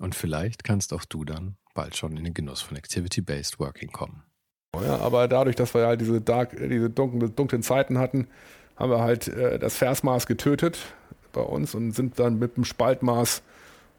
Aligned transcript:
Und 0.00 0.14
vielleicht 0.14 0.64
kannst 0.64 0.92
auch 0.92 1.04
du 1.04 1.24
dann 1.24 1.56
bald 1.74 1.96
schon 1.96 2.16
in 2.16 2.24
den 2.24 2.34
Genuss 2.34 2.60
von 2.60 2.76
Activity-Based 2.76 3.58
Working 3.58 3.90
kommen. 3.90 4.22
Ja, 4.76 4.98
aber 4.98 5.28
dadurch, 5.28 5.56
dass 5.56 5.74
wir 5.74 5.86
halt 5.86 6.00
diese, 6.00 6.20
dark, 6.20 6.56
diese 6.56 6.90
dunklen, 6.90 7.34
dunklen 7.34 7.62
Zeiten 7.62 7.98
hatten, 7.98 8.28
haben 8.76 8.90
wir 8.90 9.00
halt 9.00 9.28
äh, 9.28 9.58
das 9.58 9.76
Versmaß 9.76 10.26
getötet 10.26 10.78
bei 11.32 11.40
uns 11.40 11.74
und 11.74 11.92
sind 11.92 12.18
dann 12.18 12.38
mit 12.38 12.56
dem 12.56 12.64
Spaltmaß 12.64 13.42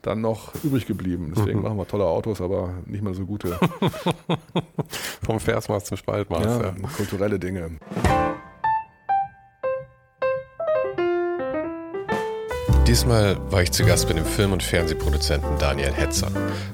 dann 0.02 0.22
noch 0.22 0.54
übrig 0.64 0.86
geblieben. 0.86 1.34
Deswegen 1.36 1.60
mhm. 1.60 1.66
machen 1.66 1.78
wir 1.78 1.88
tolle 1.88 2.06
Autos, 2.06 2.40
aber 2.40 2.74
nicht 2.86 3.04
mehr 3.04 3.14
so 3.14 3.26
gute. 3.26 3.60
Vom 5.24 5.40
Versmaß 5.40 5.86
zum 5.86 5.98
Spaltmaß. 5.98 6.46
Ja, 6.46 6.62
ja. 6.62 6.76
Kulturelle 6.96 7.40
Dinge. 7.40 7.80
Diesmal 12.90 13.38
war 13.52 13.62
ich 13.62 13.72
zu 13.72 13.86
Gast 13.86 14.08
bei 14.08 14.16
dem 14.16 14.26
Film- 14.26 14.52
und 14.52 14.64
Fernsehproduzenten 14.64 15.60
Daniel 15.60 15.94
Hetzer. 15.94 16.32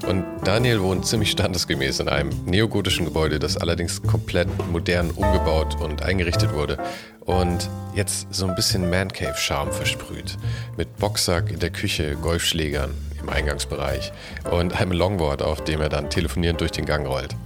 Und 0.08 0.24
Daniel 0.44 0.80
wohnt 0.80 1.04
ziemlich 1.04 1.30
standesgemäß 1.30 2.00
in 2.00 2.08
einem 2.08 2.30
neogotischen 2.46 3.04
Gebäude, 3.04 3.38
das 3.38 3.58
allerdings 3.58 4.02
komplett 4.02 4.48
modern 4.72 5.10
umgebaut 5.10 5.78
und 5.78 6.02
eingerichtet 6.02 6.54
wurde 6.54 6.78
und 7.26 7.68
jetzt 7.94 8.28
so 8.30 8.46
ein 8.46 8.54
bisschen 8.54 8.88
Mancave-Charme 8.88 9.72
versprüht. 9.72 10.38
Mit 10.78 10.96
Boxsack 10.96 11.50
in 11.50 11.58
der 11.58 11.68
Küche, 11.68 12.16
Golfschlägern 12.16 12.94
im 13.20 13.28
Eingangsbereich 13.28 14.10
und 14.50 14.80
einem 14.80 14.92
Longboard, 14.92 15.42
auf 15.42 15.64
dem 15.64 15.82
er 15.82 15.90
dann 15.90 16.08
telefonierend 16.08 16.62
durch 16.62 16.72
den 16.72 16.86
Gang 16.86 17.06
rollt. 17.06 17.36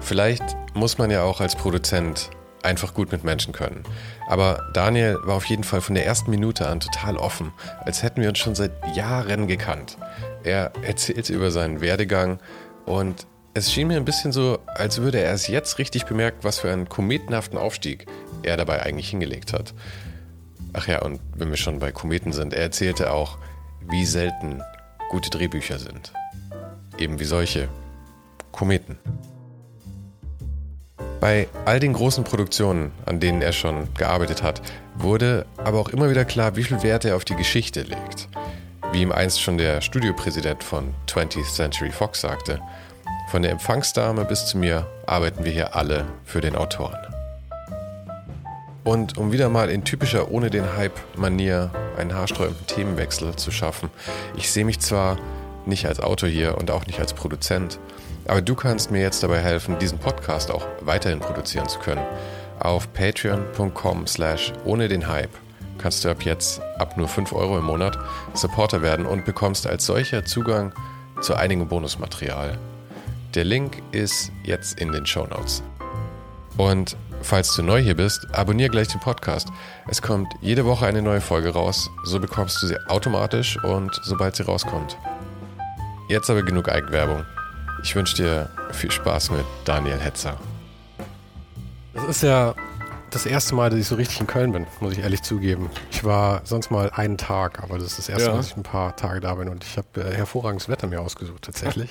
Vielleicht 0.00 0.44
muss 0.74 0.98
man 0.98 1.10
ja 1.10 1.22
auch 1.22 1.40
als 1.40 1.56
Produzent 1.56 2.28
einfach 2.62 2.94
gut 2.94 3.12
mit 3.12 3.24
Menschen 3.24 3.52
können. 3.52 3.82
Aber 4.28 4.70
Daniel 4.72 5.18
war 5.24 5.36
auf 5.36 5.44
jeden 5.46 5.64
Fall 5.64 5.80
von 5.80 5.94
der 5.94 6.06
ersten 6.06 6.30
Minute 6.30 6.68
an 6.68 6.80
total 6.80 7.16
offen, 7.16 7.52
als 7.80 8.02
hätten 8.02 8.22
wir 8.22 8.28
uns 8.28 8.38
schon 8.38 8.54
seit 8.54 8.72
Jahren 8.94 9.46
gekannt. 9.46 9.98
Er 10.44 10.72
erzählte 10.82 11.32
über 11.32 11.50
seinen 11.50 11.80
Werdegang 11.80 12.38
und 12.86 13.26
es 13.54 13.70
schien 13.70 13.88
mir 13.88 13.98
ein 13.98 14.04
bisschen 14.04 14.32
so, 14.32 14.58
als 14.66 15.02
würde 15.02 15.18
er 15.18 15.26
erst 15.26 15.48
jetzt 15.48 15.78
richtig 15.78 16.06
bemerkt, 16.06 16.42
was 16.44 16.58
für 16.58 16.72
einen 16.72 16.88
kometenhaften 16.88 17.58
Aufstieg 17.58 18.06
er 18.42 18.56
dabei 18.56 18.82
eigentlich 18.82 19.10
hingelegt 19.10 19.52
hat. 19.52 19.74
Ach 20.72 20.88
ja, 20.88 21.02
und 21.02 21.20
wenn 21.36 21.50
wir 21.50 21.58
schon 21.58 21.78
bei 21.78 21.92
Kometen 21.92 22.32
sind, 22.32 22.54
er 22.54 22.62
erzählte 22.62 23.12
auch, 23.12 23.36
wie 23.90 24.06
selten 24.06 24.62
gute 25.10 25.28
Drehbücher 25.28 25.78
sind. 25.78 26.14
Eben 26.96 27.20
wie 27.20 27.24
solche 27.24 27.68
Kometen. 28.52 28.98
Bei 31.22 31.46
all 31.66 31.78
den 31.78 31.92
großen 31.92 32.24
Produktionen, 32.24 32.90
an 33.06 33.20
denen 33.20 33.42
er 33.42 33.52
schon 33.52 33.94
gearbeitet 33.94 34.42
hat, 34.42 34.60
wurde 34.96 35.46
aber 35.56 35.78
auch 35.78 35.90
immer 35.90 36.10
wieder 36.10 36.24
klar, 36.24 36.56
wie 36.56 36.64
viel 36.64 36.82
Wert 36.82 37.04
er 37.04 37.14
auf 37.14 37.24
die 37.24 37.36
Geschichte 37.36 37.82
legt. 37.82 38.28
Wie 38.90 39.02
ihm 39.02 39.12
einst 39.12 39.40
schon 39.40 39.56
der 39.56 39.82
Studiopräsident 39.82 40.64
von 40.64 40.92
20th 41.06 41.54
Century 41.54 41.92
Fox 41.92 42.22
sagte, 42.22 42.60
von 43.30 43.42
der 43.42 43.52
Empfangsdame 43.52 44.24
bis 44.24 44.46
zu 44.46 44.58
mir 44.58 44.88
arbeiten 45.06 45.44
wir 45.44 45.52
hier 45.52 45.76
alle 45.76 46.06
für 46.24 46.40
den 46.40 46.56
Autoren. 46.56 46.98
Und 48.82 49.16
um 49.16 49.30
wieder 49.30 49.48
mal 49.48 49.70
in 49.70 49.84
typischer 49.84 50.28
ohne 50.28 50.50
den 50.50 50.76
Hype-Manier 50.76 51.70
einen 51.96 52.14
haarsträubenden 52.16 52.66
Themenwechsel 52.66 53.36
zu 53.36 53.52
schaffen, 53.52 53.90
ich 54.36 54.50
sehe 54.50 54.64
mich 54.64 54.80
zwar 54.80 55.18
nicht 55.66 55.86
als 55.86 56.00
Autor 56.00 56.28
hier 56.28 56.58
und 56.58 56.70
auch 56.70 56.86
nicht 56.86 57.00
als 57.00 57.14
Produzent, 57.14 57.78
aber 58.26 58.40
du 58.40 58.54
kannst 58.54 58.90
mir 58.90 59.00
jetzt 59.00 59.22
dabei 59.22 59.40
helfen, 59.40 59.78
diesen 59.78 59.98
Podcast 59.98 60.50
auch 60.50 60.66
weiterhin 60.80 61.20
produzieren 61.20 61.68
zu 61.68 61.78
können. 61.78 62.04
Auf 62.60 62.92
patreon.com 62.92 64.06
slash 64.06 64.52
ohne 64.64 64.88
den 64.88 65.08
Hype 65.08 65.32
kannst 65.78 66.04
du 66.04 66.10
ab 66.10 66.22
jetzt, 66.22 66.60
ab 66.78 66.96
nur 66.96 67.08
5 67.08 67.32
Euro 67.32 67.58
im 67.58 67.64
Monat, 67.64 67.98
Supporter 68.34 68.82
werden 68.82 69.04
und 69.04 69.24
bekommst 69.24 69.66
als 69.66 69.84
solcher 69.84 70.24
Zugang 70.24 70.72
zu 71.20 71.34
einigem 71.34 71.66
Bonusmaterial. 71.66 72.58
Der 73.34 73.44
Link 73.44 73.82
ist 73.90 74.30
jetzt 74.44 74.78
in 74.78 74.92
den 74.92 75.06
Show 75.06 75.26
Notes. 75.26 75.62
Und 76.56 76.96
falls 77.22 77.54
du 77.54 77.62
neu 77.62 77.80
hier 77.80 77.96
bist, 77.96 78.26
abonniere 78.32 78.70
gleich 78.70 78.88
den 78.88 79.00
Podcast. 79.00 79.48
Es 79.88 80.02
kommt 80.02 80.32
jede 80.40 80.64
Woche 80.64 80.86
eine 80.86 81.02
neue 81.02 81.20
Folge 81.20 81.50
raus, 81.50 81.90
so 82.04 82.20
bekommst 82.20 82.62
du 82.62 82.66
sie 82.66 82.76
automatisch 82.88 83.62
und 83.64 83.98
sobald 84.04 84.36
sie 84.36 84.44
rauskommt. 84.44 84.96
Jetzt 86.12 86.28
aber 86.28 86.42
genug 86.42 86.68
Eigenwerbung. 86.68 87.24
Ich 87.82 87.96
wünsche 87.96 88.14
dir 88.16 88.50
viel 88.70 88.90
Spaß 88.90 89.30
mit 89.30 89.46
Daniel 89.64 89.98
Hetzer. 89.98 90.36
Das 91.94 92.04
ist 92.04 92.22
ja 92.22 92.54
das 93.08 93.24
erste 93.24 93.54
Mal, 93.54 93.70
dass 93.70 93.78
ich 93.78 93.86
so 93.86 93.94
richtig 93.94 94.20
in 94.20 94.26
Köln 94.26 94.52
bin, 94.52 94.66
muss 94.80 94.92
ich 94.92 94.98
ehrlich 94.98 95.22
zugeben. 95.22 95.70
Ich 95.90 96.04
war 96.04 96.42
sonst 96.44 96.70
mal 96.70 96.90
einen 96.90 97.16
Tag, 97.16 97.62
aber 97.62 97.78
das 97.78 97.86
ist 97.86 97.98
das 98.00 98.08
erste 98.10 98.24
ja. 98.24 98.30
Mal, 98.32 98.36
dass 98.36 98.48
ich 98.48 98.56
ein 98.58 98.62
paar 98.62 98.94
Tage 98.94 99.20
da 99.20 99.36
bin 99.36 99.48
und 99.48 99.64
ich 99.64 99.78
habe 99.78 100.02
äh, 100.02 100.14
hervorragendes 100.14 100.68
Wetter 100.68 100.86
mir 100.86 101.00
ausgesucht, 101.00 101.44
tatsächlich. 101.44 101.88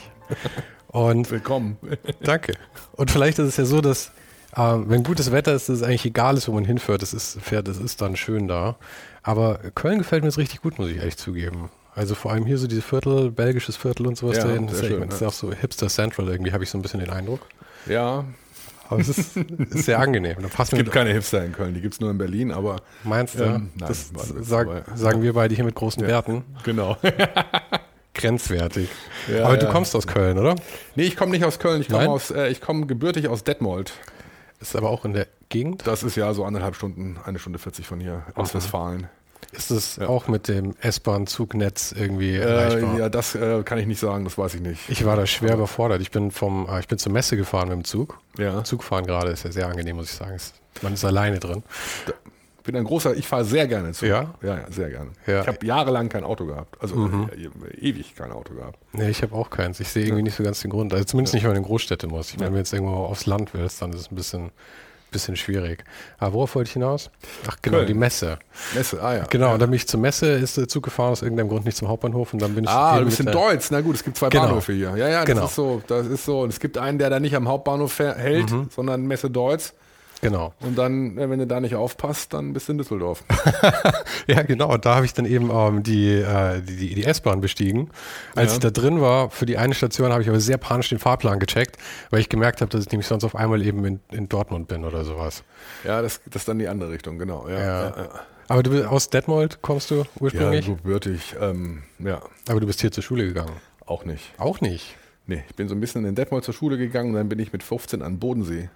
und 0.90 1.32
Willkommen. 1.32 1.80
danke. 2.22 2.54
Und 2.92 3.10
vielleicht 3.10 3.40
ist 3.40 3.48
es 3.48 3.58
ja 3.58 3.66
so, 3.66 3.82
dass 3.82 4.12
äh, 4.56 4.62
wenn 4.62 5.02
gutes 5.02 5.32
Wetter 5.32 5.54
ist, 5.54 5.68
dass 5.68 5.78
es 5.78 5.84
eigentlich 5.84 6.06
egal 6.06 6.38
ist, 6.38 6.48
wo 6.48 6.52
man 6.52 6.66
hinfährt. 6.66 7.02
Das 7.02 7.16
ist, 7.16 7.42
fährt, 7.42 7.68
das 7.68 7.78
ist 7.78 8.04
dann 8.04 8.16
schön 8.16 8.48
da. 8.48 8.76
Aber 9.24 9.58
Köln 9.74 9.98
gefällt 9.98 10.22
mir 10.22 10.30
jetzt 10.30 10.38
richtig 10.38 10.62
gut, 10.62 10.78
muss 10.78 10.90
ich 10.90 10.98
ehrlich 10.98 11.18
zugeben. 11.18 11.72
Also 11.94 12.16
vor 12.16 12.32
allem 12.32 12.46
hier 12.46 12.58
so 12.58 12.68
dieses 12.68 12.86
Viertel, 12.86 13.32
belgisches 13.32 13.76
Viertel 13.76 14.08
und 14.08 14.18
sowas. 14.18 14.38
Ja, 14.38 14.46
dahin, 14.46 14.68
das, 14.68 14.80
ist, 14.80 14.88
schön, 14.88 15.04
ist 15.04 15.24
auch 15.24 15.34
so 15.34 15.52
Hipster 15.52 15.88
Central 15.88 16.30
irgendwie, 16.30 16.54
habe 16.54 16.64
ich 16.64 16.70
so 16.70 16.78
ein 16.78 16.82
bisschen 16.82 17.02
den 17.02 17.10
Eindruck. 17.10 17.42
Ja. 17.86 18.24
Aber 18.88 19.00
es 19.00 19.10
ist, 19.10 19.38
ist 19.38 19.86
sehr 19.86 20.00
angenehm. 20.00 20.38
es 20.58 20.70
gibt 20.70 20.92
keine 20.92 21.12
Hipster 21.12 21.46
in 21.46 21.54
Köln, 21.54 21.74
die 21.74 21.82
gibt 21.82 21.94
es 21.94 22.00
nur 22.02 22.12
in 22.12 22.18
Berlin, 22.18 22.52
aber. 22.52 22.78
Meinst 23.04 23.40
du? 23.40 23.44
Ähm, 23.44 23.72
nein, 23.76 23.88
das, 23.88 24.12
das 24.12 24.34
sag, 24.42 24.68
sagen 24.96 25.22
wir 25.22 25.34
beide 25.34 25.56
hier 25.56 25.64
mit 25.64 25.76
großen 25.76 26.04
ja, 26.04 26.10
Werten. 26.10 26.44
Genau. 26.64 26.98
Grenzwertig. 28.14 28.90
Ja, 29.34 29.46
aber 29.46 29.58
du 29.58 29.68
kommst 29.70 29.96
aus 29.96 30.08
Köln, 30.08 30.38
oder? 30.38 30.56
Nee, 30.96 31.04
ich 31.04 31.16
komme 31.16 31.32
nicht 31.32 31.46
aus 31.46 31.60
Köln, 31.60 31.82
ich 31.82 31.88
komme 31.88 32.20
äh, 32.36 32.52
ich 32.52 32.60
komme 32.60 32.86
gebürtig 32.86 33.30
aus 33.30 33.46
Detmold. 33.46 33.94
Ist 34.60 34.76
aber 34.76 34.90
auch 34.90 35.06
in 35.06 35.14
der 35.14 35.28
Gegend? 35.50 35.88
Das 35.88 36.04
ist 36.04 36.16
ja 36.16 36.34
so 36.34 36.44
anderthalb 36.44 36.76
Stunden, 36.76 37.18
eine 37.26 37.40
Stunde 37.40 37.60
40 37.60 37.88
von 37.88 38.00
hier, 38.00 38.24
aus 38.36 38.54
Westfalen. 38.54 39.08
Ist 39.52 39.72
es 39.72 39.98
ja. 39.98 40.08
auch 40.08 40.28
mit 40.28 40.48
dem 40.48 40.76
S-Bahn-Zugnetz 40.80 41.94
irgendwie 41.98 42.36
äh, 42.36 42.42
erreichbar? 42.42 42.98
Ja, 42.98 43.10
das 43.10 43.36
äh, 43.36 43.64
kann 43.64 43.78
ich 43.80 43.86
nicht 43.86 44.00
sagen, 44.00 44.24
das 44.24 44.38
weiß 44.38 44.56
ich 44.56 44.62
nicht. 44.62 44.90
Ich 44.90 45.06
war 45.06 45.16
da 45.16 45.26
schwer 45.26 45.56
überfordert. 45.56 46.02
Ich 46.02 46.12
bin 46.12 46.32
vom, 46.32 46.68
äh, 46.70 46.80
ich 46.80 46.88
bin 46.88 46.98
zur 46.98 47.12
Messe 47.12 47.36
gefahren 47.36 47.70
mit 47.70 47.78
dem 47.78 47.84
Zug. 47.84 48.20
Ja. 48.38 48.64
Zugfahren 48.64 49.06
gerade 49.06 49.32
ist 49.32 49.44
ja 49.44 49.52
sehr 49.52 49.68
angenehm, 49.68 49.98
muss 49.98 50.12
ich 50.12 50.16
sagen. 50.16 50.38
Man 50.82 50.94
ist 50.94 51.04
alleine 51.04 51.40
drin. 51.40 51.64
Da 52.06 52.14
bin 52.64 52.76
ein 52.76 52.84
großer, 52.84 53.16
ich 53.16 53.28
fahre 53.28 53.44
sehr 53.44 53.68
gerne 53.68 53.92
Zug. 53.92 54.08
Ja? 54.08 54.34
Ja, 54.42 54.60
ja 54.60 54.72
sehr 54.72 54.90
gerne. 54.90 55.12
Ja. 55.28 55.42
Ich 55.42 55.48
habe 55.48 55.66
jahrelang 55.66 56.10
kein 56.10 56.24
Auto 56.24 56.46
gehabt. 56.46 56.78
Also 56.80 56.96
mhm. 56.96 57.30
Äh, 57.36 57.78
ewig 57.80 58.16
kein 58.16 58.32
Auto 58.32 58.54
gehabt. 58.54 58.78
Nee, 58.94 59.10
ich 59.10 59.22
habe 59.22 59.36
auch 59.36 59.50
keins. 59.50 59.80
Ich 59.80 59.90
sehe 59.90 60.06
irgendwie 60.06 60.24
nicht 60.24 60.36
so 60.36 60.44
ganz 60.44 60.62
den 60.62 60.72
Grund. 60.72 60.94
Also 60.94 61.06
zumindest 61.06 61.34
nicht, 61.34 61.44
wenn 61.44 61.52
man 61.52 61.58
in 61.58 61.64
Großstädte 61.64 62.08
muss. 62.08 62.30
Ich 62.30 62.38
meine, 62.38 62.48
wenn 62.48 62.54
du 62.54 62.60
jetzt 62.60 62.74
irgendwo 62.74 62.94
aufs 62.94 63.26
Land 63.26 63.54
willst, 63.54 63.82
dann 63.82 63.92
ist 63.92 64.00
es 64.00 64.12
ein 64.12 64.16
bisschen 64.16 64.52
bisschen 65.12 65.36
schwierig. 65.36 65.84
Aber 66.18 66.34
worauf 66.34 66.56
wollte 66.56 66.70
ich 66.70 66.74
hinaus? 66.74 67.12
Ach 67.48 67.58
genau, 67.62 67.78
Köln. 67.78 67.88
die 67.88 67.94
Messe. 67.94 68.40
Messe, 68.74 69.04
ah 69.04 69.16
ja. 69.16 69.26
Genau, 69.30 69.48
ja. 69.48 69.54
und 69.54 69.60
dann 69.60 69.70
bin 69.70 69.76
ich 69.76 69.88
zur 69.88 70.00
Messe, 70.00 70.32
ist 70.32 70.58
der 70.58 70.68
Zug 70.68 70.84
gefahren, 70.84 71.12
aus 71.12 71.22
irgendeinem 71.22 71.50
Grund 71.50 71.66
nicht 71.66 71.78
zum 71.78 71.88
Hauptbahnhof 71.90 72.34
und 72.34 72.42
dann 72.42 72.56
bin 72.56 72.64
ich. 72.64 72.70
Ah, 72.70 73.00
du 73.00 73.06
bist 73.06 73.20
in 73.20 73.28
Deutsch, 73.28 73.68
na 73.70 73.82
gut, 73.82 73.96
es 73.96 74.04
gibt 74.04 74.18
zwei 74.18 74.30
genau. 74.30 74.46
Bahnhöfe 74.46 74.74
hier. 74.74 74.96
Ja, 74.96 75.10
ja, 75.10 75.20
das 75.20 75.26
genau. 75.26 75.46
ist 75.46 75.56
so, 75.56 75.82
das 75.86 76.08
ist 76.08 76.26
so. 76.26 76.42
Und 76.42 76.50
es 76.50 76.60
gibt 76.60 76.78
einen, 76.78 76.98
der 76.98 77.10
da 77.10 77.20
nicht 77.20 77.36
am 77.36 77.48
Hauptbahnhof 77.48 78.00
hält, 78.00 78.52
mhm. 78.52 78.70
sondern 78.74 79.06
Messe 79.06 79.30
Deutsch. 79.30 79.74
Genau. 80.22 80.54
Und 80.62 80.78
dann, 80.78 81.18
äh, 81.18 81.30
wenn 81.30 81.40
du 81.40 81.48
da 81.48 81.60
nicht 81.60 81.76
aufpasst, 81.76 82.34
dann 82.34 82.54
bist 82.54 82.68
du 82.68 82.74
in 82.74 82.78
Düsseldorf. 82.78 83.24
ja, 84.28 84.42
genau. 84.44 84.72
Und 84.74 84.86
da 84.86 84.96
habe 84.96 85.06
ich 85.06 85.14
dann 85.14 85.26
eben 85.26 85.50
ähm, 85.52 85.84
die, 85.84 86.10
äh, 86.14 86.62
die, 86.62 86.94
die 86.94 87.04
S-Bahn 87.04 87.42
bestiegen. 87.42 87.90
Als 88.36 88.52
Ja. 88.52 88.54
ich 88.56 88.60
da 88.60 88.70
drin 88.70 89.02
war, 89.02 89.30
für 89.32 89.46
die 89.46 89.58
eine 89.58 89.74
Station 89.74 90.12
habe 90.12 90.22
ich 90.22 90.30
aber 90.30 90.40
sehr 90.40 90.58
panisch 90.58 90.90
den 90.90 91.00
Fahrplan 91.00 91.40
gecheckt, 91.40 91.78
weil 92.12 92.20
ich 92.20 92.30
gemerkt 92.30 92.62
habe, 92.62 92.70
dass 92.70 92.86
ich 92.86 92.92
nämlich 92.92 93.08
sonst 93.08 93.24
auf 93.24 93.36
einmal 93.36 93.62
eben 93.66 93.84
in, 93.86 94.00
in 94.12 94.30
Dortmund 94.30 94.68
bin 94.68 94.86
oder 94.86 95.04
sowas. 95.06 95.44
Ja, 95.84 96.02
das, 96.02 96.22
das 96.30 96.44
ist 96.44 96.48
dann 96.48 96.60
die 96.60 96.68
andere 96.68 96.92
Richtung, 96.92 97.18
genau. 97.18 97.48
Ja, 97.50 97.60
Ja. 97.60 97.66
ja, 97.90 97.98
ja. 97.98 98.10
Aber 98.48 98.64
du 98.64 98.72
bist 98.72 98.86
aus 98.86 99.10
Detmold 99.10 99.62
kommst 99.62 99.92
du 99.92 99.96
ja 100.00 100.04
ursprünglich, 100.20 100.66
gebürtig. 100.66 101.36
Ähm, 101.40 101.84
ja, 102.00 102.22
aber 102.50 102.60
du 102.60 102.68
bist 102.68 102.82
hier 102.82 102.92
zur 102.92 103.02
Schule 103.04 103.24
gegangen. 103.26 103.54
auch 103.86 104.04
nicht. 104.04 104.34
Auch 104.38 104.60
nicht. 104.60 104.96
Nee, 105.26 105.44
ich 105.50 105.56
bin 105.56 105.70
so 105.70 105.76
ein 105.76 105.80
bisschen 105.80 106.04
in 106.04 106.16
Detmold 106.16 106.44
zur 106.44 106.54
Schule 106.54 106.78
gegangen 106.78 107.12
und 107.12 107.16
dann 107.16 107.30
bin 107.30 107.40
ich 107.40 107.54
mit 107.54 107.64
15 107.64 108.02
an 108.02 108.14
den 108.14 108.20
Bodensee. 108.20 108.70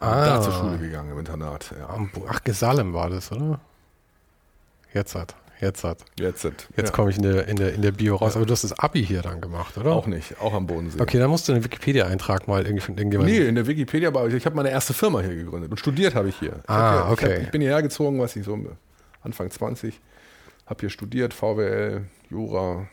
Ah. 0.00 0.26
Da 0.26 0.42
zur 0.42 0.52
Schule 0.52 0.78
gegangen 0.78 1.12
im 1.12 1.18
Internat. 1.18 1.74
Ja. 1.78 1.98
Ach, 2.28 2.44
Gesalem 2.44 2.92
war 2.94 3.10
das, 3.10 3.32
oder? 3.32 3.60
Jetzt 4.94 5.14
hat. 5.14 5.34
Jetzt 5.60 5.82
hat. 5.82 6.04
Jetzt, 6.20 6.44
Jetzt 6.44 6.68
ja. 6.76 6.90
komme 6.90 7.10
ich 7.10 7.16
in 7.16 7.24
der, 7.24 7.48
in, 7.48 7.56
der, 7.56 7.74
in 7.74 7.82
der 7.82 7.90
Bio 7.90 8.14
raus. 8.14 8.36
Aber 8.36 8.46
du 8.46 8.52
hast 8.52 8.62
das 8.62 8.78
Abi 8.78 9.04
hier 9.04 9.22
dann 9.22 9.40
gemacht, 9.40 9.76
oder? 9.76 9.92
Auch 9.92 10.06
nicht, 10.06 10.40
auch 10.40 10.54
am 10.54 10.68
Bodensee. 10.68 11.00
Okay, 11.00 11.18
dann 11.18 11.30
musst 11.30 11.48
du 11.48 11.52
einen 11.52 11.64
Wikipedia-Eintrag 11.64 12.46
mal 12.46 12.62
irgendwie 12.64 12.84
von 12.84 12.96
irgendjemandem. 12.96 13.36
Nee, 13.36 13.48
in 13.48 13.56
der 13.56 13.66
Wikipedia, 13.66 14.08
aber 14.08 14.28
ich 14.28 14.46
habe 14.46 14.54
meine 14.54 14.70
erste 14.70 14.94
Firma 14.94 15.20
hier 15.20 15.34
gegründet 15.34 15.70
und 15.72 15.78
studiert 15.78 16.14
habe 16.14 16.28
ich 16.28 16.38
hier. 16.38 16.60
Ich 16.62 16.68
Ah, 16.70 17.00
hab 17.00 17.04
hier, 17.06 17.12
okay. 17.12 17.26
Ich, 17.26 17.34
hab, 17.38 17.42
ich 17.46 17.50
bin 17.50 17.60
hierher 17.60 17.82
gezogen, 17.82 18.20
was 18.20 18.36
ich 18.36 18.44
so 18.44 18.56
Anfang 19.22 19.50
20, 19.50 20.00
habe 20.66 20.80
hier 20.80 20.90
studiert, 20.90 21.34
VWL, 21.34 22.04
Jura, 22.30 22.86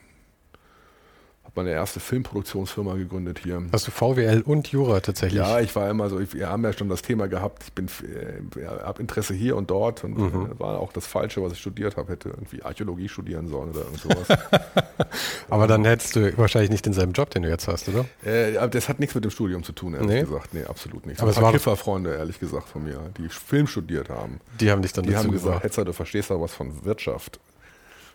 meine 1.56 1.72
erste 1.72 2.00
Filmproduktionsfirma 2.00 2.96
gegründet 2.96 3.40
hier. 3.44 3.62
Hast 3.72 3.88
du 3.88 3.92
VWL 3.92 4.42
und 4.46 4.68
Jura 4.68 5.00
tatsächlich? 5.00 5.40
Ja, 5.40 5.60
ich 5.60 5.75
war 5.75 5.90
immer 5.90 6.10
so, 6.10 6.19
ich, 6.19 6.34
wir 6.34 6.50
haben 6.50 6.63
ja 6.63 6.74
schon 6.74 6.90
das 6.90 7.02
Thema 7.02 7.28
gehabt, 7.28 7.63
ich 7.66 7.74
bin, 7.74 7.88
äh, 7.88 8.66
habe 8.84 9.02
Interesse 9.02 9.34
hier 9.34 9.56
und 9.56 9.69
dort 9.69 10.04
und 10.04 10.18
Mhm. 10.18 10.52
äh, 10.52 10.60
war 10.60 10.80
auch 10.80 10.92
das 10.94 11.06
Falsche, 11.07 11.42
was 11.42 11.54
ich 11.54 11.60
studiert 11.60 11.98
habe, 11.98 12.12
hätte 12.12 12.30
irgendwie 12.30 12.62
Archäologie 12.63 13.07
studieren 13.10 13.48
sollen 13.48 13.69
oder 13.72 13.81
irgend 13.81 14.00
sowas. 14.00 14.28
Aber 15.50 15.68
dann 15.68 15.86
hättest 15.86 16.16
du 16.16 16.38
wahrscheinlich 16.38 16.72
nicht 16.72 16.86
denselben 16.86 17.13
Job, 17.13 17.30
den 17.30 17.44
du 17.44 17.50
jetzt 17.50 17.68
hast, 17.68 17.88
oder? 17.90 18.06
äh, 18.24 18.68
das 18.69 18.90
hat 18.90 19.00
nichts 19.00 19.16
mit 19.16 19.24
dem 19.24 19.31
Studium 19.31 19.63
zu 19.63 19.72
tun, 19.72 19.94
ehrlich 19.94 20.07
Nee? 20.10 20.22
gesagt. 20.22 20.54
Nee, 20.54 20.63
absolut 20.66 21.06
nicht. 21.06 21.19
Aber 21.22 21.30
es 21.30 21.38
ein 21.38 21.42
paar 21.42 21.52
war- 21.52 21.54
Kifferfreunde, 21.54 22.16
ehrlich 22.16 22.40
gesagt, 22.40 22.68
von 22.69 22.84
mir, 22.84 23.00
die 23.18 23.30
Film 23.30 23.68
studiert 23.68 24.10
haben. 24.10 24.40
Die 24.60 24.72
haben 24.72 24.81
dich 24.81 24.94
dann 24.94 25.06
Die 25.06 25.12
dazu 25.12 25.25
haben 25.25 25.31
gesagt. 25.31 25.63
Hetzer, 25.63 25.86
du 25.86 25.94
verstehst 25.94 26.30
doch 26.31 26.42
was 26.42 26.54
von 26.54 26.84
Wirtschaft. 26.86 27.40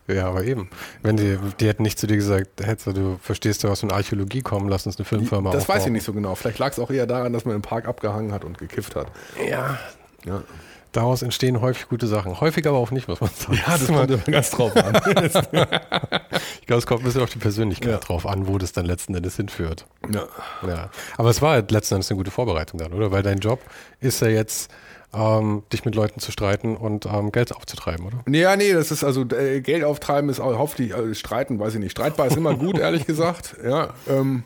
Ja, 0.09 0.27
aber 0.29 0.45
eben. 0.45 0.69
Wenn 1.03 1.17
die, 1.17 1.39
die 1.61 1.69
hätten 1.69 1.83
nicht 1.85 1.99
zu 1.99 2.07
dir 2.07 2.17
gesagt, 2.17 2.49
Hetzer, 2.65 2.93
du 2.93 3.19
verstehst 3.23 3.63
ja 3.63 3.71
was 3.71 3.81
von 3.81 3.93
Archäologie 3.93 4.43
kommen, 4.43 4.69
lass 4.69 4.87
uns 4.87 4.97
eine 4.99 5.05
Filmfirma 5.05 5.51
das 5.53 5.63
aufbauen. 5.63 5.77
weiß 5.77 5.87
ich 5.87 5.93
nicht 5.93 6.05
so 6.05 6.13
genau. 6.13 6.35
Vielleicht 6.35 6.59
lag 6.59 6.73
es 6.73 6.79
auch 6.79 6.91
eher 6.91 7.07
daran, 7.07 7.33
dass 7.33 7.45
man 7.45 7.55
im 7.55 7.63
Park 7.63 7.87
abgehangen 7.87 8.33
hat 8.33 8.45
und 8.45 8.59
gekifft 8.59 8.97
hat. 8.97 9.07
Ja, 9.49 9.79
Ja, 10.25 10.43
daraus 10.93 11.23
entstehen 11.23 11.61
häufig 11.61 11.89
gute 11.89 12.09
Sachen. 12.09 12.41
Häufig 12.41 12.67
aber 12.67 12.79
auch 12.79 12.91
nicht, 12.91 13.07
muss 13.07 13.21
man 13.21 13.31
sagen. 13.31 13.55
ja 13.55 13.79
das 13.79 13.87
kommt 13.87 14.11
immer 14.11 14.19
ganz 14.19 14.51
drauf 14.51 14.77
an. 14.77 15.01
Ich 16.61 16.67
glaube, 16.67 16.79
es 16.81 16.87
kommt 16.87 17.03
ein 17.03 17.05
bisschen 17.05 17.23
auf 17.23 17.31
die 17.31 17.39
Persönlichkeit 17.39 17.91
Ja. 17.93 17.99
drauf 17.99 18.27
an, 18.27 18.47
wo 18.49 18.59
das 18.59 18.73
dann 18.73 18.87
letzten 18.87 19.15
Endes 19.15 19.37
hinführt. 19.37 19.87
ja. 20.13 20.27
Ja. 20.67 20.91
Aber 21.17 21.31
es 21.31 21.41
war 21.41 21.57
letzten 21.69 21.95
Endes 21.95 22.11
eine 22.11 22.17
gute 22.19 22.31
Vorbereitung 22.31 22.79
dann, 22.81 22.93
oder? 22.93 23.11
Weil 23.13 23.23
dein 23.23 23.39
Job 23.39 23.61
ist 24.01 24.21
ja 24.21 24.29
jetzt, 24.29 24.71
ähm, 25.13 25.63
dich 25.73 25.85
mit 25.85 25.95
Leuten 25.95 26.21
zu 26.21 26.31
streiten 26.31 26.77
und 26.77 27.07
ähm, 27.07 27.33
Geld 27.33 27.55
aufzutreiben, 27.55 28.07
oder? 28.07 28.23
Nee, 28.27 28.43
ja, 28.43 28.57
nee, 28.57 28.73
das 28.73 28.91
ist 28.91 29.03
also 29.03 29.25
äh, 29.31 29.61
Geld 29.61 29.85
auftreiben 29.85 30.31
ist 30.31 30.41
auch 30.41 30.57
hoffentlich 30.57 30.93
äh, 30.93 31.15
streiten, 31.15 31.59
weiß 31.59 31.75
ich 31.75 31.81
nicht. 31.81 31.93
Streitbar 31.93 32.29
ist 32.29 32.37
immer 32.37 32.55
gut, 32.55 32.79
ehrlich 32.81 33.07
gesagt. 33.07 33.57
Ja, 33.65 33.95
ähm, 34.09 34.45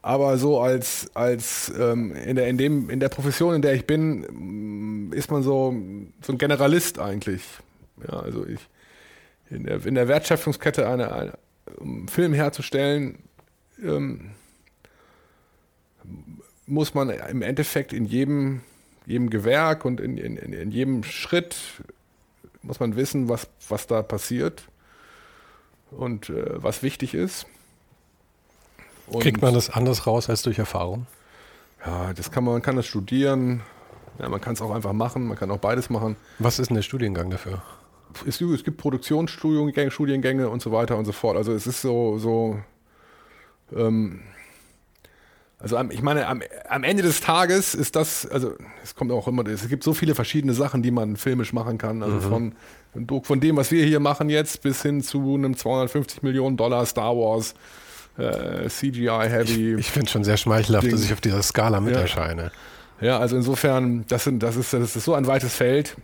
aber 0.00 0.38
so 0.38 0.60
als 0.60 1.10
als 1.14 1.72
ähm, 1.78 2.14
in 2.14 2.36
der 2.36 2.48
in 2.48 2.56
dem 2.56 2.88
in 2.88 3.00
der 3.00 3.10
Profession, 3.10 3.54
in 3.54 3.62
der 3.62 3.74
ich 3.74 3.86
bin, 3.86 5.08
mm, 5.08 5.12
ist 5.12 5.30
man 5.30 5.42
so 5.42 5.74
so 6.22 6.32
ein 6.32 6.38
Generalist 6.38 6.98
eigentlich. 6.98 7.42
Ja, 8.06 8.20
also 8.20 8.46
ich 8.46 8.60
in 9.50 9.64
der 9.64 9.84
in 9.84 9.94
der 9.94 10.08
Wertschöpfungskette 10.08 10.88
eine, 10.88 11.12
eine 11.12 11.32
um 11.76 11.98
einen 11.98 12.08
Film 12.08 12.32
herzustellen, 12.32 13.18
ähm, 13.82 14.30
muss 16.66 16.94
man 16.94 17.10
im 17.10 17.42
Endeffekt 17.42 17.92
in 17.92 18.06
jedem 18.06 18.62
jedem 19.08 19.30
Gewerk 19.30 19.84
und 19.84 20.00
in, 20.00 20.18
in, 20.18 20.36
in 20.36 20.70
jedem 20.70 21.02
Schritt 21.02 21.56
muss 22.62 22.78
man 22.78 22.94
wissen, 22.94 23.28
was, 23.28 23.48
was 23.68 23.86
da 23.86 24.02
passiert 24.02 24.62
und 25.90 26.28
äh, 26.28 26.62
was 26.62 26.82
wichtig 26.82 27.14
ist. 27.14 27.46
Und, 29.06 29.22
Kriegt 29.22 29.40
man 29.40 29.54
das 29.54 29.70
anders 29.70 30.06
raus 30.06 30.28
als 30.28 30.42
durch 30.42 30.58
Erfahrung? 30.58 31.06
Ja, 31.84 32.12
das 32.12 32.30
kann 32.30 32.44
man, 32.44 32.54
man 32.54 32.62
kann 32.62 32.76
das 32.76 32.86
studieren. 32.86 33.62
Ja, 34.18 34.28
man 34.28 34.42
kann 34.42 34.52
es 34.52 34.60
auch 34.60 34.72
einfach 34.72 34.92
machen. 34.92 35.26
Man 35.26 35.38
kann 35.38 35.50
auch 35.50 35.58
beides 35.58 35.88
machen. 35.88 36.16
Was 36.38 36.58
ist 36.58 36.68
denn 36.68 36.74
der 36.74 36.82
Studiengang 36.82 37.30
dafür? 37.30 37.62
Es, 38.26 38.40
es 38.40 38.64
gibt 38.64 38.76
Produktionsstudiengänge 38.76 39.90
Studiengänge 39.90 40.50
und 40.50 40.60
so 40.60 40.70
weiter 40.70 40.98
und 40.98 41.06
so 41.06 41.12
fort. 41.12 41.38
Also 41.38 41.54
es 41.54 41.66
ist 41.66 41.80
so, 41.80 42.18
so 42.18 42.60
ähm, 43.74 44.20
also 45.60 45.78
ich 45.90 46.02
meine, 46.02 46.26
am, 46.28 46.42
am 46.68 46.84
Ende 46.84 47.02
des 47.02 47.20
Tages 47.20 47.74
ist 47.74 47.96
das, 47.96 48.26
also 48.26 48.54
es 48.84 48.94
kommt 48.94 49.10
auch 49.10 49.26
immer, 49.26 49.44
es 49.46 49.68
gibt 49.68 49.82
so 49.82 49.92
viele 49.92 50.14
verschiedene 50.14 50.54
Sachen, 50.54 50.82
die 50.82 50.90
man 50.92 51.16
filmisch 51.16 51.52
machen 51.52 51.78
kann. 51.78 52.02
Also 52.02 52.20
von, 52.20 52.54
von 53.22 53.40
dem, 53.40 53.56
was 53.56 53.70
wir 53.72 53.84
hier 53.84 53.98
machen 53.98 54.30
jetzt, 54.30 54.62
bis 54.62 54.82
hin 54.82 55.02
zu 55.02 55.34
einem 55.34 55.56
250 55.56 56.22
Millionen 56.22 56.56
Dollar 56.56 56.86
Star 56.86 57.16
Wars 57.16 57.54
äh, 58.18 58.68
CGI-Heavy. 58.68 59.74
Ich 59.78 59.90
finde 59.90 60.06
es 60.06 60.12
schon 60.12 60.24
sehr 60.24 60.36
schmeichelhaft, 60.36 60.84
Ding. 60.84 60.92
dass 60.92 61.02
ich 61.04 61.12
auf 61.12 61.20
dieser 61.20 61.42
Skala 61.42 61.80
mit 61.80 61.94
Ja. 61.94 62.00
erscheine. 62.02 62.52
Ja, 63.00 63.18
also 63.18 63.36
insofern, 63.36 64.04
das, 64.08 64.24
sind, 64.24 64.42
das, 64.42 64.56
ist, 64.56 64.72
das 64.72 64.96
ist 64.96 65.04
so 65.04 65.14
ein 65.14 65.26
weites 65.26 65.54
Feld. 65.54 65.96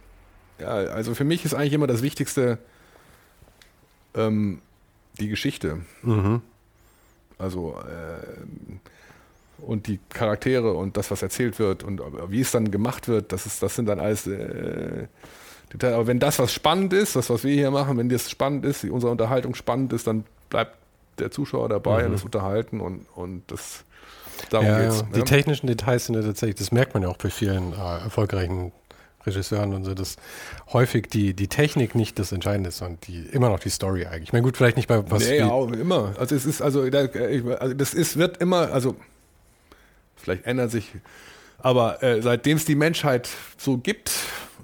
Ja, 0.60 0.68
also 0.68 1.14
für 1.14 1.24
mich 1.24 1.44
ist 1.44 1.54
eigentlich 1.54 1.72
immer 1.72 1.88
das 1.88 2.02
Wichtigste 2.02 2.58
ähm, 4.14 4.60
die 5.18 5.28
Geschichte. 5.28 5.78
Mhm. 6.02 6.40
Also 7.38 7.76
ähm, 7.88 8.80
und 9.58 9.86
die 9.86 9.98
Charaktere 10.10 10.72
und 10.74 10.96
das, 10.96 11.10
was 11.10 11.22
erzählt 11.22 11.58
wird 11.58 11.82
und 11.82 12.00
wie 12.28 12.40
es 12.40 12.50
dann 12.50 12.70
gemacht 12.70 13.08
wird, 13.08 13.32
das, 13.32 13.46
ist, 13.46 13.62
das 13.62 13.76
sind 13.76 13.86
dann 13.86 14.00
alles 14.00 14.26
äh, 14.26 15.06
Details. 15.72 15.94
Aber 15.94 16.06
wenn 16.06 16.18
das, 16.20 16.38
was 16.38 16.52
spannend 16.52 16.92
ist, 16.92 17.16
das, 17.16 17.30
was 17.30 17.44
wir 17.44 17.52
hier 17.54 17.70
machen, 17.70 17.96
wenn 17.98 18.08
das 18.08 18.30
spannend 18.30 18.64
ist, 18.64 18.84
unsere 18.84 19.10
Unterhaltung 19.12 19.54
spannend 19.54 19.92
ist, 19.92 20.06
dann 20.06 20.24
bleibt 20.50 20.76
der 21.18 21.30
Zuschauer 21.30 21.68
dabei 21.68 22.06
und 22.06 22.12
das 22.12 22.24
Unterhalten 22.24 22.80
und, 22.80 23.06
und 23.14 23.42
das 23.46 23.84
darum 24.50 24.66
Mhm. 24.66 24.72
Ja, 24.72 24.80
geht's. 24.82 25.00
ja. 25.00 25.06
Die 25.14 25.18
ne? 25.20 25.24
technischen 25.24 25.66
Details 25.68 26.06
sind 26.06 26.16
ja 26.16 26.22
tatsächlich, 26.22 26.56
das 26.56 26.72
merkt 26.72 26.92
man 26.94 27.02
ja 27.04 27.08
auch 27.08 27.16
bei 27.16 27.30
vielen 27.30 27.72
äh, 27.72 27.76
erfolgreichen 28.04 28.72
Regisseuren 29.24 29.72
und 29.72 29.84
so, 29.84 29.94
dass 29.94 30.16
häufig 30.74 31.06
die, 31.08 31.32
die 31.32 31.48
Technik 31.48 31.94
nicht 31.94 32.18
das 32.18 32.30
Entscheidende 32.32 32.68
ist, 32.68 32.78
sondern 32.78 32.98
die, 33.06 33.20
immer 33.32 33.48
noch 33.48 33.58
die 33.60 33.70
Story 33.70 34.04
eigentlich. 34.04 34.24
Ich 34.24 34.32
meine, 34.34 34.42
gut, 34.42 34.56
vielleicht 34.58 34.76
nicht 34.76 34.88
bei 34.88 35.08
was 35.10 35.26
nee, 35.26 35.38
ja, 35.38 35.48
auch 35.50 35.70
immer. 35.72 36.12
Also 36.18 36.34
es 36.34 36.44
ist, 36.44 36.60
also, 36.60 36.90
da, 36.90 37.04
ich- 37.04 37.44
also 37.58 37.72
das 37.74 37.94
ist, 37.94 38.18
wird 38.18 38.36
immer, 38.38 38.70
also 38.72 38.96
vielleicht 40.24 40.46
ändert 40.46 40.70
sich, 40.70 40.90
aber 41.58 42.02
äh, 42.02 42.20
seitdem 42.22 42.56
es 42.56 42.64
die 42.64 42.74
Menschheit 42.74 43.28
so 43.56 43.78
gibt, 43.78 44.12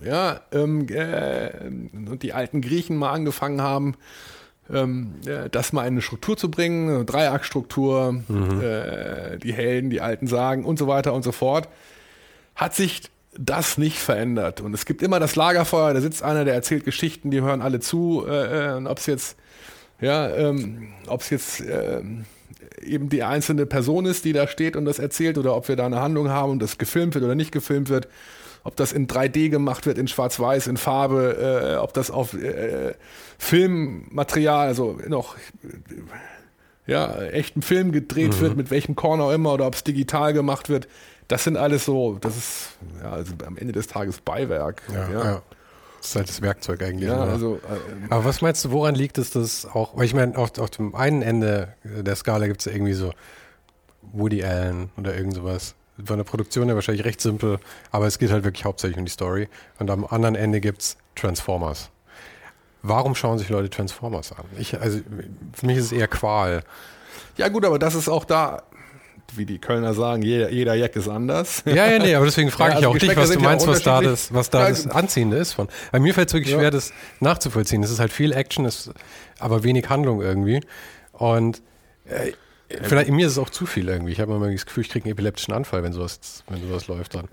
ja, 0.05 0.40
ähm, 0.52 0.87
äh, 0.88 1.50
und 1.67 2.23
die 2.23 2.33
alten 2.33 2.61
Griechen 2.61 2.97
mal 2.97 3.12
angefangen 3.12 3.61
haben, 3.61 3.95
ähm, 4.73 5.14
äh, 5.26 5.49
das 5.50 5.73
mal 5.73 5.83
in 5.83 5.95
eine 5.95 6.02
Struktur 6.02 6.37
zu 6.37 6.50
bringen, 6.50 6.88
eine 6.88 7.05
Dreiaktstruktur, 7.05 8.23
äh, 8.62 9.38
die 9.38 9.52
Helden, 9.52 9.90
die 9.90 10.00
alten 10.00 10.26
Sagen 10.26 10.64
und 10.64 10.79
so 10.79 10.87
weiter 10.87 11.12
und 11.12 11.23
so 11.23 11.33
fort, 11.33 11.69
hat 12.55 12.75
sich 12.75 13.02
das 13.37 13.79
nicht 13.79 13.99
verändert. 13.99 14.61
Und 14.61 14.75
es 14.75 14.85
gibt 14.85 15.02
immer 15.02 15.21
das 15.21 15.37
Lagerfeuer, 15.37 15.95
da 15.95 16.00
sitzt 16.00 16.23
einer, 16.23 16.45
der 16.45 16.55
erzählt 16.55 16.85
Geschichten, 16.85 17.31
die 17.31 17.40
hören 17.40 17.62
alle 17.62 17.81
zu, 17.81 18.25
äh, 18.26 18.73
äh, 18.73 18.76
und 18.76 18.87
ob 18.87 18.99
es 18.99 19.07
jetzt, 19.07 19.37
ja, 20.00 20.29
ähm, 20.29 20.88
ob 21.07 21.21
es 21.21 21.31
jetzt 21.31 21.61
ähm, 21.61 22.25
eben 22.83 23.09
die 23.09 23.23
einzelne 23.23 23.66
Person 23.66 24.07
ist, 24.07 24.25
die 24.25 24.33
da 24.33 24.47
steht 24.49 24.76
und 24.76 24.85
das 24.85 24.99
erzählt, 24.99 25.38
oder 25.38 25.57
ob 25.57 25.69
wir 25.69 25.76
da 25.76 25.87
eine 25.87 26.00
Handlung 26.00 26.28
haben 26.30 26.52
und 26.52 26.62
das 26.62 26.78
gefilmt 26.78 27.14
wird 27.14 27.25
oder 27.25 27.35
nicht 27.35 27.52
gefilmt 27.52 27.88
wird, 27.88 28.09
ob 28.64 28.76
das 28.76 28.92
in 28.92 29.07
3D 29.07 29.49
gemacht 29.49 29.87
wird, 29.87 29.97
in 29.99 30.07
Schwarz-Weiß, 30.09 30.66
in 30.66 30.76
Farbe, 30.76 31.73
äh, 31.73 31.76
ob 31.76 31.95
das 31.95 32.11
auf 32.11 32.35
äh, 32.35 32.95
Filmmaterial, 33.38 34.66
also 34.69 34.99
noch 35.09 35.37
ja, 36.87 37.21
echten 37.23 37.62
Film 37.62 37.92
gedreht 37.92 38.35
Mhm. 38.37 38.40
wird, 38.40 38.57
mit 38.57 38.71
welchem 38.71 38.97
Korn 38.97 39.21
auch 39.21 39.30
immer, 39.33 39.52
oder 39.54 39.66
ob 39.66 39.75
es 39.75 39.85
digital 39.85 40.33
gemacht 40.33 40.69
wird. 40.69 40.88
Das 41.28 41.45
sind 41.45 41.57
alles 41.57 41.85
so, 41.85 42.19
das 42.21 42.37
ist 42.37 42.69
ja, 43.02 43.12
also 43.12 43.33
am 43.47 43.57
Ende 43.57 43.73
des 43.73 43.87
Tages 43.87 44.21
Beiwerk. 44.21 44.83
ja, 44.92 45.11
ja. 45.12 45.42
Das 46.00 46.09
ist 46.09 46.16
halt 46.16 46.28
das 46.30 46.40
Werkzeug 46.40 46.83
eigentlich. 46.83 47.09
Ja, 47.11 47.23
oder? 47.23 47.33
also 47.33 47.57
äh, 47.57 48.07
Aber 48.09 48.25
was 48.25 48.40
meinst 48.40 48.64
du, 48.64 48.71
woran 48.71 48.95
liegt 48.95 49.19
es, 49.19 49.30
dass 49.30 49.66
auch, 49.66 49.97
weil 49.97 50.07
ich 50.07 50.14
meine, 50.14 50.37
auf, 50.37 50.59
auf 50.59 50.71
dem 50.71 50.95
einen 50.95 51.21
Ende 51.21 51.75
der 51.85 52.16
Skala 52.16 52.47
gibt 52.47 52.61
es 52.61 52.64
ja 52.64 52.73
irgendwie 52.73 52.95
so 52.95 53.12
Woody 54.12 54.42
Allen 54.42 54.90
oder 54.97 55.14
irgend 55.14 55.35
sowas. 55.35 55.75
Von 56.02 56.16
der 56.16 56.25
Produktion 56.25 56.66
her 56.66 56.75
wahrscheinlich 56.75 57.04
recht 57.04 57.21
simpel, 57.21 57.59
aber 57.90 58.07
es 58.07 58.19
geht 58.19 58.30
halt 58.30 58.45
wirklich 58.45 58.64
hauptsächlich 58.64 58.99
um 58.99 59.04
die 59.04 59.11
Story. 59.11 59.49
Und 59.78 59.90
am 59.90 60.07
anderen 60.07 60.35
Ende 60.35 60.61
gibt 60.61 60.80
es 60.80 60.97
Transformers. 61.14 61.90
Warum 62.83 63.14
schauen 63.14 63.38
sich 63.38 63.50
Leute 63.50 63.69
Transformers 63.69 64.33
an? 64.33 64.45
Ich, 64.59 64.80
also 64.80 65.00
für 65.52 65.66
mich 65.66 65.76
ist 65.76 65.87
es 65.87 65.92
eher 65.92 66.09
Qual. 66.09 66.62
Ja 67.37 67.49
gut, 67.49 67.66
aber 67.66 67.78
das 67.78 67.95
ist 67.95 68.09
auch 68.09 68.25
da 68.25 68.62
wie 69.37 69.47
die 69.47 69.59
Kölner 69.59 69.95
sagen, 69.95 70.23
jeder, 70.23 70.51
jeder 70.51 70.75
Jack 70.75 70.97
ist 70.97 71.09
anders. 71.09 71.63
Ja, 71.67 71.87
ja, 71.87 71.99
nee, 71.99 72.15
aber 72.15 72.27
deswegen 72.27 72.51
frage 72.51 72.71
ja, 72.71 72.77
also 72.77 72.91
ich 72.91 72.97
auch 72.97 73.09
dich, 73.09 73.17
was 73.17 73.31
du 73.31 73.41
meinst, 73.41 73.67
was 73.67 73.83
da 73.83 74.01
das, 74.01 74.33
was 74.33 74.51
da 74.51 74.69
das 74.69 74.87
Anziehende 74.87 75.37
ist 75.37 75.53
von. 75.53 75.69
Bei 75.93 76.01
mir 76.01 76.15
fällt 76.15 76.29
es 76.29 76.35
wirklich 76.35 76.55
schwer, 76.55 76.71
das 76.71 76.93
nachzuvollziehen. 77.21 77.83
Es 77.83 77.91
ist 77.91 78.01
halt 78.01 78.13
viel 78.13 78.33
Action, 78.33 78.65
ist 78.65 78.91
aber 79.39 79.63
wenig 79.63 79.89
Handlung 79.89 80.23
irgendwie. 80.23 80.61
Und 81.13 81.63
äh, 82.05 82.33
vielleicht 82.83 83.11
mir 83.11 83.27
ist 83.27 83.33
es 83.33 83.39
auch 83.39 83.51
zu 83.51 83.67
viel 83.67 83.89
irgendwie. 83.89 84.13
Ich 84.13 84.21
habe 84.21 84.35
immer 84.35 84.51
das 84.51 84.67
Gefühl, 84.67 84.85
ich 84.85 84.91
kriege 84.91 85.05
einen 85.05 85.13
epileptischen 85.13 85.55
Anfall, 85.55 85.83
wenn 85.83 85.93
sowas, 85.93 86.45
wenn 86.49 86.61
sowas 86.61 86.87
läuft 86.89 87.15
dann. 87.15 87.29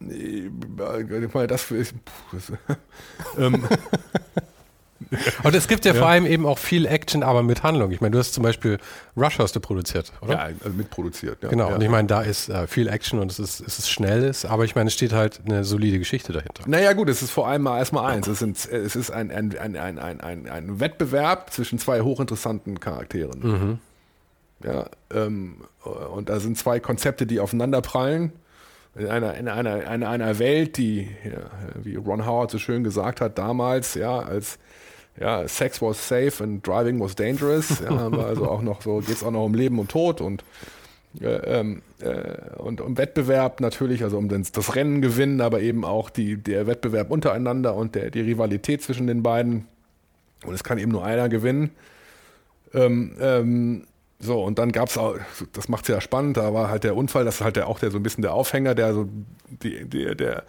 Ich 0.00 1.34
meine, 1.34 1.46
das 1.48 1.70
ist. 1.70 1.94
ähm, 3.38 3.66
Und 5.44 5.54
es 5.54 5.68
gibt 5.68 5.84
ja, 5.84 5.92
ja, 5.92 5.98
vor 5.98 6.08
allem 6.08 6.26
eben 6.26 6.44
auch 6.44 6.58
viel 6.58 6.86
Action, 6.86 7.22
aber 7.22 7.42
mit 7.42 7.62
Handlung. 7.62 7.92
Ich 7.92 8.00
meine, 8.00 8.12
du 8.12 8.18
hast 8.18 8.34
zum 8.34 8.42
Beispiel 8.42 8.78
Rush 9.16 9.38
hast 9.38 9.54
du 9.54 9.60
produziert, 9.60 10.12
oder? 10.20 10.32
Ja, 10.32 10.38
also 10.40 10.76
mitproduziert. 10.76 11.42
Ja. 11.42 11.48
Genau, 11.48 11.68
ja. 11.68 11.74
und 11.76 11.80
ich 11.80 11.88
meine, 11.88 12.08
da 12.08 12.22
ist 12.22 12.48
äh, 12.48 12.66
viel 12.66 12.88
Action 12.88 13.20
und 13.20 13.30
es 13.30 13.38
ist, 13.38 13.60
es 13.60 13.78
ist 13.78 13.90
schnell, 13.90 14.32
aber 14.48 14.64
ich 14.64 14.74
meine, 14.74 14.88
es 14.88 14.94
steht 14.94 15.12
halt 15.12 15.40
eine 15.46 15.64
solide 15.64 15.98
Geschichte 15.98 16.32
dahinter. 16.32 16.64
Naja 16.66 16.92
gut, 16.92 17.08
es 17.08 17.22
ist 17.22 17.30
vor 17.30 17.46
allem 17.46 17.62
mal 17.62 17.78
erstmal 17.78 18.12
eins. 18.12 18.26
Es, 18.26 18.40
sind, 18.40 18.56
es 18.56 18.96
ist 18.96 19.10
ein, 19.10 19.30
ein, 19.30 19.56
ein, 19.56 19.76
ein, 19.76 19.98
ein, 19.98 20.20
ein, 20.20 20.48
ein 20.48 20.80
Wettbewerb 20.80 21.52
zwischen 21.52 21.78
zwei 21.78 22.00
hochinteressanten 22.00 22.80
Charakteren. 22.80 23.40
Mhm. 23.40 23.78
Ja, 24.64 24.86
ähm, 25.14 25.58
und 26.12 26.28
da 26.28 26.40
sind 26.40 26.58
zwei 26.58 26.80
Konzepte, 26.80 27.26
die 27.26 27.38
aufeinander 27.38 27.80
prallen. 27.80 28.32
In 28.96 29.06
einer, 29.06 29.34
in 29.34 29.46
einer, 29.46 29.92
in 29.92 30.02
einer 30.02 30.38
Welt, 30.40 30.76
die, 30.76 31.08
ja, 31.24 31.50
wie 31.80 31.94
Ron 31.94 32.26
Howard 32.26 32.50
so 32.50 32.58
schön 32.58 32.82
gesagt 32.82 33.20
hat, 33.20 33.38
damals, 33.38 33.94
ja, 33.94 34.18
als 34.18 34.58
ja, 35.20 35.46
Sex 35.48 35.82
was 35.82 36.08
safe 36.08 36.42
and 36.42 36.66
driving 36.66 37.00
was 37.00 37.14
dangerous. 37.14 37.80
Ja, 37.80 38.08
also 38.12 38.48
auch 38.48 38.62
noch 38.62 38.82
so, 38.82 38.98
geht 38.98 39.16
es 39.16 39.22
auch 39.22 39.30
noch 39.30 39.44
um 39.44 39.54
Leben 39.54 39.78
und 39.78 39.90
Tod 39.90 40.20
und, 40.20 40.44
äh, 41.20 41.26
ähm, 41.26 41.82
äh, 42.00 42.56
und 42.56 42.80
um 42.80 42.96
Wettbewerb 42.96 43.60
natürlich, 43.60 44.02
also 44.02 44.18
um 44.18 44.28
das, 44.28 44.52
das 44.52 44.74
Rennen 44.74 45.02
gewinnen, 45.02 45.40
aber 45.40 45.60
eben 45.60 45.84
auch 45.84 46.10
die, 46.10 46.36
der 46.36 46.66
Wettbewerb 46.66 47.10
untereinander 47.10 47.74
und 47.74 47.94
der, 47.94 48.10
die 48.10 48.20
Rivalität 48.20 48.82
zwischen 48.82 49.06
den 49.06 49.22
beiden. 49.22 49.66
Und 50.44 50.54
es 50.54 50.62
kann 50.62 50.78
eben 50.78 50.92
nur 50.92 51.04
einer 51.04 51.28
gewinnen. 51.28 51.70
Ähm, 52.72 53.16
ähm, 53.20 53.86
so, 54.20 54.42
und 54.42 54.58
dann 54.58 54.72
gab 54.72 54.88
es 54.88 54.98
auch, 54.98 55.16
das 55.52 55.68
macht 55.68 55.84
es 55.84 55.88
ja 55.88 56.00
spannend, 56.00 56.36
da 56.36 56.52
war 56.52 56.68
halt 56.68 56.82
der 56.82 56.96
Unfall, 56.96 57.24
das 57.24 57.36
ist 57.36 57.40
halt 57.40 57.54
der, 57.54 57.68
auch 57.68 57.78
der 57.78 57.92
so 57.92 57.98
ein 57.98 58.02
bisschen 58.02 58.22
der 58.22 58.34
Aufhänger, 58.34 58.74
der 58.74 58.92
so 58.92 59.08
die, 59.62 59.84
die, 59.84 60.16
der, 60.16 60.42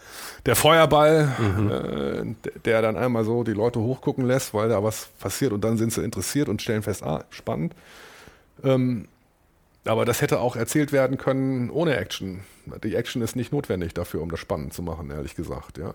der 0.47 0.55
Feuerball, 0.55 1.35
mhm. 1.37 1.71
äh, 1.71 2.49
der 2.65 2.81
dann 2.81 2.97
einmal 2.97 3.25
so 3.25 3.43
die 3.43 3.53
Leute 3.53 3.79
hochgucken 3.79 4.25
lässt, 4.25 4.55
weil 4.55 4.69
da 4.69 4.83
was 4.83 5.09
passiert 5.19 5.53
und 5.53 5.63
dann 5.63 5.77
sind 5.77 5.93
sie 5.93 6.03
interessiert 6.03 6.49
und 6.49 6.63
stellen 6.63 6.81
fest, 6.81 7.03
ah, 7.03 7.25
spannend. 7.29 7.75
Ähm, 8.63 9.07
aber 9.85 10.03
das 10.03 10.21
hätte 10.21 10.39
auch 10.39 10.55
erzählt 10.55 10.91
werden 10.91 11.17
können 11.17 11.69
ohne 11.69 11.95
Action. 11.95 12.41
Die 12.83 12.95
Action 12.95 13.21
ist 13.21 13.35
nicht 13.35 13.51
notwendig 13.51 13.93
dafür, 13.93 14.21
um 14.21 14.31
das 14.31 14.39
spannend 14.39 14.73
zu 14.73 14.81
machen, 14.81 15.11
ehrlich 15.11 15.35
gesagt, 15.35 15.77
ja. 15.77 15.93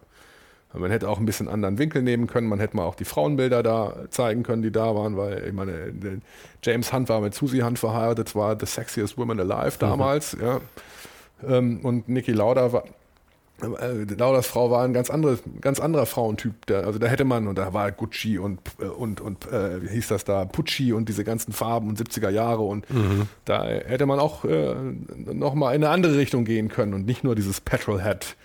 Man 0.76 0.90
hätte 0.90 1.08
auch 1.08 1.18
ein 1.18 1.26
bisschen 1.26 1.48
anderen 1.48 1.78
Winkel 1.78 2.02
nehmen 2.02 2.26
können. 2.26 2.48
Man 2.48 2.58
hätte 2.58 2.76
mal 2.76 2.84
auch 2.84 2.96
die 2.96 3.04
Frauenbilder 3.04 3.62
da 3.62 3.94
zeigen 4.10 4.42
können, 4.42 4.62
die 4.62 4.72
da 4.72 4.94
waren, 4.94 5.16
weil 5.16 5.44
ich 5.46 5.52
meine, 5.52 5.92
James 6.62 6.92
Hunt 6.92 7.08
war 7.08 7.20
mit 7.20 7.34
Susie 7.34 7.62
Hunt 7.62 7.78
verheiratet, 7.78 8.34
war 8.34 8.58
the 8.58 8.66
sexiest 8.66 9.16
woman 9.16 9.38
alive 9.38 9.78
damals, 9.78 10.36
mhm. 10.36 10.42
ja. 10.42 10.60
Ähm, 11.46 11.80
und 11.82 12.08
Niki 12.08 12.32
Lauda 12.32 12.72
war, 12.72 12.84
äh, 13.62 14.04
Lauders 14.14 14.46
Frau 14.46 14.70
war 14.70 14.84
ein 14.84 14.92
ganz, 14.92 15.10
andere, 15.10 15.38
ganz 15.60 15.80
anderer 15.80 16.06
Frauentyp. 16.06 16.66
Der, 16.66 16.86
also 16.86 16.98
da 16.98 17.06
hätte 17.06 17.24
man, 17.24 17.46
und 17.46 17.56
da 17.56 17.72
war 17.72 17.92
Gucci 17.92 18.38
und, 18.38 18.60
und, 18.78 19.20
und 19.20 19.50
äh, 19.52 19.82
wie 19.82 19.88
hieß 19.88 20.08
das 20.08 20.24
da, 20.24 20.44
Pucci 20.44 20.92
und 20.92 21.08
diese 21.08 21.24
ganzen 21.24 21.52
Farben 21.52 21.88
und 21.88 21.98
70er 21.98 22.30
Jahre 22.30 22.62
und 22.62 22.90
mhm. 22.90 23.28
da 23.44 23.64
hätte 23.64 24.06
man 24.06 24.18
auch 24.18 24.44
äh, 24.44 24.74
nochmal 25.32 25.74
in 25.74 25.84
eine 25.84 25.92
andere 25.92 26.16
Richtung 26.16 26.44
gehen 26.44 26.68
können 26.68 26.94
und 26.94 27.06
nicht 27.06 27.24
nur 27.24 27.34
dieses 27.34 27.60
Petrolhead 27.60 28.36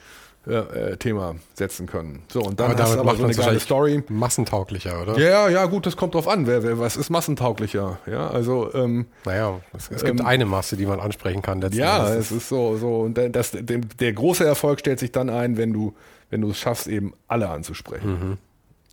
äh, 0.50 0.98
Thema 0.98 1.36
setzen 1.54 1.88
können. 1.88 2.24
So, 2.32 2.42
und 2.42 2.60
dann 2.60 2.72
aber 2.72 2.84
hast 2.84 2.96
du 2.96 3.00
aber 3.00 3.16
so 3.16 3.24
eine 3.24 3.36
geile 3.36 3.60
Story. 3.60 4.04
Massentauglicher, 4.10 5.02
oder? 5.02 5.20
Ja, 5.20 5.50
ja, 5.50 5.66
gut, 5.66 5.86
das 5.86 5.96
kommt 5.96 6.16
drauf 6.16 6.28
an. 6.28 6.48
Wer, 6.48 6.64
wer, 6.64 6.80
was 6.80 6.98
ist 6.98 7.10
massentauglicher? 7.10 8.00
Ja, 8.06 8.30
also. 8.30 8.74
Ähm, 8.74 9.08
naja, 9.26 9.60
es, 9.76 9.90
es 9.92 10.04
gibt 10.04 10.20
ähm, 10.20 10.26
eine 10.26 10.46
Masse, 10.46 10.78
die 10.78 10.86
man 10.86 11.00
ansprechen 11.00 11.42
kann. 11.42 11.62
Ja, 11.72 12.14
es 12.14 12.32
ist 12.32 12.50
so, 12.50 12.78
so. 12.78 13.02
Und 13.02 13.18
das, 13.18 13.52
der, 13.52 13.78
der 13.80 14.14
große 14.14 14.46
Erfolg 14.46 14.80
stellt 14.80 15.00
sich 15.00 15.12
dann 15.12 15.30
ein, 15.30 15.58
wenn 15.58 15.74
du, 15.74 15.94
wenn 16.30 16.42
du 16.42 16.50
es 16.52 16.58
schaffst, 16.58 16.88
eben 16.88 17.14
alle 17.28 17.50
anzusprechen. 17.50 18.12
Mhm. 18.12 18.38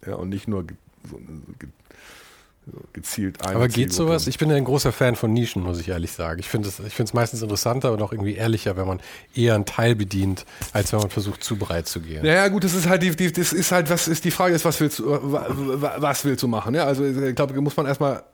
Ja, 0.07 0.15
und 0.17 0.29
nicht 0.29 0.49
nur 0.49 0.65
so, 1.09 1.19
gezielt 2.93 3.47
ein. 3.47 3.57
Aber 3.57 3.69
geht 3.69 3.93
sowas? 3.93 4.27
Ich 4.27 4.39
bin 4.39 4.51
ja 4.51 4.57
ein 4.57 4.65
großer 4.65 4.93
Fan 4.93 5.15
von 5.17 5.33
Nischen, 5.33 5.63
muss 5.63 5.81
ich 5.81 5.89
ehrlich 5.89 6.13
sagen. 6.13 6.41
Ich 6.41 6.49
finde 6.49 6.69
es 6.69 7.15
meistens 7.15 7.43
interessanter 7.43 7.93
und 7.93 8.03
auch 8.03 8.13
irgendwie 8.13 8.35
ehrlicher, 8.35 8.77
wenn 8.77 8.87
man 8.87 9.01
eher 9.35 9.55
einen 9.55 9.67
Teil 9.67 9.95
bedient, 9.95 10.45
als 10.73 10.93
wenn 10.93 11.01
man 11.01 11.11
versucht, 11.11 11.45
zu 11.45 11.57
breit 11.57 11.87
zu 11.87 12.01
gehen. 12.01 12.25
Naja, 12.25 12.49
gut, 12.49 12.65
das 12.65 12.75
ist 12.75 12.89
halt 12.89 13.03
die, 13.03 13.15
die 13.15 13.33
das 13.33 13.53
ist 13.53 13.71
halt, 13.71 13.89
was 13.89 14.09
ist 14.09 14.25
die 14.25 14.31
Frage 14.31 14.55
ist, 14.55 14.65
was 14.65 14.81
willst 14.81 14.99
du, 14.99 15.07
was 15.07 16.25
willst 16.25 16.43
du 16.43 16.49
machen? 16.49 16.75
Ja, 16.75 16.85
also 16.85 17.05
ich 17.05 17.35
glaube, 17.37 17.61
muss 17.61 17.77
man 17.77 17.87
erstmal 17.87 18.25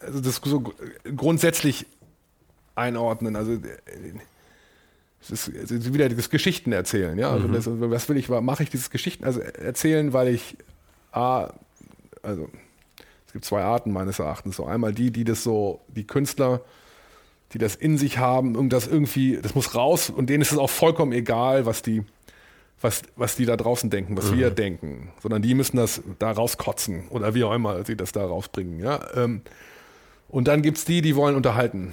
also 0.00 0.20
das 0.20 0.40
so 0.42 0.72
grundsätzlich 1.16 1.86
einordnen. 2.74 3.36
Also 3.36 3.58
es 5.20 5.30
ist, 5.30 5.48
es 5.48 5.70
ist 5.70 5.92
wieder 5.92 6.08
das 6.08 6.30
Geschichten 6.30 6.72
erzählen, 6.72 7.18
ja. 7.18 7.30
Also 7.30 7.48
mhm. 7.48 7.52
das, 7.52 7.64
was 7.66 8.08
will 8.08 8.16
ich, 8.16 8.28
mache 8.28 8.62
ich 8.62 8.70
dieses 8.70 8.90
Geschichten, 8.90 9.24
also 9.24 9.40
erzählen, 9.40 10.12
weil 10.12 10.28
ich 10.28 10.56
A, 11.12 11.52
also 12.22 12.48
es 13.26 13.32
gibt 13.32 13.44
zwei 13.44 13.62
Arten 13.62 13.92
meines 13.92 14.18
Erachtens. 14.18 14.56
So 14.56 14.64
einmal 14.64 14.92
die, 14.92 15.12
die 15.12 15.24
das 15.24 15.44
so, 15.44 15.80
die 15.88 16.06
Künstler, 16.06 16.62
die 17.52 17.58
das 17.58 17.76
in 17.76 17.98
sich 17.98 18.18
haben, 18.18 18.54
irgendwas 18.54 18.86
irgendwie, 18.86 19.38
das 19.40 19.54
muss 19.54 19.74
raus 19.74 20.10
und 20.10 20.28
denen 20.28 20.42
ist 20.42 20.52
es 20.52 20.58
auch 20.58 20.70
vollkommen 20.70 21.12
egal, 21.12 21.66
was 21.66 21.82
die, 21.82 22.02
was, 22.80 23.02
was 23.16 23.36
die 23.36 23.44
da 23.44 23.56
draußen 23.56 23.88
denken, 23.88 24.16
was 24.16 24.30
mhm. 24.30 24.38
wir 24.38 24.50
denken, 24.50 25.12
sondern 25.22 25.42
die 25.42 25.54
müssen 25.54 25.76
das 25.76 26.02
da 26.18 26.32
rauskotzen 26.32 27.08
oder 27.08 27.34
wie 27.34 27.44
auch 27.44 27.52
immer 27.52 27.84
sie 27.84 27.96
das 27.96 28.12
da 28.12 28.24
rausbringen. 28.24 28.80
Ja? 28.80 29.00
Ähm, 29.14 29.42
und 30.28 30.48
dann 30.48 30.62
gibt 30.62 30.78
es 30.78 30.84
die, 30.84 31.02
die 31.02 31.16
wollen 31.16 31.36
unterhalten. 31.36 31.92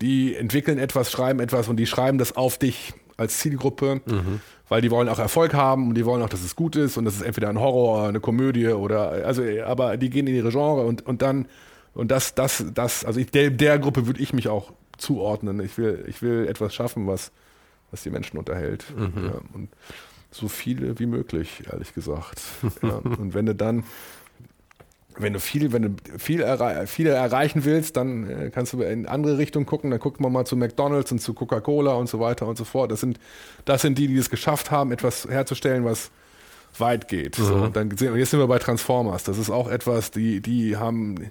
Die 0.00 0.36
entwickeln 0.36 0.78
etwas, 0.78 1.10
schreiben 1.10 1.40
etwas 1.40 1.68
und 1.68 1.76
die 1.76 1.86
schreiben 1.86 2.18
das 2.18 2.36
auf 2.36 2.56
dich 2.56 2.94
als 3.16 3.38
Zielgruppe. 3.40 4.00
Mhm 4.06 4.40
weil 4.68 4.80
die 4.80 4.90
wollen 4.90 5.08
auch 5.08 5.18
Erfolg 5.18 5.54
haben 5.54 5.88
und 5.88 5.94
die 5.94 6.04
wollen 6.04 6.22
auch, 6.22 6.28
dass 6.28 6.42
es 6.42 6.56
gut 6.56 6.76
ist 6.76 6.96
und 6.96 7.04
das 7.04 7.14
ist 7.14 7.22
entweder 7.22 7.48
ein 7.48 7.58
Horror, 7.58 8.08
eine 8.08 8.20
Komödie 8.20 8.68
oder 8.68 9.10
also 9.24 9.42
aber 9.64 9.96
die 9.96 10.10
gehen 10.10 10.26
in 10.26 10.34
ihre 10.34 10.50
Genre 10.50 10.84
und, 10.84 11.06
und 11.06 11.22
dann 11.22 11.46
und 11.94 12.10
das 12.10 12.34
das 12.34 12.64
das 12.74 13.04
also 13.04 13.20
ich, 13.20 13.30
der, 13.30 13.50
der 13.50 13.78
Gruppe 13.78 14.06
würde 14.06 14.20
ich 14.20 14.32
mich 14.32 14.48
auch 14.48 14.72
zuordnen. 14.96 15.60
Ich 15.60 15.78
will 15.78 16.04
ich 16.08 16.22
will 16.22 16.46
etwas 16.48 16.74
schaffen, 16.74 17.06
was 17.06 17.32
was 17.90 18.02
die 18.02 18.10
Menschen 18.10 18.38
unterhält 18.38 18.84
mhm. 18.96 19.24
ja, 19.24 19.40
und 19.54 19.68
so 20.30 20.48
viele 20.48 20.98
wie 20.98 21.06
möglich, 21.06 21.62
ehrlich 21.72 21.94
gesagt. 21.94 22.42
ja, 22.82 22.96
und 22.96 23.32
wenn 23.32 23.46
du 23.46 23.54
dann 23.54 23.84
wenn 25.18 25.32
du 25.32 25.40
viel, 25.40 25.72
wenn 25.72 25.82
du 25.82 26.18
viel, 26.18 26.40
errei 26.40 26.86
viel 26.86 27.06
erreichen 27.08 27.64
willst, 27.64 27.96
dann 27.96 28.28
äh, 28.28 28.50
kannst 28.50 28.72
du 28.72 28.82
in 28.82 29.06
andere 29.06 29.38
Richtungen 29.38 29.66
gucken. 29.66 29.90
Dann 29.90 30.00
guckt 30.00 30.20
man 30.20 30.32
mal 30.32 30.44
zu 30.44 30.56
McDonalds 30.56 31.12
und 31.12 31.20
zu 31.20 31.34
Coca-Cola 31.34 31.94
und 31.94 32.08
so 32.08 32.20
weiter 32.20 32.46
und 32.46 32.56
so 32.56 32.64
fort. 32.64 32.90
Das 32.90 33.00
sind, 33.00 33.18
das 33.64 33.82
sind 33.82 33.98
die, 33.98 34.08
die 34.08 34.16
es 34.16 34.30
geschafft 34.30 34.70
haben, 34.70 34.92
etwas 34.92 35.26
herzustellen, 35.28 35.84
was 35.84 36.10
weit 36.78 37.08
geht. 37.08 37.38
Mhm. 37.38 37.44
So, 37.44 37.54
und 37.54 37.76
dann, 37.76 37.90
jetzt 37.90 38.30
sind 38.30 38.40
wir 38.40 38.46
bei 38.46 38.58
Transformers. 38.58 39.24
Das 39.24 39.38
ist 39.38 39.50
auch 39.50 39.68
etwas, 39.68 40.10
die, 40.10 40.40
die 40.40 40.76
haben 40.76 41.30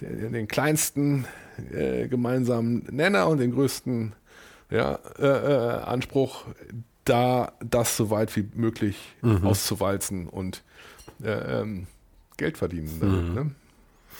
den 0.00 0.48
kleinsten 0.48 1.26
äh, 1.72 2.08
gemeinsamen 2.08 2.86
Nenner 2.90 3.28
und 3.28 3.38
den 3.38 3.52
größten 3.52 4.12
ja, 4.70 4.98
äh, 5.18 5.26
äh, 5.26 5.82
Anspruch, 5.82 6.46
da 7.04 7.52
das 7.60 7.96
so 7.96 8.10
weit 8.10 8.34
wie 8.36 8.48
möglich 8.54 8.96
mhm. 9.22 9.44
auszuwalzen 9.44 10.26
und 10.26 10.62
äh, 11.22 11.60
ähm, 11.60 11.86
Geld 12.36 12.58
verdienen 12.58 12.98
damit. 13.00 13.28
Mhm. 13.28 13.34
Ne? 13.34 13.50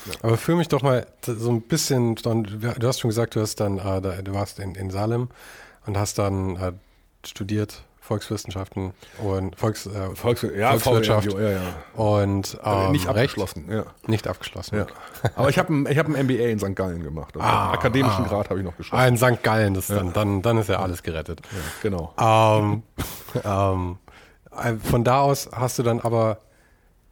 Ja. 0.06 0.12
Aber 0.22 0.36
führ 0.36 0.56
mich 0.56 0.68
doch 0.68 0.82
mal 0.82 1.06
so 1.24 1.50
ein 1.50 1.62
bisschen, 1.62 2.14
du 2.16 2.86
hast 2.86 3.00
schon 3.00 3.08
gesagt, 3.08 3.36
du 3.36 3.40
hast 3.40 3.56
dann, 3.60 3.78
äh, 3.78 4.22
du 4.22 4.34
warst 4.34 4.58
in, 4.58 4.74
in 4.74 4.90
Salem 4.90 5.28
und 5.86 5.96
hast 5.96 6.18
dann 6.18 6.56
äh, 6.56 6.72
studiert 7.24 7.84
Volkswissenschaften 8.04 8.92
und 9.18 9.56
Volks, 9.56 9.86
äh, 9.86 10.14
Volks, 10.14 10.42
ja, 10.42 10.78
Volkswirtschaft 10.78 11.32
ja, 11.32 11.50
ja. 11.52 11.60
und 11.94 12.58
ähm, 12.62 12.92
nicht 12.92 13.08
abgeschlossen. 13.08 13.64
Ja. 13.70 13.86
Nicht 14.06 14.28
abgeschlossen. 14.28 14.76
Ja. 14.76 14.86
Aber 15.36 15.48
ich 15.48 15.58
habe 15.58 15.72
ein, 15.72 15.86
hab 15.86 16.06
ein 16.06 16.26
MBA 16.26 16.48
in 16.48 16.58
St. 16.58 16.76
Gallen 16.76 17.02
gemacht. 17.02 17.34
Also 17.34 17.48
ah, 17.48 17.72
akademischen 17.72 18.26
ah. 18.26 18.28
Grad 18.28 18.50
habe 18.50 18.60
ich 18.60 18.66
noch 18.66 18.76
geschafft. 18.76 19.00
Ah, 19.00 19.06
in 19.06 19.16
St. 19.16 19.42
Gallen, 19.42 19.72
das 19.72 19.86
dann, 19.86 20.12
dann, 20.12 20.42
dann 20.42 20.58
ist 20.58 20.68
ja 20.68 20.80
alles 20.80 21.02
gerettet. 21.02 21.40
genau. 21.80 22.12
Ähm, 22.20 22.82
ähm, 23.42 23.96
äh, 24.54 24.74
von 24.74 25.02
da 25.02 25.22
aus 25.22 25.48
hast 25.50 25.78
du 25.78 25.82
dann 25.82 26.00
aber 26.00 26.40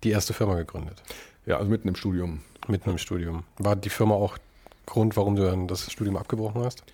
die 0.04 0.11
erste 0.11 0.32
Firma 0.32 0.54
gegründet. 0.56 1.02
Ja, 1.47 1.59
also 1.59 1.71
mitten 1.71 1.88
im 1.88 1.94
Studium. 1.97 2.40
Mitten 2.68 2.90
im 2.90 2.99
Studium. 2.99 3.44
War 3.59 3.76
die 3.76 3.90
Firma 3.90 4.14
auch 4.14 4.38
Grund, 4.87 5.16
warum 5.16 5.37
du 5.37 5.44
dann 5.44 5.68
das 5.68 5.90
Studium 5.90 6.16
abgebrochen 6.16 6.62
hast? 6.64 6.85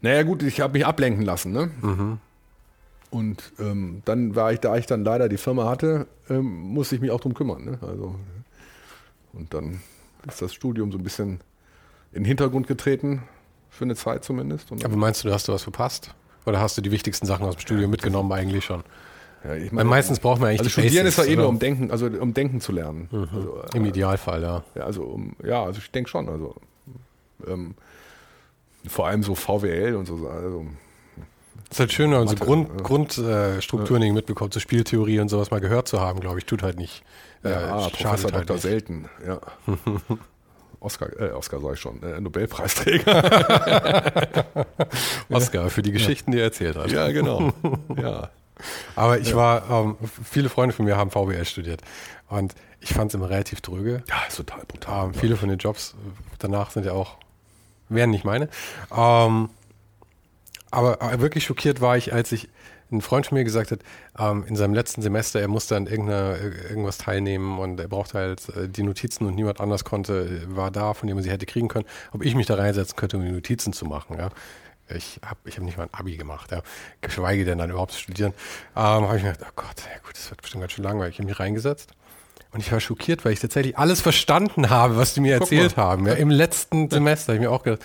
Naja 0.00 0.22
gut, 0.22 0.42
ich 0.42 0.60
habe 0.60 0.74
mich 0.74 0.86
ablenken 0.86 1.24
lassen. 1.24 1.52
Ne? 1.52 1.70
Mhm. 1.80 2.18
Und 3.10 3.52
ähm, 3.58 4.02
dann 4.04 4.34
war 4.34 4.52
ich, 4.52 4.60
da 4.60 4.76
ich 4.76 4.86
dann 4.86 5.04
leider 5.04 5.28
die 5.28 5.36
Firma 5.36 5.68
hatte, 5.68 6.06
ähm, 6.28 6.44
musste 6.44 6.96
ich 6.96 7.00
mich 7.00 7.10
auch 7.10 7.20
drum 7.20 7.34
kümmern. 7.34 7.64
Ne? 7.64 7.78
Also, 7.80 8.16
und 9.32 9.54
dann 9.54 9.80
ist 10.26 10.42
das 10.42 10.52
Studium 10.52 10.92
so 10.92 10.98
ein 10.98 11.04
bisschen 11.04 11.40
in 12.12 12.22
den 12.22 12.24
Hintergrund 12.24 12.66
getreten. 12.66 13.22
für 13.70 13.84
eine 13.84 13.94
Zeit 13.94 14.24
zumindest. 14.24 14.72
Und 14.72 14.84
Aber 14.84 14.96
meinst 14.96 15.22
du, 15.24 15.32
hast 15.32 15.48
du 15.48 15.52
was 15.52 15.62
verpasst? 15.62 16.14
Oder 16.46 16.60
hast 16.60 16.76
du 16.78 16.80
die 16.82 16.90
wichtigsten 16.90 17.26
Sachen 17.26 17.44
aus 17.44 17.56
dem 17.56 17.60
Studium 17.60 17.90
mitgenommen 17.90 18.32
eigentlich 18.32 18.64
schon? 18.64 18.82
Ja, 19.44 19.54
ich 19.54 19.74
Weil 19.74 19.84
meistens 19.84 20.20
braucht 20.20 20.40
man 20.40 20.50
eigentlich 20.50 20.60
also 20.60 20.80
die 20.80 20.86
studieren 20.88 21.04
Basics, 21.04 21.18
ist 21.18 21.26
ja 21.26 21.32
eh 21.32 21.36
nur 21.36 21.44
oder? 21.44 21.50
um 21.50 21.58
Denken, 21.58 21.90
also 21.90 22.06
um 22.06 22.34
Denken 22.34 22.60
zu 22.60 22.72
lernen. 22.72 23.08
Also, 23.12 23.62
äh, 23.72 23.76
Im 23.76 23.84
Idealfall, 23.84 24.42
ja. 24.42 24.64
Ja, 24.74 24.84
also 24.84 25.02
um, 25.04 25.36
ja, 25.44 25.62
also 25.64 25.78
ich 25.78 25.90
denke 25.90 26.10
schon. 26.10 26.28
Also 26.28 26.54
ähm, 27.46 27.74
vor 28.86 29.06
allem 29.06 29.22
so 29.22 29.34
VWL 29.34 29.94
und 29.94 30.06
so. 30.06 30.28
Also, 30.28 30.66
ist 31.70 31.80
halt 31.80 31.92
schön, 31.92 32.14
also 32.14 32.34
Mathe, 32.34 32.44
Grund, 32.44 32.68
ja. 32.68 32.82
Grundstrukturen 32.82 34.02
irgendwie 34.02 34.20
mitbekommt, 34.20 34.54
so 34.54 34.60
Spieltheorie 34.60 35.18
und 35.18 35.28
sowas 35.28 35.50
mal 35.50 35.60
gehört 35.60 35.88
zu 35.88 36.00
haben, 36.00 36.20
glaube 36.20 36.38
ich, 36.38 36.46
tut 36.46 36.62
halt 36.62 36.78
nicht. 36.78 37.02
Äh, 37.42 37.50
ja, 37.50 37.68
schadet 37.80 37.92
Professor 37.92 38.32
halt 38.32 38.48
Dr. 38.48 38.54
nicht. 38.54 38.62
Selten, 38.62 39.08
ja. 39.26 39.40
Oscar, 40.80 41.08
äh, 41.18 41.30
Oscar 41.32 41.60
sag 41.60 41.74
ich 41.74 41.80
schon, 41.80 42.02
äh, 42.02 42.20
Nobelpreisträger. 42.20 43.24
Oscar 45.30 45.70
für 45.70 45.82
die 45.82 45.90
Geschichten, 45.90 46.30
die 46.30 46.38
er 46.38 46.44
erzählt 46.44 46.76
hat. 46.76 46.90
ja, 46.90 47.10
genau. 47.10 47.52
Ja. 48.00 48.30
Aber 48.94 49.18
ich 49.18 49.34
war, 49.34 49.70
ähm, 49.70 49.96
viele 50.24 50.48
Freunde 50.48 50.74
von 50.74 50.84
mir 50.84 50.96
haben 50.96 51.10
VWL 51.10 51.44
studiert 51.44 51.82
und 52.28 52.54
ich 52.80 52.94
fand 52.94 53.10
es 53.10 53.14
immer 53.14 53.28
relativ 53.28 53.60
dröge. 53.60 54.02
ja, 54.08 54.16
ist 54.28 54.36
total 54.36 54.64
brutal. 54.66 55.06
Ähm, 55.06 55.14
viele 55.14 55.36
von 55.36 55.48
den 55.48 55.58
Jobs 55.58 55.94
danach 56.38 56.70
sind 56.70 56.86
ja 56.86 56.92
auch, 56.92 57.16
wären 57.88 58.10
nicht 58.10 58.24
meine. 58.24 58.48
Ähm, 58.96 59.50
aber 60.70 61.00
äh, 61.02 61.20
wirklich 61.20 61.44
schockiert 61.44 61.80
war 61.80 61.96
ich, 61.96 62.12
als 62.12 62.32
ich 62.32 62.48
ein 62.90 63.00
Freund 63.00 63.26
von 63.26 63.36
mir 63.36 63.44
gesagt 63.44 63.72
hat, 63.72 63.80
ähm, 64.18 64.44
in 64.46 64.56
seinem 64.56 64.74
letzten 64.74 65.02
Semester, 65.02 65.40
er 65.40 65.48
musste 65.48 65.76
an 65.76 65.86
irgendeiner, 65.86 66.38
irgendwas 66.68 66.98
teilnehmen 66.98 67.58
und 67.58 67.80
er 67.80 67.88
brauchte 67.88 68.18
halt 68.18 68.48
äh, 68.50 68.68
die 68.68 68.82
Notizen 68.82 69.26
und 69.26 69.34
niemand 69.34 69.60
anders 69.60 69.84
konnte, 69.84 70.42
war 70.54 70.70
da, 70.70 70.94
von 70.94 71.08
dem 71.08 71.16
er 71.16 71.22
sie 71.22 71.30
hätte 71.30 71.46
kriegen 71.46 71.68
können, 71.68 71.86
ob 72.12 72.24
ich 72.24 72.34
mich 72.34 72.46
da 72.46 72.54
reinsetzen 72.54 72.96
könnte, 72.96 73.16
um 73.16 73.24
die 73.24 73.32
Notizen 73.32 73.72
zu 73.72 73.86
machen. 73.86 74.16
Ja. 74.18 74.30
Ich 74.88 75.20
habe 75.24 75.38
ich 75.44 75.56
hab 75.56 75.64
nicht 75.64 75.76
mal 75.76 75.84
ein 75.84 75.94
Abi 75.94 76.16
gemacht, 76.16 76.52
ja. 76.52 76.62
geschweige 77.00 77.44
denn 77.44 77.58
dann 77.58 77.70
überhaupt 77.70 77.92
zu 77.92 77.98
studieren. 78.00 78.32
Ähm, 78.76 78.82
habe 78.82 79.16
ich 79.16 79.22
mir 79.24 79.32
gedacht, 79.32 79.50
oh 79.50 79.62
Gott, 79.62 79.82
ja 79.92 79.98
gut, 80.04 80.14
das 80.14 80.30
wird 80.30 80.42
bestimmt 80.42 80.62
ganz 80.62 80.72
schön 80.72 80.84
langweilig. 80.84 81.14
Ich 81.14 81.18
habe 81.18 81.28
mich 81.28 81.40
reingesetzt 81.40 81.90
und 82.52 82.60
ich 82.60 82.70
war 82.70 82.78
schockiert, 82.80 83.24
weil 83.24 83.32
ich 83.32 83.40
tatsächlich 83.40 83.76
alles 83.78 84.00
verstanden 84.00 84.70
habe, 84.70 84.96
was 84.96 85.14
die 85.14 85.20
mir 85.20 85.34
erzählt 85.34 85.76
haben. 85.76 86.06
Ja, 86.06 86.14
Im 86.14 86.30
letzten 86.30 86.88
Semester 86.88 87.32
habe 87.32 87.42
ich 87.42 87.48
mir 87.48 87.52
auch 87.52 87.64
gedacht, 87.64 87.82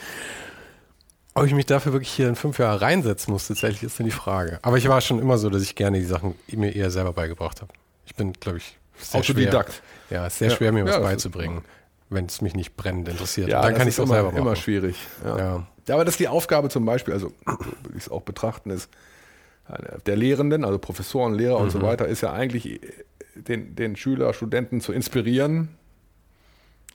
ob 1.34 1.46
ich 1.46 1.54
mich 1.54 1.66
dafür 1.66 1.94
wirklich 1.94 2.12
hier 2.12 2.28
in 2.28 2.36
fünf 2.36 2.60
Jahre 2.60 2.82
reinsetzen 2.82 3.32
muss, 3.34 3.48
tatsächlich 3.48 3.84
ist 3.84 3.98
dann 4.00 4.06
die 4.06 4.12
Frage. 4.12 4.60
Aber 4.62 4.78
ich 4.78 4.88
war 4.90 5.00
schon 5.02 5.20
immer 5.20 5.38
so, 5.38 5.50
dass 5.50 5.62
ich 5.64 5.76
gerne 5.76 5.98
die 5.98 6.06
Sachen 6.06 6.36
mir 6.52 6.76
eher 6.76 6.92
selber 6.92 7.14
beigebracht 7.14 7.62
habe. 7.62 7.72
Ich 8.06 8.16
bin, 8.16 8.34
glaube 8.34 8.58
ich, 8.58 8.78
sehr 9.00 9.22
Autodidakt. 9.22 9.82
schwer. 10.10 10.20
Ja, 10.20 10.28
ist 10.28 10.38
sehr 10.40 10.50
Ja. 10.50 10.56
schwer, 10.58 10.72
mir 10.74 10.84
was 10.86 10.96
Ja, 10.96 11.00
beizubringen, 11.00 11.64
wenn 12.12 12.26
es 12.28 12.42
mich 12.42 12.54
nicht 12.54 12.76
brennend 12.78 13.08
interessiert. 13.10 13.48
Ja, 13.50 13.60
Und 13.62 13.66
dann 13.66 13.76
kann 13.76 13.88
ich 13.88 13.96
es 13.96 14.00
auch 14.00 14.04
immer, 14.04 14.14
selber 14.16 14.30
machen. 14.32 14.42
immer 14.42 14.56
schwierig. 14.56 14.96
Ja. 15.26 15.38
Ja. 15.38 15.68
Ja, 15.88 15.96
aber 15.96 16.06
das 16.06 16.14
ist 16.14 16.20
die 16.20 16.28
Aufgabe 16.28 16.70
zum 16.70 16.86
Beispiel, 16.86 17.14
also 17.14 17.32
würde 17.46 17.98
ich 17.98 18.04
es 18.04 18.10
auch 18.12 18.22
betrachten, 18.22 18.70
ist 18.70 18.90
äh, 19.68 19.98
der 20.06 20.16
Lehrenden, 20.16 20.64
also 20.64 20.78
Professoren, 20.78 21.34
Lehrer 21.34 21.58
und 21.58 21.66
Mhm. 21.68 21.70
so 21.72 21.82
weiter, 21.82 22.08
ist 22.08 22.22
ja 22.22 22.32
eigentlich 22.32 22.84
äh, 22.84 22.94
den, 23.36 23.76
den 23.76 23.96
Schüler, 23.96 24.34
Studenten 24.34 24.80
zu 24.82 24.94
inspirieren 24.94 25.70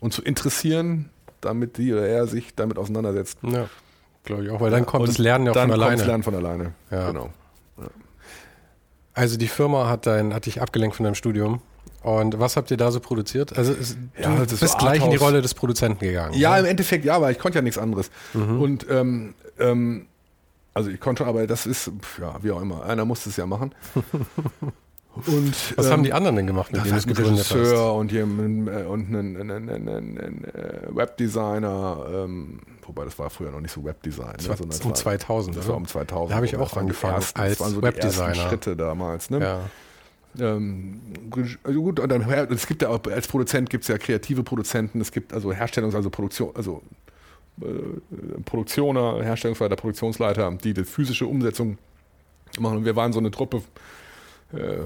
und 0.01 0.13
zu 0.13 0.23
interessieren, 0.23 1.11
damit 1.41 1.79
die 1.79 1.93
oder 1.93 2.07
er 2.07 2.27
sich 2.29 2.55
damit 2.55 2.79
auseinandersetzt. 2.79 3.39
Ja, 3.43 3.69
glaube 4.25 4.45
ich 4.45 4.51
auch, 4.51 4.61
weil 4.61 4.71
dann 4.71 4.87
kommt 4.87 5.01
Und 5.03 5.09
das 5.09 5.19
Lernen 5.19 5.47
ja 5.47 5.51
auch 5.51 5.55
dann 5.55 5.71
von 5.71 5.71
kommt 5.73 5.83
alleine. 5.83 5.97
das 5.99 6.07
Lernen 6.07 6.23
von 6.23 6.35
alleine. 6.35 6.73
Ja. 6.91 7.07
Genau. 7.11 7.31
Also 9.15 9.39
die 9.39 9.49
Firma 9.49 9.89
hat, 9.89 10.07
dein, 10.07 10.35
hat 10.35 10.47
dich 10.47 10.61
abgelenkt 10.61 10.97
von 10.97 11.05
deinem 11.05 11.15
Studium. 11.15 11.63
Und 12.07 12.39
was 12.39 12.57
habt 12.57 12.71
ihr 12.71 12.77
da 12.77 12.93
so 12.93 13.01
produziert? 13.01 13.57
Also 13.59 13.73
es, 13.73 13.97
Ja, 14.17 14.31
du 14.37 14.43
das 14.45 14.53
ist 14.53 14.61
bist 14.61 14.79
gleich 14.79 15.03
in 15.05 15.11
die. 15.11 15.17
Rolle 15.17 15.43
des 15.43 15.55
Produzenten 15.55 15.99
gegangen. 16.05 16.35
Ja, 16.35 16.53
ne? 16.55 16.61
im 16.61 16.65
Endeffekt 16.67 17.05
ja, 17.05 17.15
aber 17.17 17.33
ich 17.33 17.39
konnte 17.39 17.59
ja 17.59 17.63
nichts 17.63 17.79
anderes. 17.79 18.11
Mhm. 18.33 18.61
Und 18.61 18.87
ähm, 18.89 19.35
ähm, 19.59 20.07
also 20.73 20.89
ich 20.91 21.01
konnte 21.01 21.25
schon, 21.25 21.29
aber 21.29 21.47
das 21.49 21.67
ist, 21.67 21.91
ja, 22.21 22.37
wie 22.43 22.53
auch 22.53 22.61
immer, 22.63 22.85
einer 22.85 23.05
musste 23.05 23.29
es 23.31 23.37
ja 23.37 23.45
machen. 23.47 23.75
Und, 25.27 25.55
Was 25.79 25.87
ähm, 25.87 25.93
haben 25.93 26.03
die 26.03 26.13
anderen 26.13 26.37
denn 26.37 26.47
gemacht, 26.47 26.71
mit 26.73 26.83
Das 26.83 26.89
denen 26.89 27.01
du 27.01 27.07
gegründet 27.15 27.45
hast? 27.47 27.55
Regisseur 27.55 27.95
und, 27.95 28.13
jemand, 28.13 28.69
äh, 28.69 28.83
und 28.83 29.09
einen, 29.09 29.37
einen, 29.41 29.51
einen, 29.51 29.89
einen, 29.89 30.19
einen 30.19 30.45
äh, 30.45 30.95
Webdesigner, 30.95 32.05
ähm, 32.13 32.61
wobei 32.83 33.07
das 33.07 33.19
war 33.19 33.31
früher 33.31 33.51
noch 33.51 33.61
nicht 33.63 33.73
so 33.73 33.83
Webdesign. 33.83 34.35
Das 34.37 34.49
war 34.51 34.59
sondern 34.59 34.77
es 34.79 34.85
um 34.85 34.91
war- 34.91 34.95
2000, 34.95 35.57
Das 35.57 35.65
oder? 35.65 35.73
war 35.73 35.77
um 35.79 35.87
2000. 35.87 36.31
Da 36.31 36.37
habe 36.37 36.45
ich 36.45 36.53
Das 36.53 36.61
auch 36.61 36.77
angefangen 36.77 37.15
ersten, 37.15 37.41
als 37.41 37.53
das 37.57 37.61
waren 37.61 37.75
so 37.75 37.81
die 37.81 37.87
ersten 37.87 38.03
Webdesigner. 38.03 38.49
Schritte 38.51 38.77
damals. 38.77 39.31
Ne? 39.31 39.41
Ja. 39.41 39.61
Ähm, 40.39 41.01
also 41.65 41.83
gut, 41.83 42.01
und 42.01 42.09
dann, 42.09 42.23
es 42.51 42.67
gibt 42.67 42.83
ja 42.83 42.89
auch, 42.89 43.01
als 43.05 43.29
Produzent 43.29 43.71
gibt 43.71 43.85
es 43.85 43.89
ja 43.89 43.99
kreative 43.99 44.43
Produzenten, 44.43 45.01
es 45.01 45.13
gibt 45.13 45.33
also 45.33 45.53
Herstellungs-, 45.53 45.95
also 45.95 46.11
Produktion, 46.11 46.51
also 46.55 46.83
äh, 47.61 48.41
Produktioner, 48.45 49.23
Herstellungsleiter, 49.23 49.77
Produktionsleiter, 49.77 50.53
die 50.63 50.75
die 50.75 50.85
physische 50.85 51.27
Umsetzung 51.27 51.79
machen. 52.59 52.79
Und 52.79 52.85
wir 52.85 52.97
waren 52.97 53.13
so 53.13 53.19
eine 53.19 53.31
Truppe, 53.31 53.63
äh, 54.53 54.79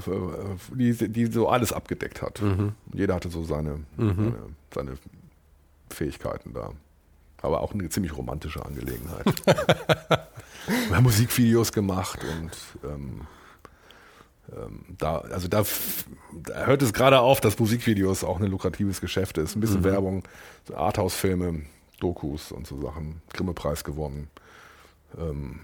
die, 0.74 1.08
die 1.08 1.26
so 1.26 1.48
alles 1.48 1.72
abgedeckt 1.72 2.22
hat. 2.22 2.40
Mhm. 2.42 2.72
Jeder 2.92 3.14
hatte 3.14 3.28
so 3.28 3.44
seine, 3.44 3.80
seine, 3.96 4.34
seine 4.72 4.92
Fähigkeiten 5.90 6.52
da. 6.54 6.70
Aber 7.42 7.62
auch 7.62 7.72
eine 7.72 7.88
ziemlich 7.88 8.16
romantische 8.16 8.64
Angelegenheit. 8.64 9.24
wir 9.46 10.96
haben 10.96 11.04
Musikvideos 11.04 11.72
gemacht 11.72 12.20
und 12.22 12.90
ähm, 12.90 13.26
da, 14.98 15.18
also 15.18 15.48
da, 15.48 15.64
da 16.32 16.66
hört 16.66 16.82
es 16.82 16.92
gerade 16.92 17.20
auf, 17.20 17.40
dass 17.40 17.58
Musikvideos 17.58 18.24
auch 18.24 18.40
ein 18.40 18.46
lukratives 18.46 19.00
Geschäft 19.00 19.38
ist. 19.38 19.56
Ein 19.56 19.60
bisschen 19.60 19.84
Werbung, 19.84 20.24
so 20.66 20.76
Arthouse-Filme, 20.76 21.62
Dokus 22.00 22.52
und 22.52 22.66
so 22.66 22.80
Sachen, 22.80 23.22
Grimme-Preis 23.32 23.84
gewonnen. 23.84 24.28
Ähm, 25.18 25.60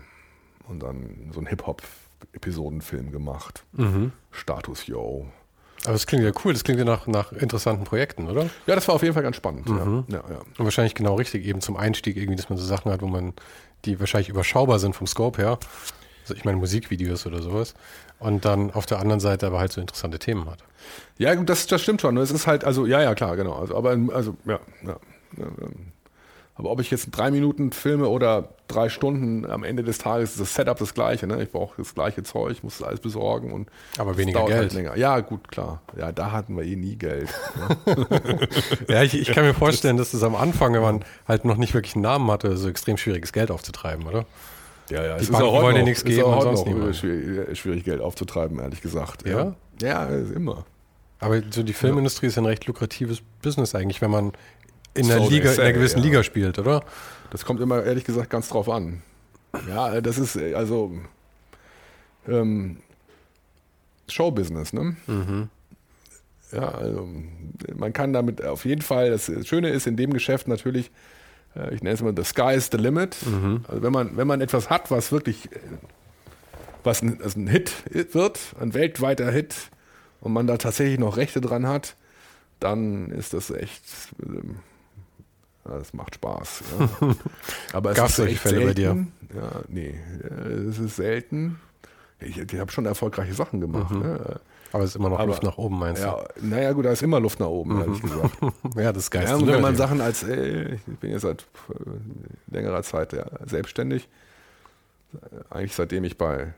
und 0.68 0.83
dann 0.83 1.31
so 1.33 1.40
einen 1.40 1.46
Hip-Hop-Episodenfilm 1.46 3.12
gemacht. 3.12 3.64
Mhm. 3.72 4.12
Status 4.31 4.87
Yo. 4.87 5.27
Aber 5.85 5.92
das 5.92 6.07
klingt 6.07 6.25
ja 6.25 6.33
cool, 6.44 6.53
das 6.53 6.64
klingt 6.64 6.79
ja 6.79 6.85
nach, 6.85 7.07
nach 7.07 7.33
interessanten 7.33 7.85
Projekten, 7.85 8.29
oder? 8.29 8.51
Ja, 8.66 8.75
das 8.75 8.88
war 8.88 8.94
auf 8.96 9.03
jeden 9.03 9.14
Fall 9.14 9.22
ganz 9.22 9.37
spannend. 9.37 9.68
Mhm. 9.68 10.05
Ja, 10.09 10.16
ja, 10.16 10.25
ja. 10.31 10.38
Und 10.59 10.64
wahrscheinlich 10.64 10.94
genau 10.94 11.14
richtig, 11.14 11.44
eben 11.44 11.61
zum 11.61 11.77
Einstieg 11.77 12.16
irgendwie, 12.16 12.37
dass 12.37 12.49
man 12.49 12.59
so 12.59 12.64
Sachen 12.64 12.90
hat, 12.90 13.03
wo 13.03 13.07
man, 13.07 13.35
die 13.85 14.01
wahrscheinlich 14.01 14.29
überschaubar 14.29 14.79
sind 14.79 14.96
vom 14.96 15.07
Scope 15.07 15.40
her. 15.40 15.59
Also 16.27 16.35
ich 16.35 16.45
meine 16.45 16.59
Musikvideos 16.59 17.25
oder 17.25 17.41
sowas. 17.41 17.75
Und 18.19 18.45
dann 18.45 18.73
auf 18.73 18.85
der 18.85 18.99
anderen 18.99 19.21
Seite 19.21 19.47
aber 19.47 19.61
halt 19.61 19.71
so 19.73 19.81
interessante 19.81 20.19
Themen 20.19 20.51
hat. 20.51 20.59
Ja, 21.19 21.35
gut, 21.37 21.49
das, 21.49 21.67
das 21.69 21.83
stimmt 21.83 22.01
schon. 22.01 22.17
Es 22.17 22.33
ist 22.33 22.49
halt, 22.49 22.65
also, 22.65 22.85
ja, 22.85 23.01
ja, 23.01 23.15
klar, 23.15 23.37
genau. 23.37 23.55
Also, 23.55 23.77
aber, 23.77 23.97
also, 24.12 24.37
ja, 24.45 24.59
ja. 24.85 24.97
Aber 26.59 26.71
ob 26.71 26.81
ich 26.81 26.91
jetzt 26.91 27.11
drei 27.11 27.31
Minuten 27.31 27.71
filme 27.71 28.09
oder 28.09 28.49
drei 28.67 28.89
Stunden, 28.89 29.45
am 29.45 29.62
Ende 29.62 29.85
des 29.85 29.99
Tages 29.99 30.33
ist 30.33 30.41
das 30.41 30.55
Setup 30.55 30.79
das 30.79 30.95
gleiche. 30.95 31.27
Ne? 31.27 31.43
Ich 31.43 31.53
brauche 31.53 31.77
das 31.77 31.95
gleiche 31.95 32.23
Zeug, 32.23 32.62
muss 32.65 32.79
das 32.79 32.89
alles 32.89 33.01
besorgen 33.01 33.53
und 33.53 33.69
Aber 33.99 34.17
weniger 34.17 34.39
dauert 34.39 34.51
Geld. 34.51 34.62
Halt 34.62 34.73
länger. 34.73 34.97
Ja, 34.97 35.21
gut, 35.21 35.49
klar. 35.49 35.83
Ja, 35.97 36.12
da 36.12 36.33
hatten 36.33 36.57
wir 36.57 36.65
eh 36.65 36.75
nie 36.75 36.97
Geld. 36.97 37.29
Ne? 37.87 38.09
Ja, 38.89 39.03
ich, 39.03 39.15
ich 39.15 39.33
kann 39.33 39.45
mir 39.45 39.55
vorstellen, 39.55 39.99
dass 39.99 40.12
das 40.12 40.23
am 40.23 40.35
Anfang, 40.35 40.73
wenn 40.73 40.83
man 40.83 41.05
halt 41.29 41.45
noch 41.45 41.57
nicht 41.57 41.75
wirklich 41.75 41.95
einen 41.95 42.03
Namen 42.03 42.31
hatte, 42.31 42.57
so 42.57 42.69
extrem 42.69 42.97
schwieriges 42.97 43.33
Geld 43.33 43.51
aufzutreiben, 43.51 44.07
oder? 44.07 44.25
Ja, 44.90 45.05
ja, 45.05 45.16
Die 45.16 45.25
es 45.25 45.31
Banken 45.31 45.46
auch 45.46 45.53
heute 45.53 45.64
wollen 45.64 45.77
dir 45.77 45.83
nichts 45.83 46.03
ist 46.03 46.07
geben 46.07 46.25
auch 46.25 46.37
und 46.37 46.42
sonst 46.42 46.66
noch 46.66 46.66
niemand. 46.66 46.96
schwierig, 46.96 47.59
schwierig 47.59 47.85
Geld 47.85 48.01
aufzutreiben, 48.01 48.59
ehrlich 48.61 48.81
gesagt. 48.81 49.27
Ja? 49.27 49.55
Ja, 49.81 50.05
ist 50.05 50.33
immer. 50.33 50.64
Aber 51.18 51.40
so 51.51 51.62
die 51.62 51.72
Filmindustrie 51.72 52.27
ist 52.27 52.38
ein 52.38 52.46
recht 52.46 52.66
lukratives 52.66 53.22
Business 53.42 53.75
eigentlich, 53.75 54.01
wenn 54.01 54.11
man 54.11 54.33
in 54.94 55.05
So 55.05 55.12
einer 55.12 55.22
they 55.22 55.35
Liga, 55.35 55.51
in 55.51 55.57
say, 55.57 55.62
einer 55.62 55.72
gewissen 55.72 55.99
ja. 55.99 56.05
Liga 56.05 56.22
spielt, 56.22 56.59
oder? 56.59 56.85
Das 57.31 57.44
kommt 57.44 57.61
immer, 57.61 57.83
ehrlich 57.83 58.05
gesagt, 58.05 58.31
ganz 58.31 58.49
drauf 58.49 58.68
an. 58.68 59.03
Ja, 59.68 60.01
das 60.01 60.18
ist 60.18 60.37
äh, 60.37 60.55
also 60.55 60.92
ähm, 62.29 62.79
Showbusiness, 64.09 64.72
ne? 64.72 64.96
Mhm. 65.07 65.49
Ja, 66.53 66.68
also 66.68 67.09
man 67.75 67.92
kann 67.92 68.12
damit 68.12 68.44
auf 68.44 68.64
jeden 68.64 68.83
Fall, 68.83 69.11
das 69.11 69.31
Schöne 69.44 69.70
ist 69.70 69.87
in 69.87 69.96
dem 69.96 70.12
Geschäft 70.12 70.46
natürlich, 70.46 70.87
äh, 70.87 71.15
ich 71.73 71.83
nenne 71.83 71.95
es 71.95 72.03
mal, 72.03 72.14
the 72.16 72.25
sky 72.25 72.55
is 72.55 72.69
the 72.71 72.79
limit. 72.79 73.16
Mhm. 73.27 73.64
Also 73.69 73.83
wenn 73.83 73.92
man, 73.92 74.16
wenn 74.16 74.27
man 74.27 74.40
etwas 74.40 74.71
hat, 74.71 74.90
was 74.90 75.12
wirklich, 75.12 75.53
äh, 75.53 75.59
was 76.85 77.03
ein, 77.03 77.21
also 77.23 77.38
ein 77.40 77.49
Hit 77.49 77.73
wird, 78.12 78.38
ein 78.61 78.75
weltweiter 78.75 79.31
Hit, 79.31 79.55
und 80.21 80.33
man 80.33 80.47
da 80.47 80.57
tatsächlich 80.57 80.99
noch 80.99 81.16
Rechte 81.16 81.40
dran 81.40 81.66
hat, 81.66 81.95
dann 82.59 83.11
ist 83.11 83.33
das 83.33 83.51
echt, 83.51 83.83
ähm, 84.23 84.57
das 85.64 85.92
macht 85.95 86.16
Spaß. 86.16 86.64
Ja. 86.79 87.14
Aber 87.73 87.90
es 87.90 87.97
Gab's 87.97 88.19
ist 88.19 88.27
echt 88.27 88.40
Fälle 88.40 88.66
bei 88.66 88.75
dir? 88.75 88.95
selten. 88.95 89.12
Ja, 89.35 89.51
nee, 89.69 89.95
äh, 90.25 90.53
es 90.69 90.79
ist 90.79 90.97
selten. 90.97 91.61
Ich, 92.19 92.38
ich 92.38 92.59
habe 92.59 92.73
schon 92.73 92.87
erfolgreiche 92.87 93.35
Sachen 93.35 93.61
gemacht. 93.61 93.92
Ne? 93.92 94.40
Aber 94.77 94.85
es 94.85 94.91
ist 94.91 94.97
immer 94.97 95.09
noch 95.09 95.19
Aber- 95.19 95.29
Luft 95.29 95.43
nach 95.43 95.57
oben, 95.59 95.79
meinst 95.79 96.03
Ja, 96.03 96.23
naja, 96.41 96.73
gut, 96.73 96.85
da 96.85 96.93
ist 96.93 97.03
immer 97.03 97.19
Luft 97.19 97.41
nach 97.41 97.47
oben, 97.49 97.81
ehrlich 97.81 98.03
gesagt. 98.03 98.37
du? 98.41 98.53
Ja, 98.81 98.93
das 98.93 99.11
Geist. 99.11 99.29
Ja, 99.29 99.37
und 99.37 99.47
wenn 99.47 99.61
man 99.62 99.75
Sachen 99.77 100.01
als, 100.01 100.23
äh, 100.23 100.75
ich 100.75 100.83
bin 101.01 101.11
jetzt 101.11 101.23
seit 101.23 101.43
äh, 101.71 102.55
längerer 102.55 102.83
Zeit 102.83 103.12
ja, 103.12 103.25
selbstständig, 103.47 104.09
Äh, 105.15 105.19
eigentlich 105.55 105.75
seitdem 105.75 106.05
ich 106.05 106.19
bei 106.19 106.53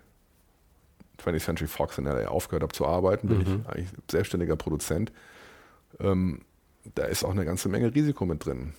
20th 1.22 1.44
Century 1.44 1.68
Fox 1.68 1.98
in 1.98 2.04
LA 2.06 2.28
aufgehört 2.28 2.62
habe 2.62 2.72
zu 2.72 2.86
arbeiten, 2.86 3.28
bin 3.28 3.38
Mhm. 3.38 3.42
ich 3.44 3.68
eigentlich 3.68 3.88
selbstständiger 4.10 4.56
Produzent. 4.56 5.12
Ähm, 6.00 6.40
da 6.94 7.04
ist 7.04 7.24
auch 7.24 7.30
eine 7.32 7.44
ganze 7.44 7.68
Menge 7.68 7.94
Risiko 7.94 8.24
mit 8.24 8.44
drin. 8.44 8.72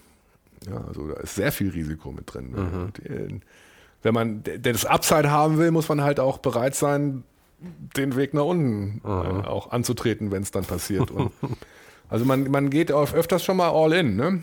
Ja, 0.69 0.83
also 0.87 1.07
da 1.07 1.19
ist 1.21 1.35
sehr 1.35 1.51
viel 1.51 1.69
Risiko 1.69 2.11
mit 2.11 2.33
drin. 2.33 2.51
Mhm. 2.51 2.93
Die, 2.97 3.41
wenn 4.01 4.13
man 4.13 4.43
das 4.61 4.85
Upside 4.85 5.29
haben 5.29 5.57
will, 5.57 5.71
muss 5.71 5.87
man 5.89 6.01
halt 6.01 6.19
auch 6.19 6.37
bereit 6.39 6.75
sein, 6.75 7.23
den 7.61 8.15
Weg 8.15 8.33
nach 8.33 8.45
unten 8.45 9.01
äh, 9.03 9.07
auch 9.07 9.71
anzutreten, 9.71 10.31
wenn 10.31 10.43
es 10.43 10.51
dann 10.51 10.65
passiert. 10.65 11.11
Und 11.11 11.31
also 12.09 12.25
man, 12.25 12.49
man 12.49 12.69
geht 12.69 12.91
auf 12.91 13.13
öfters 13.13 13.43
schon 13.43 13.57
mal 13.57 13.69
all 13.69 13.93
in. 13.93 14.15
Ne? 14.15 14.41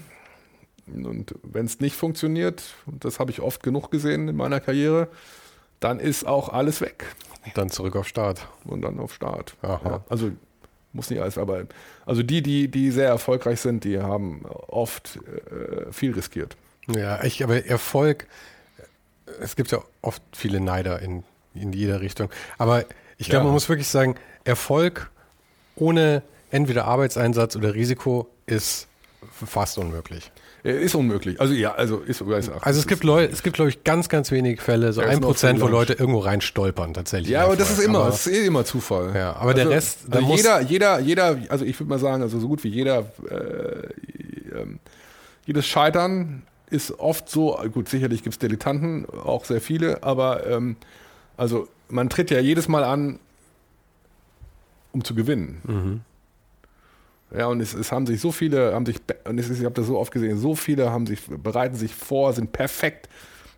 Und 0.87 1.35
wenn 1.42 1.66
es 1.66 1.81
nicht 1.81 1.96
funktioniert, 1.96 2.62
und 2.87 3.05
das 3.05 3.18
habe 3.18 3.31
ich 3.31 3.40
oft 3.40 3.62
genug 3.62 3.90
gesehen 3.90 4.29
in 4.29 4.37
meiner 4.37 4.61
Karriere, 4.61 5.09
dann 5.81 5.98
ist 6.00 6.26
auch 6.26 6.48
alles 6.48 6.81
weg. 6.81 7.07
Und 7.44 7.57
dann 7.57 7.70
zurück 7.70 7.96
auf 7.96 8.07
Start. 8.07 8.46
Und 8.64 8.83
dann 8.83 8.98
auf 8.98 9.12
Start. 9.14 9.55
Ja, 9.62 10.05
also 10.09 10.31
muss 10.92 11.11
nicht 11.11 11.20
alles, 11.20 11.38
aber 11.38 11.66
also 12.07 12.22
die, 12.22 12.42
die, 12.42 12.68
die 12.68 12.90
sehr 12.90 13.09
erfolgreich 13.09 13.61
sind, 13.61 13.85
die 13.85 14.00
haben 14.00 14.46
oft 14.46 15.18
äh, 15.50 15.92
viel 15.92 16.12
riskiert. 16.12 16.57
Ja, 16.88 17.22
ich, 17.22 17.44
aber 17.44 17.66
Erfolg, 17.66 18.26
es 19.40 19.57
gibt 19.57 19.70
ja 19.70 19.83
oft 20.02 20.22
viele 20.33 20.61
Neider 20.61 21.00
in, 21.00 21.24
in 21.55 21.72
jeder 21.72 22.00
Richtung. 22.00 22.31
Aber 22.59 22.85
ich 23.18 23.29
glaube, 23.29 23.42
ja. 23.42 23.44
man 23.44 23.52
muss 23.52 23.68
wirklich 23.68 23.88
sagen, 23.88 24.16
Erfolg 24.44 25.11
ohne 25.76 26.22
entweder 26.50 26.87
Arbeitseinsatz 26.87 27.57
oder 27.57 27.74
Risiko 27.74 28.29
ist 28.46 28.88
fast 29.31 29.79
unmöglich. 29.79 30.31
Ist 30.62 30.96
unmöglich. 30.96 31.40
Also 31.40 31.55
ja, 31.55 31.74
also 31.74 31.98
ist, 31.98 32.20
ist 32.20 32.50
Also 32.61 32.81
es 32.81 32.88
gibt 32.88 33.05
Leute, 33.05 33.33
es 33.33 33.44
gibt 33.44 33.55
glaube 33.55 33.70
ich 33.70 33.85
ganz, 33.85 34.09
ganz 34.09 34.33
wenige 34.33 34.61
Fälle, 34.61 34.92
so 34.92 35.00
ein 35.00 35.20
Prozent, 35.20 35.61
wo 35.61 35.68
Leute 35.68 35.92
irgendwo 35.92 36.18
rein 36.18 36.40
stolpern 36.40 36.92
tatsächlich. 36.92 37.31
Ja, 37.31 37.44
aber 37.44 37.55
das 37.55 37.70
ist 37.70 37.79
immer, 37.79 38.00
aber, 38.00 38.11
das 38.11 38.26
ist 38.26 38.33
eh 38.33 38.46
immer 38.46 38.64
Zufall. 38.64 39.14
Ja, 39.14 39.37
aber 39.37 39.50
also, 39.50 39.62
der 39.62 39.70
Rest, 39.70 39.98
also 40.11 40.35
jeder, 40.35 40.61
jeder, 40.62 40.98
jeder, 40.98 41.38
also 41.50 41.64
ich 41.64 41.79
würde 41.79 41.90
mal 41.90 42.00
sagen, 42.00 42.22
also 42.22 42.40
so 42.40 42.48
gut 42.48 42.64
wie 42.64 42.68
jeder, 42.68 43.05
äh, 43.31 43.35
äh, 43.35 44.66
jedes 45.44 45.66
Scheitern 45.66 46.42
ist 46.68 46.98
oft 46.98 47.29
so, 47.29 47.61
gut, 47.72 47.88
sicherlich 47.88 48.24
gibt 48.24 48.35
es 48.35 48.38
Dilettanten, 48.40 49.07
auch 49.09 49.44
sehr 49.44 49.61
viele, 49.61 50.02
aber 50.02 50.48
ähm, 50.48 50.76
also 51.37 51.68
man 51.88 52.09
tritt 52.09 52.31
ja 52.31 52.40
jedes 52.40 52.68
Mal 52.68 52.85
an, 52.85 53.18
um 54.92 55.05
zu 55.05 55.14
gewinnen. 55.14 55.61
Mhm. 55.64 56.01
Ja, 57.37 57.46
und 57.46 57.61
es, 57.61 57.75
es, 57.75 57.90
haben 57.92 58.07
sich 58.07 58.20
so 58.20 58.33
viele, 58.33 58.72
haben 58.72 58.87
sich, 58.87 58.99
und 59.25 59.38
es 59.38 59.49
ist, 59.49 59.59
ich 59.59 59.64
habe 59.64 59.75
das 59.75 59.87
so 59.87 59.99
oft 59.99 60.12
gesehen, 60.12 60.38
so 60.38 60.55
viele 60.55 60.90
haben 60.90 61.07
sich, 61.07 61.20
bereiten 61.27 61.75
sich 61.75 61.94
vor, 61.94 62.33
sind 62.33 62.53
perfekt. 62.53 63.09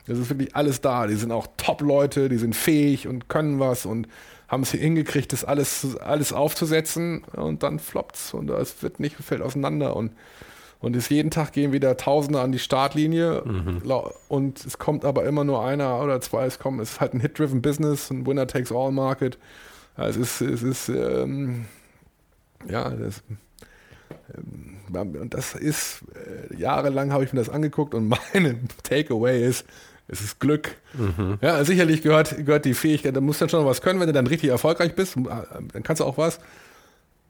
Das 0.07 0.19
ist 0.19 0.31
wirklich 0.31 0.57
alles 0.57 0.81
da. 0.81 1.07
Die 1.07 1.15
sind 1.15 1.33
auch 1.33 1.47
Top-Leute, 1.59 2.31
die 2.31 2.39
sind 2.39 2.57
fähig 2.57 3.07
und 3.07 3.29
können 3.29 3.61
was 3.61 3.85
und 3.85 4.09
haben 4.49 4.63
es 4.63 4.71
hingekriegt, 4.71 5.33
das 5.35 5.45
alles, 5.45 5.99
alles 5.99 6.33
aufzusetzen 6.33 7.23
und 7.37 7.63
dann 7.63 7.79
floppt's 7.79 8.33
und 8.33 8.49
es 8.49 8.83
wird 8.83 8.99
nicht, 8.99 9.17
fällt 9.17 9.43
auseinander 9.43 9.95
und 9.95 10.13
und 10.81 10.95
es 10.95 11.09
jeden 11.09 11.31
Tag 11.31 11.53
gehen 11.53 11.73
wieder 11.73 11.97
Tausende 11.97 12.41
an 12.41 12.53
die 12.53 12.59
Startlinie 12.59 13.43
mhm. 13.45 13.83
und 14.29 14.65
es 14.65 14.79
kommt 14.79 15.05
aber 15.05 15.25
immer 15.25 15.45
nur 15.45 15.65
einer 15.65 16.01
oder 16.01 16.21
zwei. 16.21 16.47
Es 16.47 16.59
kommt, 16.59 16.81
es 16.81 16.93
ist 16.93 17.01
halt 17.01 17.15
ein 17.15 17.21
Hit-driven 17.21 17.63
Business, 17.63 18.11
ein 18.11 18.27
Winner-takes-all-Market. 18.27 19.39
es 19.97 20.17
ist, 20.17 20.41
es 20.41 20.63
ist, 20.63 20.89
ähm, 20.89 21.65
ja, 22.69 22.91
das, 22.91 23.23
ähm, 24.35 25.17
und 25.21 25.35
das 25.35 25.55
ist, 25.55 26.03
äh, 26.15 26.57
jahrelang 26.57 27.13
habe 27.13 27.25
ich 27.25 27.33
mir 27.33 27.41
das 27.41 27.49
angeguckt 27.49 27.95
und 27.95 28.09
meine 28.35 28.59
Takeaway 28.85 29.45
ist, 29.45 29.67
es 30.07 30.21
ist 30.21 30.41
Glück. 30.41 30.77
Mhm. 30.95 31.39
Ja, 31.43 31.63
sicherlich 31.65 32.03
gehört, 32.03 32.37
gehört 32.47 32.65
die 32.65 32.75
Fähigkeit, 32.75 33.15
da 33.15 33.21
musst 33.21 33.41
du 33.41 33.45
dann 33.45 33.51
schon 33.51 33.67
was 33.67 33.83
können, 33.83 34.01
wenn 34.01 34.07
du 34.07 34.13
dann 34.13 34.27
richtig 34.27 34.51
erfolgreich 34.51 34.95
bist, 34.95 35.17
äh, 35.17 35.23
dann 35.73 35.83
kannst 35.83 36.01
du 36.01 36.05
auch 36.05 36.19
was. 36.19 36.39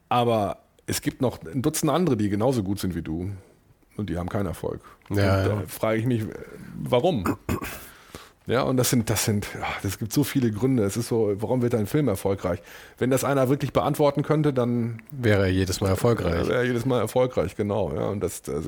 Aber 0.07 0.59
es 0.89 1.01
gibt 1.01 1.21
noch 1.21 1.39
ein 1.43 1.61
Dutzend 1.61 1.91
andere, 1.91 2.17
die 2.17 2.29
genauso 2.29 2.63
gut 2.63 2.79
sind 2.79 2.95
wie 2.95 3.01
du. 3.01 3.31
Und 3.95 4.09
die 4.09 4.17
haben 4.17 4.29
keinen 4.29 4.45
Erfolg. 4.45 4.81
Ja, 5.09 5.43
da 5.43 5.63
frage 5.67 5.99
ich 5.99 6.05
mich, 6.05 6.23
warum? 6.77 7.37
Ja, 8.47 8.63
und 8.63 8.77
das 8.77 8.89
sind, 8.89 9.09
das 9.09 9.25
sind, 9.25 9.47
das 9.83 9.99
gibt 9.99 10.11
so 10.11 10.23
viele 10.23 10.51
Gründe. 10.51 10.83
Es 10.83 10.97
ist 10.97 11.09
so, 11.09 11.33
warum 11.35 11.61
wird 11.61 11.75
ein 11.75 11.85
Film 11.85 12.07
erfolgreich? 12.07 12.59
Wenn 12.97 13.11
das 13.11 13.23
einer 13.23 13.49
wirklich 13.49 13.73
beantworten 13.73 14.23
könnte, 14.23 14.53
dann 14.53 15.01
wäre 15.11 15.43
er 15.43 15.51
jedes 15.51 15.81
Mal 15.81 15.89
erfolgreich. 15.89 16.47
Wäre 16.47 16.55
er 16.55 16.63
jedes 16.63 16.85
Mal 16.85 16.99
erfolgreich, 16.99 17.55
genau. 17.55 17.93
Ja, 17.93 18.07
und 18.07 18.21
das, 18.21 18.41
das, 18.41 18.65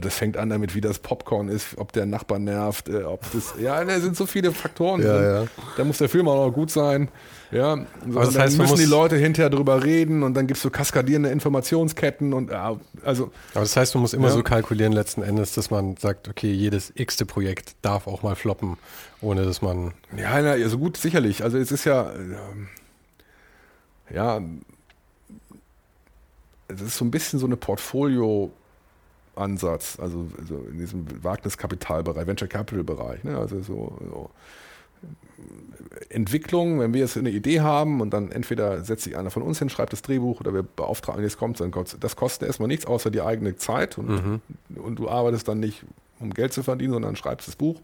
das 0.00 0.16
fängt 0.16 0.36
an 0.36 0.50
damit, 0.50 0.74
wie 0.74 0.80
das 0.80 0.98
Popcorn 0.98 1.48
ist, 1.48 1.78
ob 1.78 1.92
der 1.92 2.04
Nachbar 2.04 2.40
nervt, 2.40 2.88
äh, 2.88 3.04
ob 3.04 3.20
das, 3.32 3.54
ja, 3.60 3.84
da 3.84 4.00
sind 4.00 4.16
so 4.16 4.26
viele 4.26 4.50
Faktoren. 4.50 5.02
Ja, 5.02 5.42
ja. 5.42 5.46
Da 5.76 5.84
muss 5.84 5.98
der 5.98 6.08
Film 6.08 6.26
auch 6.28 6.46
noch 6.46 6.52
gut 6.52 6.70
sein. 6.70 7.08
Ja, 7.52 7.76
so, 7.76 8.18
also 8.18 8.32
das 8.32 8.40
heißt, 8.40 8.58
dann 8.58 8.66
müssen 8.66 8.78
die 8.78 8.90
Leute 8.90 9.16
hinterher 9.16 9.50
drüber 9.50 9.84
reden 9.84 10.24
und 10.24 10.34
dann 10.34 10.48
gibt 10.48 10.56
es 10.56 10.62
so 10.62 10.70
kaskadierende 10.70 11.28
Informationsketten 11.28 12.32
und 12.32 12.50
ja, 12.50 12.76
also. 13.04 13.30
Aber 13.52 13.60
das 13.60 13.76
heißt, 13.76 13.94
man 13.94 14.02
muss 14.02 14.12
immer 14.14 14.28
ja. 14.28 14.34
so 14.34 14.42
kalkulieren 14.42 14.92
letzten 14.92 15.22
Endes, 15.22 15.52
dass 15.54 15.70
man 15.70 15.96
sagt, 15.96 16.28
okay, 16.28 16.50
jedes 16.50 16.92
x-te 16.96 17.24
Projekt 17.24 17.76
darf 17.82 18.08
auch 18.08 18.24
mal 18.24 18.34
floppen, 18.34 18.76
ohne 19.20 19.44
dass 19.44 19.62
man. 19.62 19.92
Ja, 20.16 20.42
na, 20.42 20.52
also 20.52 20.78
gut, 20.78 20.96
sicherlich. 20.96 21.44
Also 21.44 21.58
es 21.58 21.70
ist 21.70 21.84
ja, 21.84 22.10
ja, 24.12 24.40
es 26.66 26.80
ist 26.80 26.96
so 26.96 27.04
ein 27.04 27.12
bisschen 27.12 27.38
so 27.38 27.46
eine 27.46 27.56
Portfolio- 27.56 28.50
Ansatz, 29.36 29.98
also, 30.00 30.28
also 30.38 30.58
in 30.70 30.78
diesem 30.78 31.06
Wagniskapitalbereich, 31.22 32.26
Venture 32.26 32.48
Capital 32.48 32.84
Bereich, 32.84 33.24
ne? 33.24 33.36
also 33.36 33.60
so, 33.62 33.98
so 34.00 34.30
Entwicklung, 36.08 36.80
wenn 36.80 36.94
wir 36.94 37.00
jetzt 37.00 37.16
eine 37.16 37.30
Idee 37.30 37.60
haben 37.60 38.00
und 38.00 38.10
dann 38.10 38.30
entweder 38.30 38.84
setzt 38.84 39.04
sich 39.04 39.16
einer 39.16 39.30
von 39.30 39.42
uns 39.42 39.58
hin, 39.58 39.68
schreibt 39.68 39.92
das 39.92 40.02
Drehbuch 40.02 40.40
oder 40.40 40.54
wir 40.54 40.62
beauftragen, 40.62 41.22
jetzt 41.22 41.38
kommt 41.38 41.60
dann 41.60 41.72
das 42.00 42.16
kostet 42.16 42.46
erstmal 42.46 42.68
nichts 42.68 42.86
außer 42.86 43.10
die 43.10 43.20
eigene 43.20 43.56
Zeit 43.56 43.98
und, 43.98 44.08
mhm. 44.08 44.40
und 44.76 44.98
du 44.98 45.08
arbeitest 45.08 45.48
dann 45.48 45.60
nicht, 45.60 45.84
um 46.20 46.32
Geld 46.32 46.52
zu 46.52 46.62
verdienen, 46.62 46.92
sondern 46.92 47.16
schreibst 47.16 47.48
das 47.48 47.56
Buch. 47.56 47.80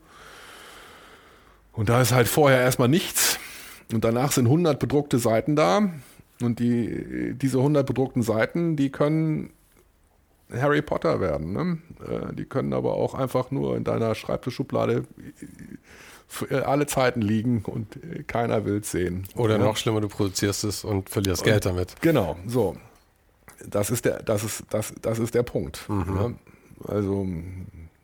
Und 1.72 1.88
da 1.88 2.00
ist 2.00 2.12
halt 2.12 2.28
vorher 2.28 2.60
erstmal 2.60 2.88
nichts 2.88 3.38
und 3.92 4.04
danach 4.04 4.32
sind 4.32 4.46
100 4.46 4.78
bedruckte 4.78 5.18
Seiten 5.18 5.56
da 5.56 5.90
und 6.40 6.58
die, 6.58 7.34
diese 7.34 7.58
100 7.58 7.86
bedruckten 7.86 8.22
Seiten, 8.22 8.76
die 8.76 8.90
können 8.90 9.50
Harry 10.52 10.82
Potter 10.82 11.20
werden. 11.20 11.52
Ne? 11.52 11.78
Äh, 12.06 12.34
die 12.34 12.44
können 12.44 12.72
aber 12.72 12.94
auch 12.94 13.14
einfach 13.14 13.50
nur 13.50 13.76
in 13.76 13.84
deiner 13.84 14.14
Schreibtischschublade 14.14 15.04
für 16.28 16.50
äh, 16.50 16.60
alle 16.60 16.86
Zeiten 16.86 17.22
liegen 17.22 17.62
und 17.64 17.96
äh, 17.96 18.22
keiner 18.22 18.64
will 18.64 18.78
es 18.78 18.90
sehen. 18.90 19.26
Oder 19.34 19.58
ja. 19.58 19.64
noch 19.64 19.76
schlimmer, 19.76 20.00
du 20.00 20.08
produzierst 20.08 20.64
es 20.64 20.84
und 20.84 21.10
verlierst 21.10 21.42
und, 21.42 21.48
Geld 21.48 21.66
damit. 21.66 22.00
Genau, 22.00 22.36
so. 22.46 22.76
Das 23.66 23.90
ist 23.90 24.06
der, 24.06 24.22
das 24.22 24.42
ist, 24.42 24.64
das, 24.70 24.94
das 25.02 25.18
ist 25.18 25.34
der 25.34 25.42
Punkt. 25.42 25.86
Mhm. 25.88 26.16
Ja? 26.16 26.94
Also, 26.94 27.26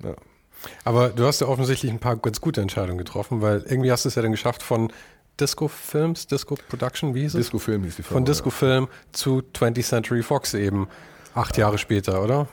ja. 0.04 0.14
Aber 0.84 1.10
du 1.10 1.24
hast 1.24 1.40
ja 1.40 1.46
offensichtlich 1.46 1.90
ein 1.90 1.98
paar 1.98 2.16
ganz 2.16 2.40
gute 2.40 2.60
Entscheidungen 2.60 2.98
getroffen, 2.98 3.40
weil 3.40 3.64
irgendwie 3.68 3.90
hast 3.90 4.04
du 4.04 4.08
es 4.08 4.16
ja 4.16 4.22
dann 4.22 4.32
geschafft 4.32 4.62
von 4.62 4.92
Disco 5.38 5.68
Films, 5.68 6.26
Disco 6.26 6.56
Production, 6.68 7.14
wie 7.14 7.22
hieß 7.22 7.34
es? 7.34 7.46
Disco 7.46 7.58
Film 7.58 7.84
hieß 7.84 7.96
die 7.96 8.02
Firma. 8.02 8.16
Von 8.16 8.24
Disco 8.24 8.50
Film 8.50 8.88
zu 9.12 9.42
20th 9.54 9.82
Century 9.82 10.22
Fox 10.22 10.54
eben. 10.54 10.88
Acht 11.36 11.58
Jahre 11.58 11.76
später, 11.76 12.22
oder? 12.22 12.48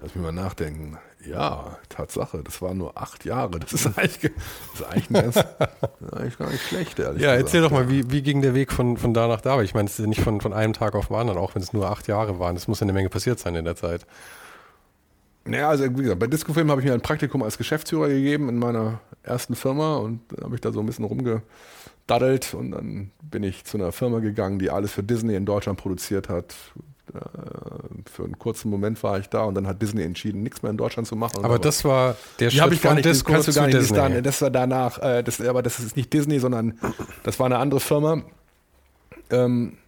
Lass 0.00 0.14
mich 0.14 0.22
mal 0.22 0.30
nachdenken. 0.30 0.96
Ja, 1.26 1.76
Tatsache, 1.88 2.40
das 2.44 2.62
waren 2.62 2.78
nur 2.78 2.96
acht 2.96 3.24
Jahre. 3.24 3.58
Das 3.58 3.72
ist 3.72 3.86
eigentlich, 3.98 4.32
das 4.72 4.80
ist 4.80 4.86
eigentlich, 4.86 5.08
ganz, 5.08 5.36
eigentlich 6.12 6.38
gar 6.38 6.50
nicht 6.50 6.62
schlecht, 6.62 7.00
ehrlich 7.00 7.20
Ja, 7.20 7.34
erzähl 7.34 7.62
doch 7.62 7.72
mal, 7.72 7.90
wie, 7.90 8.08
wie 8.12 8.22
ging 8.22 8.42
der 8.42 8.54
Weg 8.54 8.70
von, 8.72 8.96
von 8.96 9.12
da 9.12 9.26
nach 9.26 9.40
da? 9.40 9.60
Ich 9.60 9.74
meine, 9.74 9.86
es 9.86 9.94
ist 9.94 10.04
ja 10.04 10.06
nicht 10.06 10.20
von, 10.20 10.40
von 10.40 10.52
einem 10.52 10.72
Tag 10.72 10.94
auf 10.94 11.08
den 11.08 11.16
anderen, 11.16 11.38
auch 11.40 11.56
wenn 11.56 11.62
es 11.62 11.72
nur 11.72 11.90
acht 11.90 12.06
Jahre 12.06 12.38
waren. 12.38 12.54
Es 12.54 12.68
muss 12.68 12.78
ja 12.78 12.84
eine 12.84 12.92
Menge 12.92 13.08
passiert 13.08 13.40
sein 13.40 13.56
in 13.56 13.64
der 13.64 13.74
Zeit. 13.74 14.06
Naja, 15.44 15.68
also 15.68 15.84
wie 15.84 16.02
gesagt, 16.02 16.20
bei 16.20 16.28
Discofilm 16.28 16.70
habe 16.70 16.80
ich 16.80 16.86
mir 16.86 16.94
ein 16.94 17.00
Praktikum 17.00 17.42
als 17.42 17.58
Geschäftsführer 17.58 18.08
gegeben 18.08 18.48
in 18.48 18.58
meiner 18.58 19.00
ersten 19.24 19.56
Firma 19.56 19.96
und 19.96 20.20
dann 20.28 20.44
habe 20.44 20.54
ich 20.54 20.60
da 20.60 20.70
so 20.70 20.78
ein 20.78 20.86
bisschen 20.86 21.06
rumgedaddelt 21.06 22.54
und 22.54 22.70
dann 22.70 23.10
bin 23.20 23.42
ich 23.42 23.64
zu 23.64 23.78
einer 23.78 23.90
Firma 23.90 24.20
gegangen, 24.20 24.60
die 24.60 24.70
alles 24.70 24.92
für 24.92 25.02
Disney 25.02 25.34
in 25.34 25.44
Deutschland 25.44 25.76
produziert 25.76 26.28
hat. 26.28 26.54
Äh, 27.14 28.10
für 28.10 28.24
einen 28.24 28.38
kurzen 28.38 28.70
Moment 28.70 29.02
war 29.02 29.18
ich 29.18 29.28
da 29.28 29.42
und 29.42 29.54
dann 29.54 29.66
hat 29.66 29.80
Disney 29.82 30.02
entschieden, 30.02 30.42
nichts 30.42 30.62
mehr 30.62 30.70
in 30.70 30.76
Deutschland 30.76 31.08
zu 31.08 31.16
machen. 31.16 31.44
Aber 31.44 31.58
das 31.58 31.84
war 31.84 32.16
der 32.38 32.50
Schritt 32.50 32.72
ich 32.72 32.82
gar 32.82 32.94
nicht, 32.94 33.04
Disco 33.04 33.32
kannst 33.32 33.48
du 33.48 33.52
gar 33.52 33.66
nicht 33.66 33.78
Disney. 33.78 33.96
Dann, 33.96 34.22
das 34.22 34.42
war 34.42 34.50
danach, 34.50 34.98
äh, 34.98 35.22
das, 35.22 35.40
aber 35.40 35.62
das 35.62 35.78
ist 35.80 35.96
nicht 35.96 36.12
Disney, 36.12 36.38
sondern 36.38 36.78
das 37.22 37.38
war 37.38 37.46
eine 37.46 37.58
andere 37.58 37.80
Firma. 37.80 38.22
Ähm, 39.30 39.78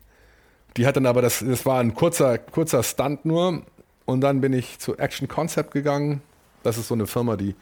die 0.76 0.86
hat 0.86 0.96
dann 0.96 1.06
aber, 1.06 1.22
das, 1.22 1.44
das 1.46 1.66
war 1.66 1.80
ein 1.80 1.94
kurzer, 1.94 2.38
kurzer 2.38 2.82
Stunt 2.82 3.24
nur 3.24 3.62
und 4.04 4.20
dann 4.20 4.40
bin 4.40 4.52
ich 4.52 4.78
zu 4.78 4.96
Action 4.96 5.28
Concept 5.28 5.72
gegangen. 5.72 6.22
Das 6.62 6.78
ist 6.78 6.88
so 6.88 6.94
eine 6.94 7.06
Firma, 7.06 7.36
die 7.36 7.54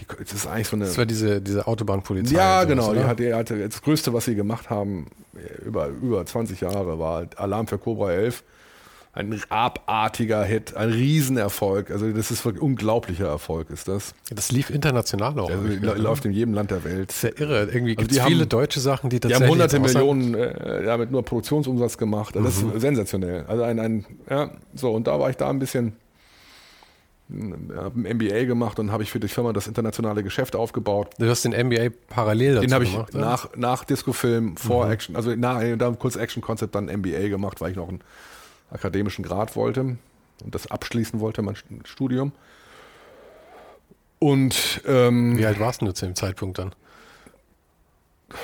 die, 0.00 0.06
das 0.18 0.32
ist 0.32 0.46
eigentlich 0.46 0.68
so 0.68 0.76
eine. 0.76 0.86
Das 0.86 0.96
war 0.96 1.06
diese, 1.06 1.40
diese 1.40 1.66
Autobahnpolizei. 1.66 2.34
Ja, 2.34 2.64
genau. 2.64 2.92
Die 2.94 3.04
hatte, 3.04 3.34
hatte, 3.34 3.68
das 3.68 3.82
Größte, 3.82 4.12
was 4.12 4.24
sie 4.24 4.34
gemacht 4.34 4.70
haben, 4.70 5.06
über, 5.64 5.88
über 5.88 6.24
20 6.24 6.60
Jahre, 6.60 6.98
war 6.98 7.26
Alarm 7.36 7.66
für 7.66 7.78
Cobra 7.78 8.12
11 8.12 8.42
ein 9.12 9.40
abartiger 9.48 10.44
Hit, 10.44 10.76
ein 10.76 10.90
Riesenerfolg. 10.90 11.90
Also 11.90 12.10
das 12.12 12.30
ist 12.30 12.46
ein 12.46 12.58
unglaublicher 12.58 13.26
Erfolg, 13.26 13.70
ist 13.70 13.88
das. 13.88 14.14
Das 14.30 14.52
lief 14.52 14.70
international 14.70 15.38
auch. 15.38 15.50
Also, 15.50 15.94
läuft 15.96 16.24
in 16.26 16.32
jedem 16.32 16.54
Land 16.54 16.70
der 16.70 16.84
Welt. 16.84 17.08
Das 17.08 17.16
ist 17.16 17.22
ja 17.22 17.44
irre. 17.44 17.62
Irgendwie 17.64 17.96
also 17.96 18.06
gibt 18.06 18.12
es 18.12 18.22
viele 18.24 18.40
haben, 18.42 18.48
deutsche 18.48 18.78
Sachen, 18.78 19.10
die 19.10 19.18
tatsächlich... 19.18 19.38
Die 19.38 19.44
haben 19.44 19.50
hunderte 19.50 19.80
Millionen 19.80 20.34
äh, 20.34 20.84
damit 20.84 21.10
nur 21.10 21.24
Produktionsumsatz 21.24 21.98
gemacht. 21.98 22.36
Also 22.36 22.48
das 22.48 22.62
mhm. 22.62 22.72
ist 22.72 22.80
sensationell. 22.82 23.44
Also 23.46 23.64
ein, 23.64 23.80
ein, 23.80 24.06
ja, 24.28 24.52
so, 24.74 24.92
und 24.92 25.08
da 25.08 25.18
war 25.18 25.28
ich 25.28 25.36
da 25.36 25.50
ein 25.50 25.58
bisschen 25.58 25.94
habe 27.76 28.00
ein 28.00 28.16
MBA 28.16 28.44
gemacht 28.44 28.80
und 28.80 28.90
habe 28.90 29.04
ich 29.04 29.10
für 29.10 29.20
die 29.20 29.28
Firma 29.28 29.52
das 29.52 29.68
internationale 29.68 30.24
Geschäft 30.24 30.56
aufgebaut. 30.56 31.10
Du 31.18 31.28
hast 31.28 31.44
den 31.44 31.52
MBA 31.52 31.90
parallel 32.08 32.54
dazu 32.54 32.66
Den 32.66 32.74
habe 32.74 32.84
ich 32.84 32.92
gemacht, 32.92 33.14
nach, 33.14 33.56
nach 33.56 33.84
Disco-Film, 33.84 34.56
vor 34.56 34.90
Action, 34.90 35.14
also 35.14 35.34
nach, 35.36 35.60
dann 35.78 35.98
kurz 35.98 36.16
Action-Konzept, 36.16 36.74
dann 36.74 36.86
MBA 36.86 37.28
gemacht, 37.28 37.60
weil 37.60 37.70
ich 37.70 37.76
noch 37.76 37.88
einen 37.88 38.00
akademischen 38.70 39.22
Grad 39.22 39.56
wollte 39.56 39.80
und 39.80 40.54
das 40.54 40.70
abschließen 40.70 41.20
wollte, 41.20 41.42
mein 41.42 41.56
Studium. 41.84 42.32
Und 44.18 44.82
ähm, 44.86 45.38
Wie 45.38 45.46
alt 45.46 45.58
warst 45.60 45.80
du 45.82 45.90
zu 45.92 46.04
dem 46.06 46.14
Zeitpunkt 46.14 46.58
dann? 46.58 46.74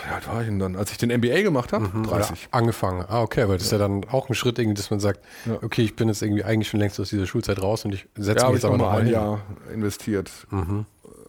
wie 0.05 0.13
alt 0.13 0.27
war 0.27 0.41
ich 0.41 0.49
denn 0.49 0.59
dann? 0.59 0.75
Als 0.75 0.91
ich 0.91 0.99
den 0.99 1.17
MBA 1.17 1.43
gemacht 1.43 1.73
habe? 1.73 1.87
30. 1.87 2.09
Oder 2.09 2.27
angefangen. 2.51 3.05
Ah, 3.09 3.23
okay, 3.23 3.43
aber 3.43 3.53
das 3.55 3.67
ist 3.67 3.71
ja 3.73 3.79
dann 3.79 4.05
auch 4.11 4.29
ein 4.29 4.35
Schritt, 4.35 4.59
irgendwie, 4.59 4.75
dass 4.75 4.91
man 4.91 4.99
sagt, 4.99 5.21
Ja. 5.45 5.63
okay, 5.63 5.83
ich 5.83 5.95
bin 5.95 6.09
jetzt 6.09 6.23
irgendwie 6.23 6.43
eigentlich 6.43 6.69
schon 6.69 6.81
längst 6.81 6.99
aus 6.99 7.11
dieser 7.11 7.27
Schulzeit 7.27 7.63
raus 7.63 7.85
und 7.85 7.95
ich 7.95 8.09
setze 8.17 8.41
Ja, 8.41 8.47
mich 8.49 8.49
ich 8.49 8.55
jetzt 8.57 8.65
aber 8.65 8.79
noch 8.79 8.87
mal 8.91 8.99
ein 8.99 9.05
hin. 9.05 9.15
Jahr 9.15 9.43
investiert, 9.73 10.29
äh, 10.51 10.57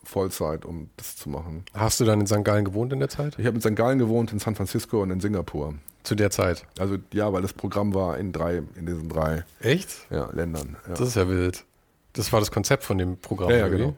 Vollzeit, 0.03 0.65
um 0.65 0.89
das 0.97 1.17
zu 1.17 1.29
machen. 1.29 1.65
Hast 1.75 1.99
du 1.99 2.05
dann 2.05 2.19
in 2.19 2.25
St. 2.25 2.43
Gallen 2.43 2.65
gewohnt 2.65 2.91
in 2.93 2.99
der 2.99 3.09
Zeit? 3.09 3.35
Ich 3.37 3.45
habe 3.45 3.57
in 3.57 3.61
St. 3.61 3.75
Gallen 3.75 3.99
gewohnt, 3.99 4.31
in 4.33 4.39
San 4.39 4.55
Francisco 4.55 5.03
und 5.03 5.11
in 5.11 5.19
Singapur. 5.19 5.75
Zu 6.07 6.15
der 6.15 6.31
Zeit. 6.31 6.65
Also 6.79 6.95
ja, 7.11 7.33
weil 7.33 7.41
das 7.41 7.51
Programm 7.51 7.93
war 7.93 8.17
in 8.17 8.31
drei, 8.31 8.63
in 8.75 8.85
diesen 8.85 9.09
drei 9.09 9.43
Echt? 9.59 9.89
ja, 10.09 10.29
Ländern. 10.31 10.77
Ja. 10.87 10.93
Das 10.93 11.01
ist 11.01 11.15
ja 11.15 11.27
wild. 11.27 11.65
Das 12.13 12.31
war 12.31 12.39
das 12.39 12.49
Konzept 12.49 12.85
von 12.85 12.97
dem 12.97 13.17
Programm. 13.17 13.49
Ja, 13.49 13.57
ja, 13.57 13.67
genau. 13.67 13.93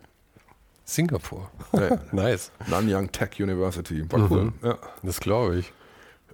Singapur. 0.86 1.52
Ja. 1.72 2.00
Nice. 2.12 2.52
Nanyang 2.66 3.12
Tech 3.12 3.40
University. 3.40 4.12
War 4.12 4.32
cool. 4.32 4.54
Ja. 4.64 4.80
Das 5.04 5.20
glaube 5.20 5.58
ich. 5.58 5.72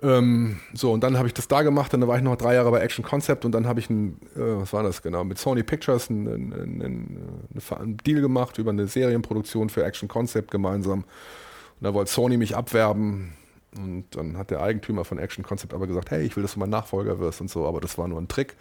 Ähm, 0.01 0.61
so, 0.73 0.93
und 0.93 1.03
dann 1.03 1.17
habe 1.17 1.27
ich 1.27 1.33
das 1.33 1.49
da 1.49 1.61
gemacht, 1.61 1.91
dann 1.91 2.07
war 2.07 2.15
ich 2.15 2.23
noch 2.23 2.37
drei 2.37 2.53
Jahre 2.53 2.71
bei 2.71 2.79
Action 2.79 3.03
Concept 3.03 3.43
und 3.43 3.51
dann 3.51 3.67
habe 3.67 3.81
ich 3.81 3.89
ein, 3.89 4.17
äh, 4.35 4.39
was 4.39 4.71
war 4.71 4.81
das 4.81 5.01
genau, 5.01 5.25
mit 5.25 5.39
Sony 5.39 5.63
Pictures 5.63 6.09
einen, 6.09 6.53
einen, 6.53 6.81
einen 6.81 7.97
Deal 7.97 8.21
gemacht 8.21 8.57
über 8.59 8.71
eine 8.71 8.87
Serienproduktion 8.87 9.69
für 9.69 9.83
Action 9.83 10.07
Concept 10.07 10.51
gemeinsam. 10.51 10.99
Und 10.99 11.83
da 11.83 11.93
wollte 11.93 12.13
Sony 12.13 12.37
mich 12.37 12.55
abwerben 12.55 13.33
und 13.77 14.05
dann 14.11 14.37
hat 14.37 14.51
der 14.51 14.61
Eigentümer 14.61 15.05
von 15.05 15.17
Action 15.17 15.43
Concept 15.43 15.73
aber 15.73 15.87
gesagt, 15.87 16.11
hey, 16.11 16.23
ich 16.25 16.35
will, 16.35 16.43
dass 16.43 16.53
du 16.53 16.59
mein 16.59 16.69
Nachfolger 16.69 17.19
wirst 17.19 17.41
und 17.41 17.49
so, 17.49 17.65
aber 17.67 17.81
das 17.81 17.97
war 17.97 18.07
nur 18.07 18.19
ein 18.21 18.27
Trick. 18.27 18.55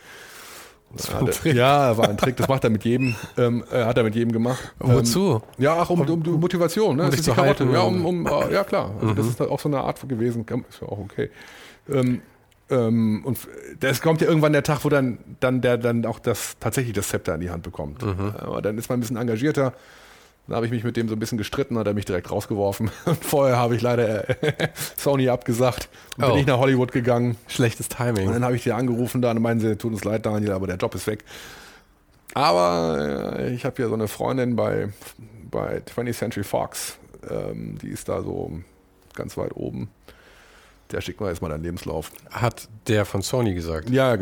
Das 0.96 1.12
war 1.12 1.20
ein 1.20 1.27
Trick? 1.27 1.55
Ja, 1.57 1.96
war 1.96 2.09
ein 2.09 2.16
Trick. 2.16 2.37
Das 2.37 2.46
macht 2.46 2.62
er 2.62 2.70
mit 2.70 2.85
jedem, 2.85 3.16
ähm, 3.37 3.64
äh, 3.72 3.85
hat 3.85 3.96
er 3.98 4.05
mit 4.05 4.14
jedem 4.14 4.31
gemacht. 4.33 4.74
Wozu? 4.79 5.42
Ähm, 5.59 5.64
ja, 5.64 5.77
ach, 5.77 5.90
um, 5.90 6.00
um, 6.00 6.22
die 6.22 6.31
Motivation, 6.31 6.96
ne? 6.96 7.05
um 7.05 7.11
Das 7.11 7.18
ist 7.18 7.27
die 7.27 7.31
zu 7.31 7.37
Karotte. 7.37 7.64
Ja, 7.64 7.81
um- 7.81 8.05
um, 8.05 8.27
um, 8.27 8.48
äh, 8.48 8.53
ja 8.53 8.62
klar. 8.64 8.92
Also 9.00 9.14
das 9.14 9.27
ist 9.27 9.40
auch 9.40 9.59
so 9.59 9.68
eine 9.68 9.81
Art 9.81 10.07
gewesen, 10.09 10.44
ist 10.68 10.81
ja 10.81 10.88
auch 10.88 10.98
okay. 10.98 11.31
Ähm, 11.88 12.22
ähm, 12.70 13.22
und 13.24 13.38
es 13.81 14.00
kommt 14.03 14.20
ja 14.20 14.29
irgendwann 14.29 14.53
der 14.53 14.62
Tag, 14.62 14.85
wo 14.85 14.88
dann, 14.88 15.18
dann 15.40 15.61
der 15.61 15.79
dann 15.79 16.07
auch 16.07 16.18
das 16.20 16.57
tatsächlich 16.61 16.94
das 16.94 17.09
Zepter 17.09 17.35
in 17.35 17.40
die 17.40 17.50
Hand 17.50 17.62
bekommt. 17.64 18.03
Aber 18.38 18.62
dann 18.62 18.79
ist 18.79 18.88
man 18.88 18.98
ein 18.98 19.00
bisschen 19.00 19.16
engagierter. 19.16 19.72
Dann 20.46 20.57
habe 20.57 20.66
ich 20.66 20.72
mich 20.72 20.85
mit 20.85 20.96
dem 20.96 21.09
so 21.09 21.14
ein 21.14 21.18
bisschen 21.18 21.38
gestritten, 21.38 21.78
hat 21.78 21.87
er 21.87 21.94
mich 21.94 22.04
direkt 22.04 22.30
rausgeworfen. 22.30 22.90
Und 23.07 23.24
vorher 23.24 23.57
habe 23.57 23.76
ich 23.76 23.83
leider 23.83 24.28
äh, 24.42 24.68
Sony 24.96 25.28
abgesagt 25.30 25.88
und 26.18 26.24
Oh. 26.24 26.28
bin 26.33 26.38
ich 26.40 26.46
nach 26.46 26.59
Hollywood 26.59 26.92
gegangen. 26.92 27.37
Schlechtes 27.48 27.87
Und 27.88 27.96
Timing. 27.96 28.30
dann 28.33 28.44
habe 28.44 28.54
ich 28.54 28.62
die 28.62 28.72
angerufen 28.72 29.22
da 29.22 29.30
und 29.30 29.40
meinen 29.40 29.61
sie, 29.61 29.76
tut 29.76 29.92
uns 29.92 30.04
leid, 30.04 30.26
Daniel, 30.26 30.52
aber 30.52 30.66
der 30.66 30.76
Job 30.76 30.94
ist 30.94 31.07
weg. 31.07 31.24
Aber 32.35 33.35
äh, 33.38 33.54
ich 33.54 33.64
habe 33.64 33.80
ja 33.80 33.88
so 33.88 33.94
eine 33.94 34.09
Freundin 34.09 34.57
bei, 34.57 34.88
bei 35.50 35.78
20th 35.78 36.12
Century 36.14 36.44
Fox, 36.44 36.98
ähm, 37.30 37.78
die 37.80 37.88
ist 37.88 38.09
da 38.09 38.22
so 38.22 38.50
ganz 39.14 39.37
weit 39.37 39.54
oben. 39.57 39.88
Der 40.90 41.00
schickt 41.00 41.20
mir 41.20 41.28
jetzt 41.28 41.40
mal 41.42 41.48
deinen 41.48 41.62
Lebenslauf. 41.62 42.11
Hat 42.30 42.68
der 42.88 43.04
von 43.04 43.22
Sony 43.22 43.54
gesagt. 43.54 43.88
Ja, 43.90 44.09
ja, 44.11 44.16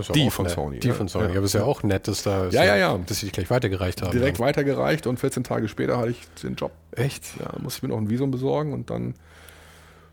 ja 0.00 0.12
Die 0.12 0.26
auch 0.26 0.32
von. 0.32 0.48
Sony, 0.48 0.78
Die 0.80 0.88
ja. 0.88 0.94
von 0.94 1.08
Sony. 1.08 1.26
Ja. 1.26 1.36
Aber 1.36 1.44
ist 1.44 1.54
ja 1.54 1.64
auch 1.64 1.82
nett, 1.82 2.08
dass, 2.08 2.22
da, 2.22 2.48
Ja, 2.48 2.64
ja, 2.64 2.76
ja. 2.76 2.98
dass 3.06 3.18
sie 3.18 3.26
dich 3.26 3.32
gleich 3.32 3.50
weitergereicht 3.50 4.02
haben. 4.02 4.12
Direkt 4.12 4.40
weitergereicht 4.40 5.06
und 5.06 5.20
14 5.20 5.44
Tage 5.44 5.68
später 5.68 5.98
hatte 5.98 6.10
ich 6.10 6.20
den 6.42 6.54
Job. 6.54 6.72
Echt? 6.92 7.24
Ja, 7.38 7.50
dann 7.52 7.62
musste 7.62 7.78
ich 7.78 7.82
mir 7.82 7.88
noch 7.90 7.98
ein 7.98 8.10
Visum 8.10 8.30
besorgen 8.30 8.72
und 8.72 8.90
dann 8.90 9.14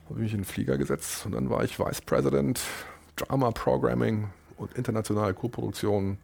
habe 0.05 0.19
ich 0.19 0.23
mich 0.23 0.33
in 0.33 0.39
den 0.39 0.45
Flieger 0.45 0.77
gesetzt 0.77 1.25
und 1.25 1.33
dann 1.33 1.49
war 1.49 1.63
ich 1.63 1.79
Vice 1.79 2.01
President 2.01 2.59
Drama 3.15 3.51
Programming 3.51 4.29
und 4.57 4.73
internationale 4.73 5.33
Koproduktion 5.33 6.17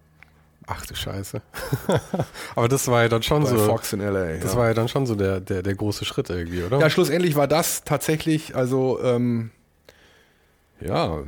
Ach 0.68 0.86
du 0.86 0.96
Scheiße. 0.96 1.42
Aber 2.56 2.68
das 2.68 2.88
war 2.88 3.04
ja 3.04 3.10
dann 3.10 3.22
schon 3.22 3.44
bei 3.44 3.50
so. 3.50 3.58
Fox 3.60 3.94
in 3.94 4.00
LA. 4.00 4.38
Das 4.38 4.54
ja. 4.54 4.60
war 4.60 4.68
ja 4.68 4.74
dann 4.74 4.88
schon 4.88 5.06
so 5.06 5.16
der, 5.16 5.40
der, 5.40 5.62
der 5.62 5.76
große 5.76 6.06
Schritt 6.06 6.30
irgendwie, 6.30 6.64
oder? 6.64 6.80
Ja, 6.80 6.90
schlussendlich 6.90 7.36
war 7.36 7.48
das 7.48 7.84
tatsächlich, 7.84 8.56
also, 8.56 9.00
ähm, 9.04 9.52
ja, 10.82 11.20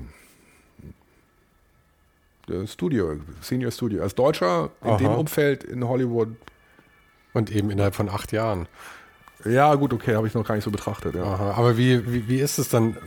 Studio, 2.66 3.18
Senior 3.42 3.72
Studio. 3.72 4.02
Als 4.04 4.16
Deutscher 4.16 4.72
in 4.84 4.90
Aha. 4.90 4.98
dem 4.98 5.16
Umfeld 5.16 5.64
in 5.64 5.88
Hollywood, 5.88 6.30
Und 7.34 7.52
eben 7.52 7.70
innerhalb 7.70 7.96
von 7.96 8.10
acht 8.10 8.32
Jahren. 8.32 8.68
Ja, 9.46 9.74
gut, 9.76 9.94
okay, 9.94 10.16
habe 10.16 10.28
ich 10.28 10.34
noch 10.34 10.46
gar 10.46 10.56
nicht 10.56 10.64
so 10.64 10.72
betrachtet. 10.72 11.16
Ja. 11.16 11.24
Aha. 11.24 11.52
Aber 11.58 11.78
wie, 11.78 12.12
wie, 12.12 12.28
wie 12.28 12.40
ist 12.40 12.58
es 12.60 12.70
dann? 12.70 12.98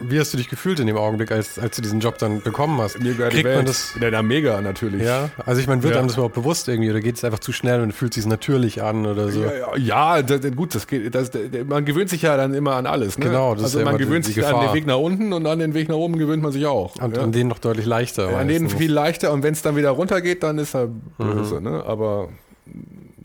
Wie 0.00 0.18
hast 0.18 0.32
du 0.32 0.36
dich 0.38 0.48
gefühlt 0.48 0.80
in 0.80 0.86
dem 0.86 0.96
Augenblick, 0.96 1.30
als, 1.30 1.58
als 1.58 1.76
du 1.76 1.82
diesen 1.82 2.00
Job 2.00 2.18
dann 2.18 2.40
bekommen 2.40 2.80
hast? 2.80 2.98
Mir 3.00 3.14
Kriegt 3.14 3.44
man 3.44 3.64
das? 3.66 3.94
Ja, 4.00 4.10
na, 4.10 4.22
mega 4.22 4.60
natürlich. 4.60 5.02
Ja, 5.02 5.30
also 5.44 5.60
ich 5.60 5.66
meine, 5.66 5.82
wird 5.82 5.92
Ja. 5.94 5.98
einem 6.00 6.08
das 6.08 6.16
überhaupt 6.16 6.34
bewusst 6.34 6.68
irgendwie 6.68 6.90
oder 6.90 7.00
geht 7.00 7.16
es 7.16 7.24
einfach 7.24 7.38
zu 7.40 7.52
schnell 7.52 7.80
und 7.82 7.92
fühlt 7.92 8.14
sich 8.14 8.26
natürlich 8.26 8.82
an 8.82 9.06
oder 9.06 9.30
so? 9.30 9.42
Ja, 9.44 9.76
ja, 9.76 10.22
das, 10.22 10.40
gut, 10.56 10.74
das 10.74 10.86
geht, 10.86 11.14
das, 11.14 11.30
man 11.68 11.84
gewöhnt 11.84 12.10
sich 12.10 12.22
ja 12.22 12.36
dann 12.36 12.54
immer 12.54 12.74
an 12.74 12.86
alles. 12.86 13.18
Ne? 13.18 13.26
Genau, 13.26 13.54
das 13.54 13.60
ist 13.60 13.64
also 13.66 13.78
ja 13.80 13.84
man 13.84 13.94
immer 13.94 13.98
die- 13.98 14.04
gewöhnt 14.06 14.26
die 14.26 14.32
sich 14.32 14.46
an 14.46 14.60
den 14.66 14.74
Weg 14.74 14.86
nach 14.86 14.98
unten 14.98 15.32
und 15.32 15.46
an 15.46 15.58
den 15.58 15.74
Weg 15.74 15.88
nach 15.88 15.96
oben 15.96 16.18
gewöhnt 16.18 16.42
man 16.42 16.52
sich 16.52 16.66
auch. 16.66 16.96
Und 16.96 17.16
an 17.18 17.30
denen 17.32 17.48
noch 17.48 17.58
deutlich 17.58 17.86
leichter. 17.86 18.36
An 18.36 18.48
denen 18.48 18.68
viel 18.70 18.92
leichter 18.92 19.32
und 19.32 19.42
wenn 19.42 19.52
es 19.52 19.62
dann 19.62 19.76
wieder 19.76 19.90
runtergeht, 19.90 20.42
dann 20.42 20.58
ist 20.58 20.74
er 20.74 20.86
Mhm. 20.88 21.00
böse. 21.18 21.60
Ne? 21.60 21.84
Aber 21.86 22.28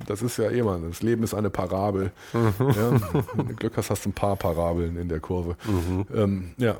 das 0.07 0.21
ist 0.21 0.37
ja 0.37 0.49
immer, 0.49 0.77
das 0.79 1.01
Leben 1.01 1.23
ist 1.23 1.33
eine 1.33 1.49
Parabel. 1.49 2.11
Mhm. 2.33 2.53
Ja? 2.59 2.91
Wenn 3.35 3.47
du 3.47 3.55
Glück 3.55 3.77
hast, 3.77 3.89
hast 3.89 4.05
du 4.05 4.09
ein 4.09 4.13
paar 4.13 4.35
Parabeln 4.35 4.97
in 4.97 5.09
der 5.09 5.19
Kurve. 5.19 5.55
Mhm. 5.65 6.05
Ähm, 6.15 6.51
ja, 6.57 6.77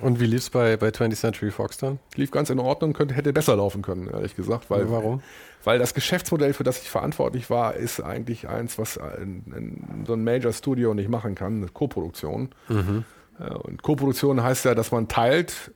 Und 0.00 0.20
wie 0.20 0.26
lief's 0.26 0.50
bei, 0.50 0.76
bei 0.76 0.88
20th 0.88 1.16
Century 1.16 1.50
Fox 1.50 1.78
dann? 1.78 1.98
lief 2.16 2.30
ganz 2.30 2.50
in 2.50 2.58
Ordnung, 2.58 2.92
könnte, 2.92 3.14
hätte 3.14 3.32
besser 3.32 3.56
laufen 3.56 3.82
können, 3.82 4.08
ehrlich 4.08 4.34
gesagt. 4.36 4.70
Weil, 4.70 4.90
Warum? 4.90 5.22
Weil 5.64 5.78
das 5.78 5.92
Geschäftsmodell, 5.92 6.54
für 6.54 6.64
das 6.64 6.80
ich 6.80 6.88
verantwortlich 6.90 7.50
war, 7.50 7.74
ist 7.74 8.00
eigentlich 8.00 8.48
eins, 8.48 8.78
was 8.78 8.96
ein, 8.96 9.44
ein, 9.54 10.04
so 10.06 10.14
ein 10.14 10.24
Major 10.24 10.52
Studio 10.52 10.94
nicht 10.94 11.10
machen 11.10 11.34
kann, 11.34 11.58
eine 11.58 11.68
Koproduktion. 11.68 12.48
Mhm. 12.68 13.04
Ja, 13.38 13.54
Und 13.56 13.82
Koproduktion 13.82 14.42
heißt 14.42 14.64
ja, 14.64 14.74
dass 14.74 14.90
man 14.90 15.08
teilt, 15.08 15.70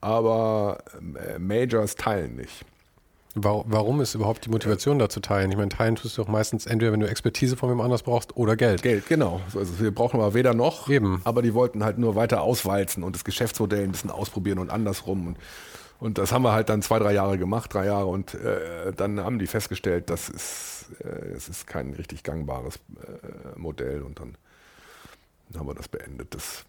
aber 0.00 0.78
äh, 0.98 1.38
Majors 1.38 1.94
teilen 1.94 2.36
nicht. 2.36 2.64
Wa- 3.34 3.64
Warum 3.66 4.00
ist 4.00 4.14
überhaupt 4.14 4.44
die 4.44 4.50
Motivation 4.50 4.98
da 4.98 5.08
zu 5.08 5.20
teilen? 5.20 5.50
Ich 5.50 5.56
meine, 5.56 5.70
teilen 5.70 5.96
tust 5.96 6.18
du 6.18 6.22
doch 6.22 6.28
meistens 6.28 6.66
entweder, 6.66 6.92
wenn 6.92 7.00
du 7.00 7.08
Expertise 7.08 7.56
von 7.56 7.70
wem 7.70 7.80
anders 7.80 8.02
brauchst 8.02 8.36
oder 8.36 8.56
Geld. 8.56 8.82
Geld, 8.82 9.06
genau. 9.08 9.40
Also 9.54 9.80
wir 9.80 9.94
brauchen 9.94 10.20
aber 10.20 10.34
weder 10.34 10.52
noch, 10.54 10.88
Eben. 10.90 11.20
aber 11.24 11.40
die 11.42 11.54
wollten 11.54 11.82
halt 11.84 11.98
nur 11.98 12.14
weiter 12.14 12.42
auswalzen 12.42 13.02
und 13.02 13.16
das 13.16 13.24
Geschäftsmodell 13.24 13.84
ein 13.84 13.92
bisschen 13.92 14.10
ausprobieren 14.10 14.58
und 14.58 14.70
andersrum. 14.70 15.28
Und, 15.28 15.36
und 15.98 16.18
das 16.18 16.30
haben 16.32 16.42
wir 16.42 16.52
halt 16.52 16.68
dann 16.68 16.82
zwei, 16.82 16.98
drei 16.98 17.12
Jahre 17.14 17.38
gemacht, 17.38 17.72
drei 17.72 17.86
Jahre 17.86 18.06
und 18.06 18.34
äh, 18.34 18.92
dann 18.94 19.20
haben 19.20 19.38
die 19.38 19.46
festgestellt, 19.46 20.10
das 20.10 20.28
ist, 20.28 20.86
äh, 21.02 21.28
es 21.34 21.48
ist 21.48 21.66
kein 21.66 21.94
richtig 21.94 22.24
gangbares 22.24 22.76
äh, 23.00 23.58
Modell 23.58 24.02
und 24.02 24.20
dann 24.20 24.36
haben 25.56 25.66
wir 25.68 25.74
das 25.74 25.88
beendet, 25.88 26.34
das, 26.34 26.64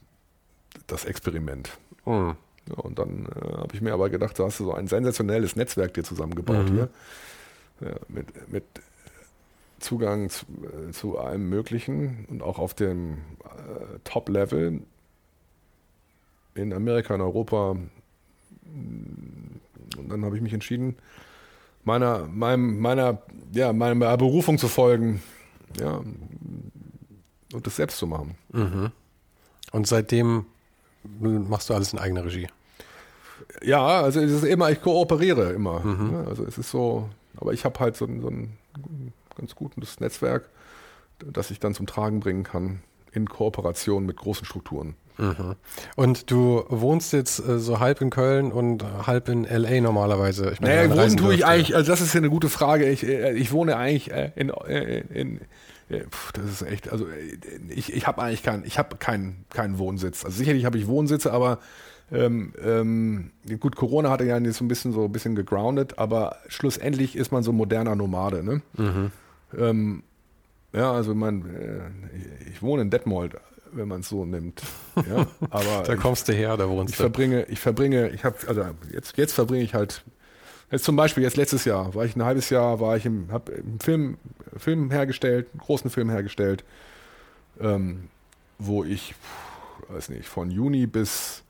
das 0.87 1.03
Experiment. 1.05 1.71
Hm. 2.05 2.35
Ja, 2.69 2.75
und 2.75 2.99
dann 2.99 3.25
äh, 3.25 3.57
habe 3.57 3.73
ich 3.73 3.81
mir 3.81 3.93
aber 3.93 4.09
gedacht, 4.09 4.39
da 4.39 4.45
hast 4.45 4.59
du 4.59 4.65
so 4.65 4.73
ein 4.73 4.87
sensationelles 4.87 5.55
Netzwerk 5.55 5.93
dir 5.93 6.03
zusammengebaut 6.03 6.69
Mhm. 6.69 6.73
hier. 6.73 6.89
Ja, 7.81 7.95
mit, 8.07 8.51
mit 8.51 8.63
Zugang 9.79 10.29
zu, 10.29 10.45
äh, 10.63 10.91
zu 10.91 11.17
allem 11.17 11.49
Möglichen 11.49 12.25
und 12.29 12.41
auch 12.41 12.59
auf 12.59 12.73
dem 12.73 13.15
äh, 13.43 13.99
Top-Level 14.05 14.81
in 16.55 16.73
Amerika, 16.73 17.15
in 17.15 17.21
Europa. 17.21 17.71
Und 18.71 20.09
dann 20.09 20.23
habe 20.23 20.35
ich 20.37 20.41
mich 20.41 20.53
entschieden, 20.53 20.95
meiner, 21.83 22.27
meinem, 22.27 22.79
meiner, 22.79 23.21
ja, 23.51 23.73
meiner 23.73 24.17
Berufung 24.17 24.57
zu 24.57 24.67
folgen. 24.67 25.21
Ja, 25.79 26.01
und 27.53 27.67
das 27.67 27.75
selbst 27.75 27.97
zu 27.97 28.07
machen. 28.07 28.35
Mhm. 28.51 28.91
Und 29.71 29.87
seitdem 29.87 30.45
machst 31.19 31.69
du 31.69 31.73
alles 31.73 31.93
in 31.93 31.99
eigener 31.99 32.25
Regie. 32.25 32.47
Ja, 33.61 34.01
also 34.01 34.19
es 34.19 34.31
ist 34.31 34.43
immer, 34.43 34.71
ich 34.71 34.81
kooperiere 34.81 35.51
immer. 35.51 35.83
ne? 35.83 36.25
Also 36.27 36.45
es 36.45 36.57
ist 36.57 36.71
so, 36.71 37.09
aber 37.37 37.53
ich 37.53 37.65
habe 37.65 37.79
halt 37.79 37.95
so 37.95 38.05
ein, 38.05 38.21
so 38.21 38.27
ein 38.27 38.57
ganz 39.35 39.55
gutes 39.55 39.99
Netzwerk, 39.99 40.49
das 41.19 41.51
ich 41.51 41.59
dann 41.59 41.73
zum 41.73 41.87
Tragen 41.87 42.19
bringen 42.19 42.43
kann 42.43 42.81
in 43.11 43.29
Kooperation 43.29 44.05
mit 44.05 44.17
großen 44.17 44.45
Strukturen. 44.45 44.95
Mhm. 45.17 45.55
Und 45.95 46.31
du 46.31 46.63
wohnst 46.69 47.13
jetzt 47.13 47.39
äh, 47.47 47.59
so 47.59 47.79
halb 47.79 48.01
in 48.01 48.09
Köln 48.09 48.51
und 48.51 48.83
halb 49.05 49.29
in 49.29 49.43
LA 49.43 49.81
normalerweise. 49.81 50.51
Ich 50.51 50.59
meine, 50.59 50.87
Naja, 50.87 50.89
wohnen 50.89 51.17
tue 51.17 51.35
ich 51.35 51.45
eigentlich, 51.45 51.75
also 51.75 51.91
das 51.91 52.01
ist 52.01 52.13
ja 52.13 52.19
eine 52.19 52.31
gute 52.31 52.49
Frage. 52.49 52.89
Ich, 52.89 53.05
äh, 53.05 53.33
ich 53.33 53.51
wohne 53.51 53.77
eigentlich 53.77 54.11
äh, 54.11 54.31
in, 54.35 54.49
äh, 54.49 54.99
in 55.13 55.41
das 55.89 56.45
ist 56.45 56.61
echt, 56.63 56.89
also 56.91 57.07
äh, 57.07 57.37
ich, 57.69 57.93
ich 57.93 58.07
habe 58.07 58.21
eigentlich 58.21 58.43
keinen, 58.43 58.65
ich 58.65 58.77
habe 58.77 58.97
keinen 58.97 59.45
keinen 59.49 59.77
Wohnsitz. 59.77 60.25
Also 60.25 60.37
sicherlich 60.37 60.65
habe 60.65 60.77
ich 60.77 60.87
Wohnsitze, 60.87 61.31
aber 61.31 61.59
Ähm, 62.11 62.53
ähm, 62.63 63.31
gut, 63.59 63.75
Corona 63.75 64.11
hatte 64.11 64.25
ja 64.25 64.37
so 64.51 64.63
ein 64.63 64.67
bisschen 64.67 64.91
so 64.91 65.05
ein 65.05 65.11
bisschen 65.11 65.35
gegroundet, 65.35 65.97
aber 65.97 66.35
schlussendlich 66.47 67.15
ist 67.15 67.31
man 67.31 67.41
so 67.43 67.51
ein 67.51 67.55
moderner 67.55 67.95
Nomade. 67.95 68.43
Ne? 68.43 68.61
Mhm. 68.77 69.11
Ähm, 69.57 70.03
ja, 70.73 70.91
also 70.91 71.15
man, 71.15 71.43
äh, 71.55 72.49
ich 72.51 72.61
wohne 72.61 72.83
in 72.83 72.89
Detmold, 72.91 73.35
wenn 73.71 73.87
man 73.87 74.01
es 74.01 74.09
so 74.09 74.25
nimmt. 74.25 74.61
Ja, 75.09 75.25
aber 75.49 75.83
Da 75.87 75.95
kommst 75.95 76.27
du 76.27 76.33
her, 76.33 76.55
da 76.57 76.65
ich 76.65 76.69
wohnst 76.69 76.93
du. 76.93 76.97
verbringe, 76.97 77.45
ich 77.45 77.59
verbringe, 77.59 78.09
ich 78.09 78.23
habe, 78.25 78.35
also 78.47 78.63
jetzt, 78.91 79.17
jetzt 79.17 79.33
verbringe 79.33 79.63
ich 79.63 79.73
halt, 79.73 80.03
jetzt 80.73 80.83
zum 80.85 80.95
Beispiel 80.95 81.23
jetzt 81.23 81.37
letztes 81.37 81.65
Jahr, 81.65 81.93
war 81.95 82.03
ich 82.05 82.15
ein 82.15 82.23
halbes 82.23 82.49
Jahr, 82.49 82.79
war 82.79 82.97
ich 82.97 83.05
im, 83.05 83.31
habe 83.31 83.53
einen 83.53 83.79
Film, 83.79 84.17
Film 84.57 84.91
hergestellt, 84.91 85.47
einen 85.53 85.59
großen 85.61 85.89
Film 85.89 86.09
hergestellt, 86.09 86.63
ähm, 87.61 88.09
wo 88.59 88.83
ich, 88.83 89.15
weiß 89.89 90.09
nicht, 90.09 90.27
von 90.27 90.51
Juni 90.51 90.85
bis 90.87 91.43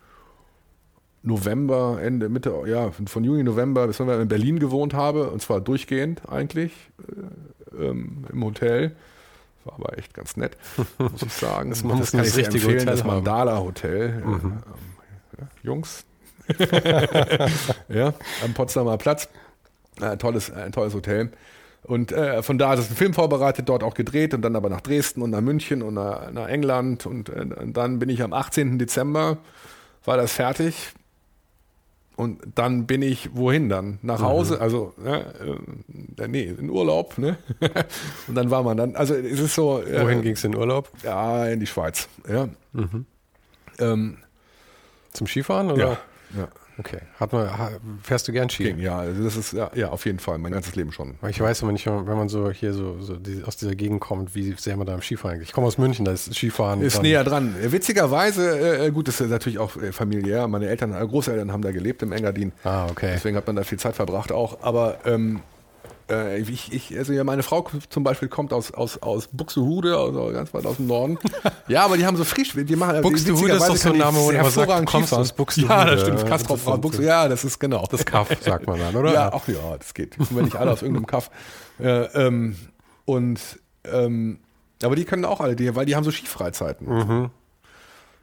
November, 1.21 1.99
Ende, 2.01 2.27
Mitte, 2.27 2.53
ja, 2.65 2.91
von 2.91 3.23
Juni, 3.23 3.43
November 3.43 3.87
bis 3.87 3.99
November 3.99 4.21
in 4.21 4.27
Berlin 4.27 4.59
gewohnt 4.59 4.93
habe, 4.93 5.29
und 5.29 5.41
zwar 5.41 5.61
durchgehend 5.61 6.21
eigentlich, 6.29 6.73
äh, 7.77 7.85
ähm, 7.85 8.25
im 8.31 8.43
Hotel. 8.43 8.95
War 9.63 9.75
aber 9.75 9.97
echt 9.97 10.13
ganz 10.13 10.35
nett, 10.35 10.57
muss 10.99 11.21
ich 11.21 11.31
sagen. 11.33 11.69
Das- 11.69 11.83
man 11.85 11.97
muss 11.97 12.11
kann 12.11 12.19
das 12.19 12.27
ich 12.29 12.33
sehr 12.33 12.45
richtige 12.47 12.65
empfehlen, 12.65 12.81
Hotel 12.89 12.95
das. 12.97 13.05
Mandala 13.05 13.59
Hotel. 13.59 14.01
Äh, 14.09 14.21
ähm, 14.21 14.53
ja, 15.39 15.47
Jungs. 15.63 16.03
ja, 17.89 18.13
am 18.43 18.53
Potsdamer 18.53 18.97
Platz. 18.97 19.29
Ein 20.01 20.19
tolles, 20.19 20.51
ein 20.51 20.71
tolles 20.71 20.93
Hotel. 20.93 21.31
Und 21.83 22.11
äh, 22.11 22.41
von 22.41 22.57
da 22.57 22.73
ist 22.73 22.89
ein 22.89 22.95
Film 22.95 23.13
vorbereitet, 23.13 23.67
dort 23.67 23.83
auch 23.83 23.93
gedreht 23.93 24.33
und 24.33 24.41
dann 24.41 24.55
aber 24.55 24.69
nach 24.69 24.81
Dresden 24.81 25.21
und 25.21 25.31
nach 25.31 25.41
München 25.41 25.81
und 25.81 25.95
nach, 25.95 26.31
nach 26.31 26.47
England. 26.47 27.05
Und, 27.05 27.29
äh, 27.29 27.41
und 27.41 27.75
dann 27.75 27.99
bin 27.99 28.09
ich 28.09 28.23
am 28.23 28.33
18. 28.33 28.79
Dezember, 28.79 29.37
war 30.05 30.17
das 30.17 30.33
fertig. 30.33 30.93
Und 32.15 32.41
dann 32.55 32.85
bin 32.85 33.01
ich 33.01 33.35
wohin 33.35 33.69
dann? 33.69 33.97
Nach 34.03 34.21
Hause, 34.21 34.61
also 34.61 34.93
ne, 34.97 35.57
äh, 36.19 36.27
nee, 36.27 36.43
in 36.43 36.69
Urlaub, 36.69 37.17
ne? 37.17 37.37
und 38.27 38.35
dann 38.35 38.51
war 38.51 38.61
man 38.61 38.77
dann, 38.77 38.95
also 38.95 39.15
es 39.15 39.39
ist 39.39 39.55
so. 39.55 39.81
äh, 39.81 40.03
Wohin 40.03 40.21
ging 40.21 40.33
es 40.33 40.43
in 40.43 40.55
Urlaub? 40.55 40.91
Ja, 41.01 41.47
in 41.47 41.59
die 41.59 41.65
Schweiz. 41.65 42.07
Ja. 42.31 42.49
Ähm, 43.79 44.17
Zum 45.11 45.25
Skifahren? 45.25 45.71
Oder? 45.71 45.83
ja. 45.83 45.97
Ja. 46.37 46.47
Okay. 46.79 46.99
Hat 47.19 47.31
man, 47.33 47.49
fährst 48.01 48.27
du 48.27 48.31
gern 48.31 48.49
Ski? 48.49 48.63
Ging, 48.63 48.79
ja, 48.79 48.97
also 48.97 49.23
das 49.23 49.37
ist 49.37 49.53
ja, 49.53 49.69
ja 49.75 49.89
auf 49.89 50.05
jeden 50.05 50.19
Fall, 50.19 50.39
mein 50.39 50.51
ganzes 50.51 50.75
Leben 50.75 50.91
schon. 50.91 51.15
Ich 51.29 51.39
weiß 51.39 51.61
immer 51.61 51.71
nicht, 51.71 51.85
wenn 51.85 52.05
man 52.05 52.29
so 52.29 52.49
hier 52.49 52.73
so, 52.73 52.99
so 52.99 53.15
die, 53.15 53.43
aus 53.43 53.57
dieser 53.57 53.75
Gegend 53.75 53.99
kommt, 54.01 54.33
wie 54.33 54.55
sehr 54.57 54.75
man 54.75 54.87
da 54.87 54.95
am 54.95 55.01
Skifahren 55.01 55.35
eigentlich. 55.35 55.49
Ich 55.49 55.53
komme 55.53 55.67
aus 55.67 55.77
München, 55.77 56.03
da 56.03 56.11
ist 56.11 56.33
Skifahren. 56.33 56.81
Ist 56.81 57.01
näher 57.01 57.23
dran. 57.23 57.55
Äh, 57.61 57.71
Witzigerweise, 57.71 58.85
äh, 58.85 58.91
gut, 58.91 59.07
das 59.07 59.21
ist 59.21 59.29
natürlich 59.29 59.59
auch 59.59 59.75
äh, 59.77 59.91
familiär. 59.91 60.47
Meine 60.47 60.67
Eltern, 60.67 60.93
äh, 60.93 61.05
Großeltern 61.05 61.51
haben 61.51 61.61
da 61.61 61.71
gelebt 61.71 62.01
im 62.01 62.11
Engadin. 62.11 62.53
Ah, 62.63 62.87
okay. 62.89 63.11
Deswegen 63.13 63.37
hat 63.37 63.45
man 63.45 63.55
da 63.55 63.63
viel 63.63 63.79
Zeit 63.79 63.95
verbracht 63.95 64.31
auch. 64.31 64.63
Aber 64.63 64.97
ähm, 65.05 65.41
äh, 66.09 66.39
ich, 66.39 66.71
ich, 66.73 66.97
also 66.97 67.13
ja, 67.13 67.23
meine 67.23 67.43
Frau 67.43 67.67
zum 67.89 68.03
Beispiel 68.03 68.27
kommt 68.27 68.53
aus, 68.53 68.73
aus, 68.73 69.01
aus 69.01 69.27
Buxtehude, 69.31 69.97
also 69.97 70.31
ganz 70.31 70.53
weit 70.53 70.65
aus 70.65 70.77
dem 70.77 70.87
Norden. 70.87 71.17
Ja, 71.67 71.85
aber 71.85 71.97
die 71.97 72.05
haben 72.05 72.17
so 72.17 72.23
frisch, 72.23 72.53
die 72.55 72.75
machen 72.75 73.01
Buxtehude 73.01 73.53
ist 73.53 73.67
doch 73.67 73.75
so 73.75 73.91
ein 73.91 73.97
Name, 73.97 74.17
wo 74.17 74.31
man 74.31 74.49
sagt, 74.51 74.85
kommst 74.85 75.13
aus 75.13 75.33
Buxtehude. 75.33 75.73
Ja, 75.73 75.85
das 75.85 76.01
stimmt. 76.01 76.25
Kastrop, 76.25 76.59
so- 76.59 76.77
Buxtehude. 76.77 77.07
Ja, 77.07 77.27
das 77.27 77.43
ist 77.43 77.59
genau. 77.59 77.85
Das 77.89 78.05
Kaff, 78.05 78.29
sagt 78.41 78.67
man 78.67 78.79
dann, 78.79 78.95
oder? 78.95 79.13
Ja, 79.13 79.31
ach 79.33 79.47
ja, 79.47 79.77
das 79.77 79.93
geht. 79.93 80.17
Kommen 80.17 80.29
wir 80.35 80.43
nicht 80.43 80.55
alle 80.55 80.71
aus 80.71 80.81
irgendeinem 80.81 81.07
Kaff. 81.07 81.29
Äh, 81.79 82.03
ähm, 82.27 82.55
und 83.05 83.39
ähm, 83.85 84.39
aber 84.83 84.95
die 84.95 85.05
können 85.05 85.25
auch 85.25 85.39
alle, 85.41 85.55
die, 85.55 85.75
weil 85.75 85.85
die 85.85 85.95
haben 85.95 86.03
so 86.03 86.11
Skifreizeiten. 86.11 86.87
Mhm. 86.87 87.29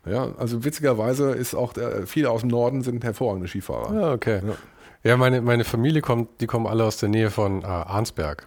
Ja, 0.06 0.28
also 0.38 0.64
witzigerweise 0.64 1.32
ist 1.32 1.54
auch 1.54 1.72
der, 1.72 2.06
viele 2.06 2.30
aus 2.30 2.40
dem 2.40 2.48
Norden 2.50 2.82
sind 2.82 3.04
hervorragende 3.04 3.48
Skifahrer. 3.48 3.94
Ja, 3.94 4.12
okay. 4.12 4.40
Ja. 4.46 4.54
Ja, 5.02 5.16
meine, 5.16 5.40
meine 5.40 5.64
Familie 5.64 6.02
kommt, 6.02 6.42
die 6.42 6.46
kommen 6.46 6.66
alle 6.66 6.84
aus 6.84 6.98
der 6.98 7.08
Nähe 7.08 7.30
von 7.30 7.62
äh, 7.62 7.66
Arnsberg. 7.66 8.46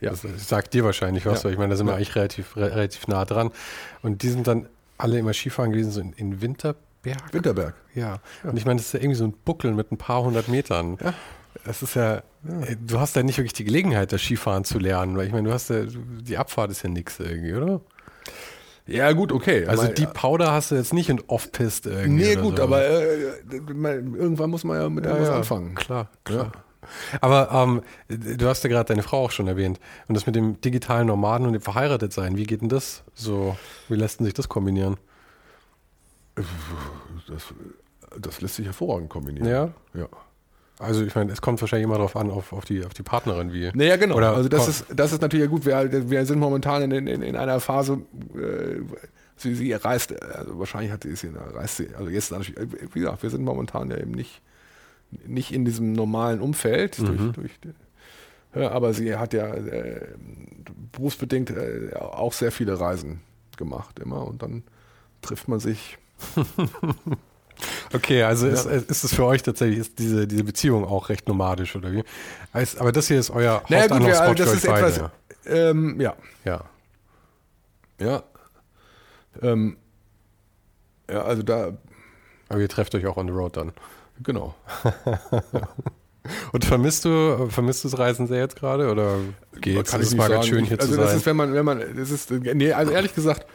Ja. 0.00 0.10
Das 0.10 0.22
sagt 0.48 0.74
dir 0.74 0.84
wahrscheinlich 0.84 1.24
was, 1.26 1.38
Ja. 1.38 1.44
weil 1.44 1.52
ich 1.52 1.58
meine, 1.58 1.70
da 1.70 1.76
sind 1.76 1.86
wir 1.86 1.92
Ja. 1.92 1.96
eigentlich 1.96 2.14
relativ, 2.16 2.56
re 2.56 2.70
relativ 2.70 3.08
nah 3.08 3.24
dran. 3.24 3.50
Und 4.02 4.22
die 4.22 4.28
sind 4.28 4.46
dann 4.46 4.68
alle 4.98 5.18
immer 5.18 5.32
Skifahren 5.32 5.72
gewesen, 5.72 5.90
so 5.90 6.00
in, 6.00 6.12
in 6.14 6.40
Winterberg. 6.42 6.76
Winterberg. 7.32 7.74
Ja. 7.94 8.18
Und 8.42 8.56
ich 8.58 8.64
meine, 8.66 8.78
das 8.78 8.86
ist 8.88 8.92
ja 8.92 9.00
irgendwie 9.00 9.16
so 9.16 9.24
ein 9.24 9.32
Buckel 9.44 9.72
mit 9.72 9.92
ein 9.92 9.96
paar 9.96 10.22
hundert 10.22 10.48
Metern. 10.48 10.98
Ja. 11.02 11.14
Das 11.64 11.82
ist 11.82 11.94
ja, 11.96 12.16
äh, 12.16 12.22
du 12.78 13.00
hast 13.00 13.16
ja 13.16 13.22
nicht 13.22 13.38
wirklich 13.38 13.54
die 13.54 13.64
Gelegenheit, 13.64 14.12
das 14.12 14.20
Skifahren 14.22 14.64
zu 14.64 14.78
lernen, 14.78 15.16
weil 15.16 15.26
ich 15.26 15.32
meine, 15.32 15.48
du 15.48 15.54
hast 15.54 15.70
ja, 15.70 15.84
die 15.86 16.36
Abfahrt 16.36 16.70
ist 16.70 16.82
ja 16.82 16.90
nix 16.90 17.18
irgendwie, 17.18 17.54
oder? 17.54 17.80
Ja, 18.86 19.10
gut, 19.12 19.32
okay. 19.32 19.66
Also 19.66 19.84
Aber- 19.84 19.92
die 19.94 20.06
Powder 20.06 20.52
hast 20.52 20.70
du 20.70 20.76
jetzt 20.76 20.92
nicht 20.92 21.08
in 21.08 21.20
Off-Pist 21.26 21.86
irgendwie. 21.86 22.24
Nee, 22.24 22.36
gut, 22.36 22.58
so. 22.58 22.62
aber 22.62 22.84
äh, 22.86 23.32
man- 23.74 24.14
irgendwann 24.14 24.50
muss 24.50 24.62
man 24.62 24.80
ja 24.80 24.88
mit 24.88 25.04
irgendwas 25.06 25.30
anfangen. 25.30 25.74
Klar, 25.74 26.08
klar. 26.22 26.52
Aber 27.20 27.50
ähm, 27.52 27.82
du 28.08 28.46
hast 28.46 28.64
ja 28.64 28.70
gerade 28.70 28.88
deine 28.88 29.02
Frau 29.02 29.24
auch 29.24 29.30
schon 29.30 29.48
erwähnt. 29.48 29.80
Und 30.08 30.14
das 30.14 30.26
mit 30.26 30.36
dem 30.36 30.60
digitalen 30.60 31.06
Nomaden 31.06 31.46
und 31.46 31.52
dem 31.52 31.62
Verheiratetsein, 31.62 32.36
wie 32.36 32.44
geht 32.44 32.62
denn 32.62 32.68
das 32.68 33.02
so? 33.14 33.56
Wie 33.88 33.96
lässt 33.96 34.20
denn 34.20 34.24
sich 34.24 34.34
das 34.34 34.48
kombinieren? 34.48 34.96
Das, 37.28 37.44
das 38.18 38.40
lässt 38.40 38.56
sich 38.56 38.66
hervorragend 38.66 39.08
kombinieren. 39.08 39.48
Ja. 39.48 39.70
ja. 39.94 40.08
Also 40.78 41.04
ich 41.04 41.14
meine, 41.14 41.32
es 41.32 41.40
kommt 41.40 41.60
wahrscheinlich 41.60 41.84
immer 41.84 41.96
darauf 41.96 42.16
an, 42.16 42.30
auf, 42.30 42.52
auf, 42.52 42.66
die, 42.66 42.84
auf 42.84 42.92
die 42.92 43.02
Partnerin, 43.02 43.52
wie. 43.52 43.70
Naja, 43.72 43.96
genau. 43.96 44.16
Oder 44.16 44.34
also 44.34 44.48
das 44.48 44.68
ist, 44.68 44.86
das 44.94 45.12
ist 45.12 45.22
natürlich 45.22 45.44
ja 45.44 45.50
gut. 45.50 45.64
Wir, 45.64 46.10
wir 46.10 46.26
sind 46.26 46.38
momentan 46.38 46.82
in, 46.82 47.06
in, 47.06 47.22
in 47.22 47.36
einer 47.36 47.60
Phase, 47.60 48.02
äh, 48.34 48.82
sie, 49.36 49.54
sie 49.54 49.72
reist, 49.72 50.20
also 50.22 50.58
wahrscheinlich 50.58 50.92
hat 50.92 51.04
sie, 51.04 51.16
sie, 51.16 51.30
reist 51.34 51.78
sie, 51.78 51.88
also 51.96 52.10
jetzt 52.10 52.30
natürlich, 52.30 52.56
wie 52.92 53.00
gesagt, 53.00 53.22
wir 53.22 53.30
sind 53.30 53.42
momentan 53.42 53.90
ja 53.90 53.96
eben 53.96 54.10
nicht, 54.10 54.42
nicht 55.26 55.52
in 55.52 55.64
diesem 55.64 55.92
normalen 55.92 56.40
Umfeld, 56.40 56.98
durch, 56.98 57.32
durch, 57.32 57.50
ja, 58.54 58.70
aber 58.70 58.94
sie 58.94 59.16
hat 59.16 59.32
ja 59.34 59.52
äh, 59.54 60.06
berufsbedingt 60.92 61.50
äh, 61.50 61.94
auch 61.94 62.32
sehr 62.32 62.52
viele 62.52 62.78
Reisen 62.80 63.20
gemacht 63.56 63.98
immer 63.98 64.26
und 64.26 64.42
dann 64.42 64.62
trifft 65.22 65.48
man 65.48 65.60
sich. 65.60 65.98
Okay, 67.92 68.22
also 68.22 68.46
ist, 68.46 68.66
ist 68.66 69.04
es 69.04 69.14
für 69.14 69.24
euch 69.24 69.42
tatsächlich 69.42 69.78
ist 69.78 69.98
diese, 69.98 70.26
diese 70.26 70.44
Beziehung 70.44 70.84
auch 70.84 71.08
recht 71.08 71.26
nomadisch, 71.26 71.74
oder 71.74 71.90
wie? 71.92 72.04
Aber 72.52 72.92
das 72.92 73.08
hier 73.08 73.18
ist 73.18 73.30
euer 73.30 73.62
Naja, 73.70 73.86
gut, 73.86 74.06
wir, 74.06 74.18
Hauptanlaufspot 74.18 74.38
das 74.40 74.54
ist 74.54 74.66
beide. 74.66 74.86
etwas, 74.88 75.10
ähm, 75.46 75.98
ja, 76.00 76.14
Ja. 76.44 76.64
ja, 77.98 78.22
ähm, 79.40 79.76
ja, 81.10 81.22
also 81.22 81.42
da, 81.42 81.72
Aber 82.48 82.60
ihr 82.60 82.68
trefft 82.68 82.94
euch 82.94 83.06
auch 83.06 83.16
on 83.16 83.26
the 83.26 83.32
road 83.32 83.56
dann. 83.56 83.72
Genau. 84.22 84.54
Und 86.52 86.64
vermisst 86.64 87.04
du, 87.04 87.46
vermisst 87.50 87.84
du 87.84 87.88
das 87.88 87.98
Reisen 87.98 88.26
sehr 88.26 88.40
jetzt 88.40 88.56
gerade? 88.56 88.90
Oder 88.90 89.16
geht's? 89.60 89.92
Kann 89.92 90.00
es 90.00 90.14
mal 90.16 90.28
ganz 90.28 90.46
schön 90.46 90.64
hier 90.64 90.78
also 90.80 90.92
zu 90.92 90.98
das 90.98 91.10
sein? 91.10 91.18
ist, 91.18 91.26
wenn 91.26 91.36
man, 91.36 91.54
wenn 91.54 91.64
man, 91.64 91.80
das 91.96 92.10
ist, 92.10 92.30
nee, 92.32 92.72
also 92.72 92.90
ehrlich 92.90 93.14
gesagt, 93.14 93.46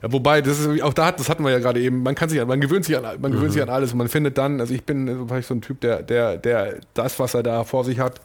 ja, 0.00 0.12
wobei, 0.12 0.40
das 0.40 0.60
ist, 0.60 0.82
auch 0.82 0.94
da, 0.94 1.10
das 1.12 1.28
hatten 1.28 1.42
wir 1.44 1.50
ja 1.50 1.58
gerade 1.58 1.80
eben, 1.80 2.02
man 2.02 2.14
kann 2.14 2.28
sich, 2.28 2.40
an- 2.40 2.46
man 2.48 2.60
gewöhnt 2.60 2.84
sich 2.84 2.96
an, 2.96 3.02
man 3.20 3.32
gewöhnt 3.32 3.48
Mhm. 3.48 3.52
sich 3.52 3.62
an 3.62 3.68
alles 3.70 3.92
und 3.92 3.98
man 3.98 4.08
findet 4.08 4.38
dann, 4.38 4.60
also 4.60 4.72
ich 4.72 4.84
bin 4.84 5.26
vielleicht 5.28 5.48
so 5.48 5.54
ein 5.54 5.62
Typ, 5.62 5.80
der, 5.80 6.02
der, 6.02 6.36
der 6.36 6.76
das, 6.94 7.18
was 7.18 7.34
er 7.34 7.42
da 7.42 7.64
vor 7.64 7.84
sich 7.84 7.98
hat, 7.98 8.20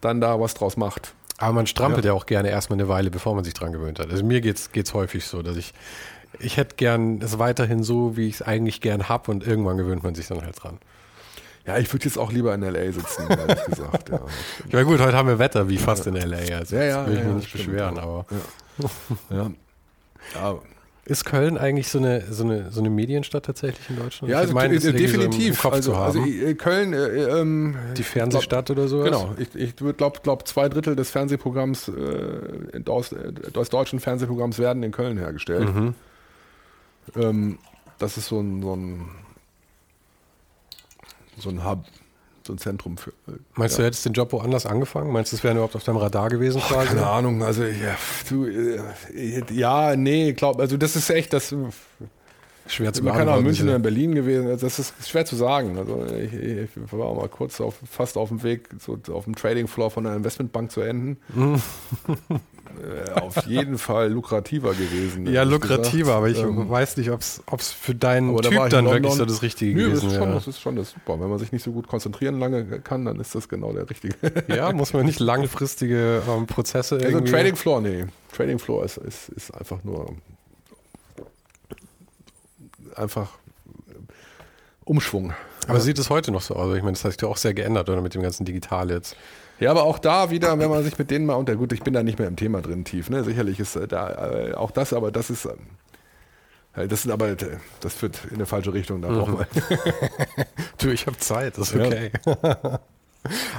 dann 0.00 0.20
da 0.20 0.40
was 0.40 0.54
draus 0.54 0.76
macht. 0.76 1.14
Aber 1.38 1.52
man 1.52 1.66
strampelt 1.68 2.04
ja. 2.04 2.12
auch 2.14 2.26
gerne 2.26 2.48
erstmal 2.50 2.78
eine 2.80 2.88
Weile, 2.88 3.10
bevor 3.10 3.34
man 3.36 3.44
sich 3.44 3.54
dran 3.54 3.72
gewöhnt 3.72 3.98
hat. 4.00 4.10
Also 4.10 4.24
mir 4.24 4.40
geht's, 4.40 4.72
geht's 4.72 4.92
häufig 4.94 5.24
so, 5.24 5.42
dass 5.42 5.56
ich, 5.56 5.72
ich 6.40 6.56
hätte 6.56 6.76
gern 6.76 7.20
es 7.20 7.38
weiterhin 7.38 7.82
so, 7.84 8.16
wie 8.16 8.26
ich 8.28 8.36
es 8.36 8.42
eigentlich 8.42 8.80
gern 8.80 9.08
hab 9.08 9.28
und 9.28 9.46
irgendwann 9.46 9.76
gewöhnt 9.76 10.02
man 10.02 10.14
sich 10.16 10.26
dann 10.28 10.42
halt 10.42 10.60
dran. 10.62 10.78
Ja, 11.66 11.78
ich 11.78 11.92
würde 11.92 12.04
jetzt 12.04 12.18
auch 12.18 12.30
lieber 12.32 12.54
in 12.54 12.62
L.A. 12.62 12.92
sitzen, 12.92 13.28
ehrlich 13.28 13.64
gesagt. 13.64 14.10
Ja. 14.10 14.20
Ja 14.70 14.82
gut, 14.84 15.00
heute 15.00 15.16
haben 15.16 15.28
wir 15.28 15.38
Wetter 15.38 15.68
wie 15.68 15.78
fast 15.78 16.06
in 16.06 16.14
L.A. 16.16 16.58
Also 16.58 16.76
Ja, 16.76 16.84
ja, 16.84 17.06
will 17.06 17.14
ich 17.14 17.20
ja, 17.20 17.24
mich 17.26 17.34
nicht 17.36 17.48
stimmt, 17.48 17.66
beschweren, 17.66 17.96
ja. 17.96 18.02
aber 18.02 18.26
Ja. 19.30 19.50
Ja, 20.34 20.58
ist 21.08 21.24
Köln 21.24 21.56
eigentlich 21.56 21.88
so 21.88 21.98
eine, 21.98 22.24
so 22.32 22.42
eine, 22.42 22.72
so 22.72 22.80
eine 22.80 22.90
Medienstadt 22.90 23.44
tatsächlich 23.44 23.88
in 23.90 23.96
Deutschland? 23.96 24.28
ja 24.28 24.38
Ich 24.38 24.42
also 24.42 24.54
meine, 24.54 24.74
das 24.74 24.84
irgendwie 24.84 25.06
so 25.06 25.14
im 25.14 25.30
definitiv. 25.30 25.62
Kopf 25.62 25.72
also, 25.74 25.92
zu 25.92 25.98
also 25.98 26.20
haben. 26.20 26.46
äh, 26.46 26.54
Köln, 26.54 26.92
äh, 26.92 27.06
ähm, 27.06 27.76
die 27.96 28.02
Fernsehstadt 28.02 28.70
oder 28.70 28.88
sowas? 28.88 29.04
Genau, 29.04 29.34
ich, 29.38 29.54
ich 29.54 29.76
glaube, 29.76 30.18
glaub, 30.22 30.48
zwei 30.48 30.68
Drittel 30.68 30.96
des 30.96 31.10
Fernsehprogramms, 31.10 31.88
äh, 31.88 32.82
aus, 32.90 33.12
äh, 33.12 33.32
des 33.32 33.68
deutschen 33.68 34.00
Fernsehprogramms 34.00 34.58
werden 34.58 34.82
in 34.82 34.90
Köln 34.90 35.16
hergestellt. 35.16 35.72
Mhm. 35.72 35.94
Ähm, 37.14 37.58
das 37.98 38.16
ist 38.16 38.26
so 38.26 38.40
ein, 38.40 38.62
so 38.62 38.74
ein, 38.74 39.08
so 41.38 41.50
ein 41.50 41.64
Hub, 41.64 41.84
so 42.46 42.52
ein 42.52 42.58
Zentrum 42.58 42.96
für. 42.96 43.10
äh, 43.10 43.32
Meinst 43.54 43.76
du, 43.76 43.82
du 43.82 43.86
hättest 43.86 44.04
den 44.04 44.12
Job 44.12 44.32
woanders 44.32 44.66
angefangen? 44.66 45.12
Meinst 45.12 45.32
du, 45.32 45.36
das 45.36 45.44
wäre 45.44 45.54
überhaupt 45.54 45.76
auf 45.76 45.84
deinem 45.84 45.98
Radar 45.98 46.28
gewesen 46.28 46.60
quasi? 46.60 46.88
Keine 46.88 47.06
Ahnung, 47.06 47.42
also 47.42 47.64
ja, 47.64 47.96
du, 48.28 48.46
äh, 48.46 48.82
ja 49.52 49.96
nee, 49.96 50.32
glaub, 50.32 50.58
also 50.60 50.76
das 50.76 50.96
ist 50.96 51.10
echt, 51.10 51.32
das 51.32 51.54
Schwer 52.66 52.92
zu 52.92 53.02
man 53.02 53.14
kann 53.14 53.28
auch 53.28 53.38
in 53.38 53.44
München 53.44 53.66
oder 53.66 53.76
in 53.76 53.82
Berlin 53.82 54.14
gewesen, 54.14 54.48
das 54.48 54.78
ist 54.78 54.94
schwer 55.08 55.24
zu 55.24 55.36
sagen. 55.36 55.78
Also 55.78 56.04
ich, 56.06 56.32
ich 56.32 56.68
war 56.92 57.06
auch 57.06 57.16
mal 57.16 57.28
kurz 57.28 57.60
auf, 57.60 57.76
fast 57.88 58.16
auf 58.16 58.28
dem 58.28 58.42
Weg, 58.42 58.68
so 58.78 58.98
auf 59.12 59.24
dem 59.24 59.36
Trading 59.36 59.68
Floor 59.68 59.90
von 59.90 60.06
einer 60.06 60.16
Investmentbank 60.16 60.72
zu 60.72 60.80
enden. 60.80 61.18
äh, 62.82 63.20
auf 63.20 63.46
jeden 63.46 63.78
Fall 63.78 64.10
lukrativer 64.10 64.74
gewesen. 64.74 65.26
Ja, 65.26 65.44
lukrativer, 65.44 66.14
aber 66.14 66.28
ich 66.28 66.38
ähm, 66.38 66.68
weiß 66.68 66.96
nicht, 66.96 67.10
ob 67.10 67.20
es 67.20 67.72
für 67.72 67.94
deinen 67.94 68.36
Typ 68.38 68.70
dann 68.70 68.86
wirklich 68.86 69.12
so 69.12 69.24
das 69.24 69.42
Richtige 69.42 69.74
Nö, 69.74 69.90
gewesen 69.90 70.10
wäre. 70.10 70.32
Das 70.32 70.46
ist 70.46 70.60
schon 70.60 70.76
das 70.76 70.90
super. 70.90 71.20
Wenn 71.20 71.30
man 71.30 71.38
sich 71.38 71.52
nicht 71.52 71.62
so 71.62 71.72
gut 71.72 71.86
konzentrieren 71.86 72.38
lange 72.38 72.64
kann, 72.80 73.04
dann 73.04 73.20
ist 73.20 73.34
das 73.34 73.48
genau 73.48 73.72
der 73.72 73.88
Richtige. 73.88 74.16
Ja, 74.48 74.72
muss 74.72 74.92
man 74.92 75.06
nicht 75.06 75.20
langfristige 75.26 76.22
ähm, 76.28 76.46
Prozesse 76.46 76.96
also 76.96 77.06
irgendwie... 77.06 77.32
Trading 77.32 77.56
Floor, 77.56 77.80
nee. 77.80 78.04
Trading 78.32 78.58
Floor 78.58 78.84
ist, 78.84 78.96
ist, 78.98 79.28
ist 79.30 79.54
einfach 79.54 79.82
nur 79.84 80.14
einfach 82.98 83.30
Umschwung. 84.84 85.34
Aber 85.66 85.78
ja. 85.78 85.80
sieht 85.80 85.98
es 85.98 86.10
heute 86.10 86.30
noch 86.30 86.42
so 86.42 86.54
aus? 86.54 86.76
Ich 86.76 86.82
meine, 86.82 86.92
das 86.92 87.04
hat 87.04 87.12
sich 87.12 87.20
ja 87.20 87.28
auch 87.28 87.36
sehr 87.36 87.54
geändert, 87.54 87.88
oder 87.88 88.00
mit 88.00 88.14
dem 88.14 88.22
ganzen 88.22 88.44
Digital 88.44 88.90
jetzt. 88.90 89.16
Ja, 89.58 89.70
aber 89.70 89.84
auch 89.84 89.98
da 89.98 90.30
wieder, 90.30 90.58
wenn 90.58 90.70
man 90.70 90.84
sich 90.84 90.98
mit 90.98 91.10
denen 91.10 91.26
mal 91.26 91.34
unter, 91.34 91.56
gut, 91.56 91.72
ich 91.72 91.82
bin 91.82 91.94
da 91.94 92.02
nicht 92.02 92.18
mehr 92.18 92.28
im 92.28 92.36
Thema 92.36 92.60
drin 92.60 92.84
tief, 92.84 93.10
ne? 93.10 93.24
Sicherlich 93.24 93.58
ist 93.58 93.74
äh, 93.74 93.88
da 93.88 94.30
äh, 94.30 94.54
auch 94.54 94.70
das, 94.70 94.92
aber 94.92 95.10
das 95.10 95.30
ist, 95.30 95.46
äh, 95.46 96.86
das 96.86 97.02
sind 97.02 97.10
aber, 97.10 97.30
äh, 97.30 97.36
das 97.80 97.94
führt 97.94 98.20
in 98.26 98.36
eine 98.36 98.46
falsche 98.46 98.72
Richtung, 98.74 99.00
da 99.02 99.08
mhm. 99.08 99.38
du, 100.78 100.90
ich 100.90 101.06
habe 101.06 101.16
Zeit, 101.18 101.58
das 101.58 101.72
ist 101.72 101.80
okay. 101.80 102.10
Ja. 102.26 102.80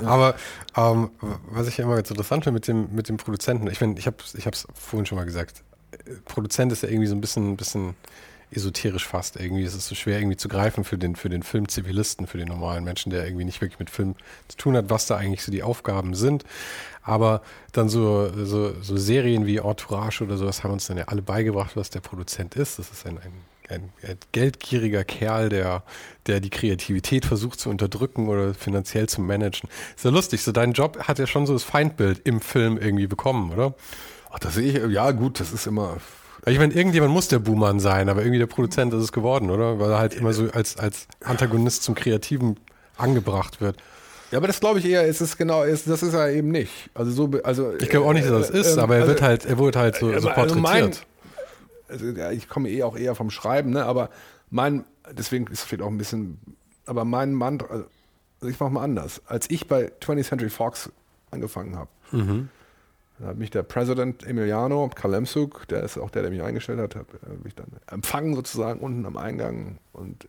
Aber 0.05 0.35
ähm, 0.77 1.09
was 1.49 1.67
ich 1.67 1.75
ja 1.75 1.83
immer 1.83 1.95
ganz 1.95 2.09
interessant 2.09 2.45
finde 2.45 2.53
mit 2.53 2.69
dem, 2.69 2.95
mit 2.95 3.09
dem 3.09 3.17
Produzenten, 3.17 3.67
ich 3.67 3.81
meine, 3.81 3.99
ich 3.99 4.07
habe 4.07 4.15
es 4.23 4.33
ich 4.33 4.45
vorhin 4.73 5.05
schon 5.05 5.17
mal 5.17 5.25
gesagt, 5.25 5.63
Produzent 6.23 6.71
ist 6.71 6.83
ja 6.83 6.89
irgendwie 6.89 7.07
so 7.07 7.15
ein 7.15 7.19
bisschen, 7.19 7.57
bisschen 7.57 7.95
esoterisch 8.51 9.05
fast 9.05 9.35
irgendwie. 9.35 9.63
Es 9.63 9.75
ist 9.75 9.87
so 9.87 9.95
schwer 9.95 10.19
irgendwie 10.19 10.37
zu 10.37 10.47
greifen 10.47 10.83
für 10.83 10.97
den, 10.97 11.15
für 11.15 11.29
den 11.29 11.43
Filmzivilisten, 11.43 12.27
für 12.27 12.37
den 12.37 12.47
normalen 12.47 12.83
Menschen, 12.83 13.09
der 13.09 13.25
irgendwie 13.25 13.45
nicht 13.45 13.61
wirklich 13.61 13.79
mit 13.79 13.89
Film 13.89 14.15
zu 14.47 14.57
tun 14.57 14.77
hat, 14.77 14.89
was 14.89 15.05
da 15.05 15.17
eigentlich 15.17 15.43
so 15.43 15.51
die 15.51 15.63
Aufgaben 15.63 16.13
sind. 16.15 16.43
Aber 17.01 17.41
dann 17.71 17.89
so, 17.89 18.29
so, 18.45 18.73
so 18.81 18.97
Serien 18.97 19.45
wie 19.45 19.57
Entourage 19.57 20.23
oder 20.23 20.37
sowas 20.37 20.63
haben 20.63 20.71
uns 20.71 20.87
dann 20.87 20.97
ja 20.97 21.05
alle 21.05 21.21
beigebracht, 21.21 21.75
was 21.75 21.89
der 21.89 22.01
Produzent 22.01 22.55
ist. 22.55 22.79
Das 22.79 22.89
ist 22.89 23.05
ein, 23.05 23.17
ein 23.17 23.31
ein, 23.69 23.91
ein, 24.01 24.17
geldgieriger 24.31 25.03
Kerl, 25.03 25.49
der, 25.49 25.83
der 26.25 26.39
die 26.39 26.49
Kreativität 26.49 27.25
versucht 27.25 27.59
zu 27.59 27.69
unterdrücken 27.69 28.27
oder 28.27 28.53
finanziell 28.53 29.09
zu 29.09 29.21
managen. 29.21 29.69
Ist 29.95 30.05
ja 30.05 30.11
lustig, 30.11 30.41
so 30.41 30.51
dein 30.51 30.73
Job 30.73 30.99
hat 31.07 31.19
ja 31.19 31.27
schon 31.27 31.45
so 31.45 31.53
das 31.53 31.63
Feindbild 31.63 32.21
im 32.25 32.41
Film 32.41 32.77
irgendwie 32.77 33.07
bekommen, 33.07 33.51
oder? 33.51 33.73
Ach, 34.31 34.39
das 34.39 34.55
sehe 34.55 34.85
ich, 34.85 34.93
ja 34.93 35.11
gut, 35.11 35.39
das 35.39 35.51
ist 35.51 35.67
immer, 35.67 35.97
ich 36.51 36.59
meine, 36.59 36.73
irgendjemand 36.73 37.11
muss 37.11 37.27
der 37.27 37.39
Buhmann 37.39 37.79
sein, 37.79 38.09
aber 38.09 38.21
irgendwie 38.21 38.39
der 38.39 38.47
Produzent 38.47 38.93
ist 38.93 39.03
es 39.03 39.11
geworden, 39.11 39.49
oder? 39.49 39.79
Weil 39.79 39.91
er 39.91 39.99
halt 39.99 40.13
immer 40.13 40.33
so 40.33 40.49
als, 40.51 40.77
als 40.77 41.07
Antagonist 41.23 41.83
zum 41.83 41.95
Kreativen 41.95 42.57
angebracht 42.97 43.61
wird. 43.61 43.77
Ja, 44.31 44.39
aber 44.39 44.47
das 44.47 44.59
glaube 44.59 44.79
ich 44.79 44.85
eher, 44.85 45.05
ist 45.05 45.21
es 45.21 45.37
genau, 45.37 45.63
ist, 45.63 45.89
das 45.89 46.03
ist 46.03 46.13
er 46.13 46.31
eben 46.31 46.49
nicht. 46.49 46.89
Also 46.93 47.11
so, 47.11 47.39
also. 47.43 47.73
Ich 47.79 47.89
glaube 47.89 48.07
auch 48.07 48.13
nicht, 48.13 48.29
dass 48.29 48.47
das 48.47 48.49
äh, 48.49 48.59
ist, 48.59 48.77
äh, 48.77 48.81
aber 48.81 48.95
er 48.95 49.01
also, 49.01 49.13
wird 49.13 49.21
halt, 49.21 49.45
er 49.45 49.57
wurde 49.57 49.79
halt 49.79 49.95
so, 49.95 50.07
so 50.07 50.13
also 50.13 50.29
porträtiert. 50.29 50.61
Mein, 50.61 50.91
also, 51.87 52.05
ja, 52.07 52.31
ich 52.31 52.49
komme 52.49 52.69
eh 52.69 52.83
auch 52.83 52.97
eher 52.97 53.15
vom 53.15 53.29
Schreiben, 53.29 53.69
ne? 53.71 53.85
Aber 53.85 54.09
mein, 54.49 54.83
deswegen 55.11 55.47
ist 55.47 55.59
es 55.59 55.63
vielleicht 55.63 55.83
auch 55.83 55.89
ein 55.89 55.97
bisschen, 55.97 56.39
aber 56.85 57.05
mein 57.05 57.33
Mann, 57.33 57.59
also 57.61 57.85
ich 58.49 58.59
mache 58.59 58.71
mal 58.71 58.83
anders. 58.83 59.21
Als 59.27 59.49
ich 59.49 59.67
bei 59.67 59.91
20th 60.01 60.23
Century 60.23 60.49
Fox 60.49 60.91
angefangen 61.31 61.77
habe, 61.77 61.89
mhm. 62.11 62.49
Da 63.19 63.27
hat 63.27 63.37
mich 63.37 63.49
der 63.49 63.63
Präsident 63.63 64.23
Emiliano 64.25 64.89
Kalemsuk, 64.93 65.67
der 65.69 65.83
ist 65.83 65.97
auch 65.97 66.11
der, 66.11 66.21
der 66.21 66.31
mich 66.31 66.43
eingestellt 66.43 66.79
hat, 66.79 66.95
hat 66.95 67.07
äh, 67.23 67.43
mich 67.43 67.55
dann 67.55 67.67
empfangen 67.87 68.35
sozusagen 68.35 68.79
unten 68.79 69.05
am 69.05 69.17
Eingang 69.17 69.77
und 69.93 70.27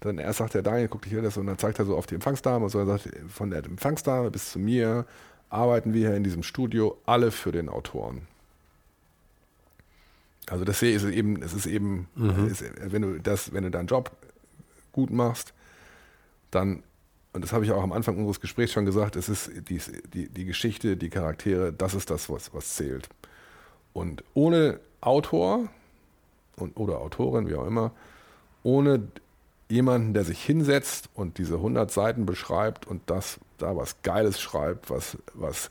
dann 0.00 0.18
erst 0.18 0.38
sagt 0.38 0.54
der 0.54 0.62
Daniel, 0.62 0.88
guck 0.88 1.02
dich 1.02 1.12
hier 1.12 1.22
das 1.22 1.36
und 1.36 1.46
dann 1.46 1.58
zeigt 1.58 1.78
er 1.78 1.84
so 1.84 1.96
auf 1.96 2.06
die 2.06 2.14
Empfangsdame 2.14 2.64
und 2.64 2.70
so, 2.70 2.78
er 2.78 2.86
sagt, 2.86 3.08
von 3.28 3.50
der 3.50 3.64
Empfangsdame 3.64 4.30
bis 4.30 4.52
zu 4.52 4.58
mir 4.58 5.06
arbeiten 5.48 5.94
wir 5.94 6.08
hier 6.08 6.16
in 6.16 6.24
diesem 6.24 6.42
Studio 6.42 6.98
alle 7.06 7.30
für 7.30 7.50
den 7.50 7.68
Autoren. 7.68 8.22
Also 10.48 10.64
das 10.64 10.78
sehe 10.78 10.94
ich 10.96 11.02
eben, 11.04 11.42
es 11.42 11.54
ist 11.54 11.66
eben, 11.66 12.08
mhm. 12.14 12.46
ist, 12.46 12.64
wenn 12.80 13.02
du 13.02 13.18
das, 13.20 13.52
wenn 13.52 13.64
du 13.64 13.70
deinen 13.70 13.88
Job 13.88 14.12
gut 14.92 15.10
machst, 15.10 15.54
dann 16.50 16.82
und 17.36 17.42
das 17.42 17.52
habe 17.52 17.66
ich 17.66 17.70
auch 17.70 17.82
am 17.82 17.92
Anfang 17.92 18.16
unseres 18.16 18.40
Gesprächs 18.40 18.72
schon 18.72 18.86
gesagt, 18.86 19.14
es 19.14 19.28
ist 19.28 19.50
die, 19.68 19.78
die, 20.14 20.26
die 20.30 20.44
Geschichte, 20.46 20.96
die 20.96 21.10
Charaktere, 21.10 21.70
das 21.70 21.92
ist 21.92 22.08
das, 22.08 22.30
was, 22.30 22.54
was 22.54 22.76
zählt. 22.76 23.10
Und 23.92 24.24
ohne 24.32 24.80
Autor 25.02 25.68
und, 26.56 26.78
oder 26.78 26.98
Autorin, 26.98 27.46
wie 27.46 27.54
auch 27.54 27.66
immer, 27.66 27.92
ohne 28.62 29.08
jemanden, 29.68 30.14
der 30.14 30.24
sich 30.24 30.42
hinsetzt 30.42 31.10
und 31.12 31.36
diese 31.36 31.56
100 31.56 31.90
Seiten 31.90 32.24
beschreibt 32.24 32.86
und 32.86 33.02
das 33.04 33.38
da 33.58 33.76
was 33.76 34.00
Geiles 34.00 34.40
schreibt, 34.40 34.88
was, 34.88 35.18
was 35.34 35.70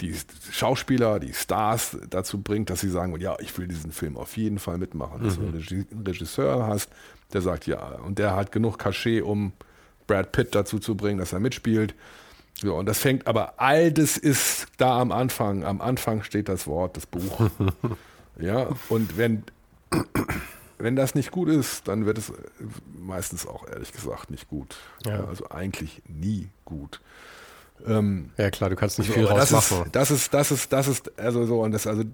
die 0.00 0.16
Schauspieler, 0.52 1.20
die 1.20 1.34
Stars 1.34 1.98
dazu 2.08 2.40
bringt, 2.40 2.70
dass 2.70 2.80
sie 2.80 2.88
sagen, 2.88 3.14
ja, 3.20 3.36
ich 3.40 3.58
will 3.58 3.68
diesen 3.68 3.92
Film 3.92 4.16
auf 4.16 4.38
jeden 4.38 4.58
Fall 4.58 4.78
mitmachen. 4.78 5.20
Mhm. 5.20 5.24
Dass 5.24 5.36
du 5.36 5.42
einen 5.42 6.06
Regisseur 6.06 6.66
hast, 6.66 6.88
der 7.34 7.42
sagt, 7.42 7.66
ja, 7.66 7.96
und 8.06 8.18
der 8.18 8.34
hat 8.34 8.52
genug 8.52 8.78
Cachet, 8.78 9.22
um 9.22 9.52
Brad 10.06 10.32
Pitt 10.32 10.54
dazu 10.54 10.78
zu 10.78 10.96
bringen, 10.96 11.18
dass 11.18 11.32
er 11.32 11.40
mitspielt. 11.40 11.94
So, 12.62 12.76
und 12.76 12.86
das 12.86 12.98
fängt, 12.98 13.26
aber 13.26 13.54
all 13.56 13.92
das 13.92 14.16
ist 14.16 14.66
da 14.76 15.00
am 15.00 15.12
Anfang. 15.12 15.64
Am 15.64 15.80
Anfang 15.80 16.22
steht 16.22 16.48
das 16.48 16.66
Wort, 16.66 16.96
das 16.96 17.06
Buch. 17.06 17.50
ja, 18.38 18.68
und 18.88 19.16
wenn, 19.16 19.42
wenn 20.78 20.96
das 20.96 21.14
nicht 21.14 21.30
gut 21.30 21.48
ist, 21.48 21.88
dann 21.88 22.06
wird 22.06 22.18
es 22.18 22.32
meistens 22.96 23.46
auch 23.46 23.68
ehrlich 23.68 23.92
gesagt 23.92 24.30
nicht 24.30 24.48
gut. 24.48 24.76
Ja. 25.04 25.24
Also 25.24 25.50
eigentlich 25.50 26.02
nie 26.06 26.48
gut. 26.64 27.00
Ähm, 27.86 28.30
ja 28.36 28.50
klar, 28.50 28.70
du 28.70 28.76
kannst 28.76 28.98
nicht 28.98 29.08
so, 29.08 29.14
viel 29.14 29.26
rausmachen. 29.26 29.90
Das 29.92 30.10
ist, 30.10 30.32
das 30.32 30.50
ist, 30.50 30.72
das 30.72 30.86
ist, 30.88 31.06
das 31.06 31.08
ist, 31.08 31.18
also 31.18 31.44
so, 31.44 31.62
und 31.62 31.72
das, 31.72 31.86
also, 31.86 32.04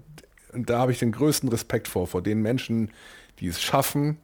und 0.53 0.69
da 0.69 0.79
habe 0.79 0.91
ich 0.91 0.99
den 0.99 1.11
größten 1.11 1.49
Respekt 1.49 1.87
vor, 1.87 2.07
vor 2.07 2.21
den 2.21 2.41
Menschen, 2.41 2.91
die 3.39 3.47
es 3.47 3.61
schaffen, 3.61 4.17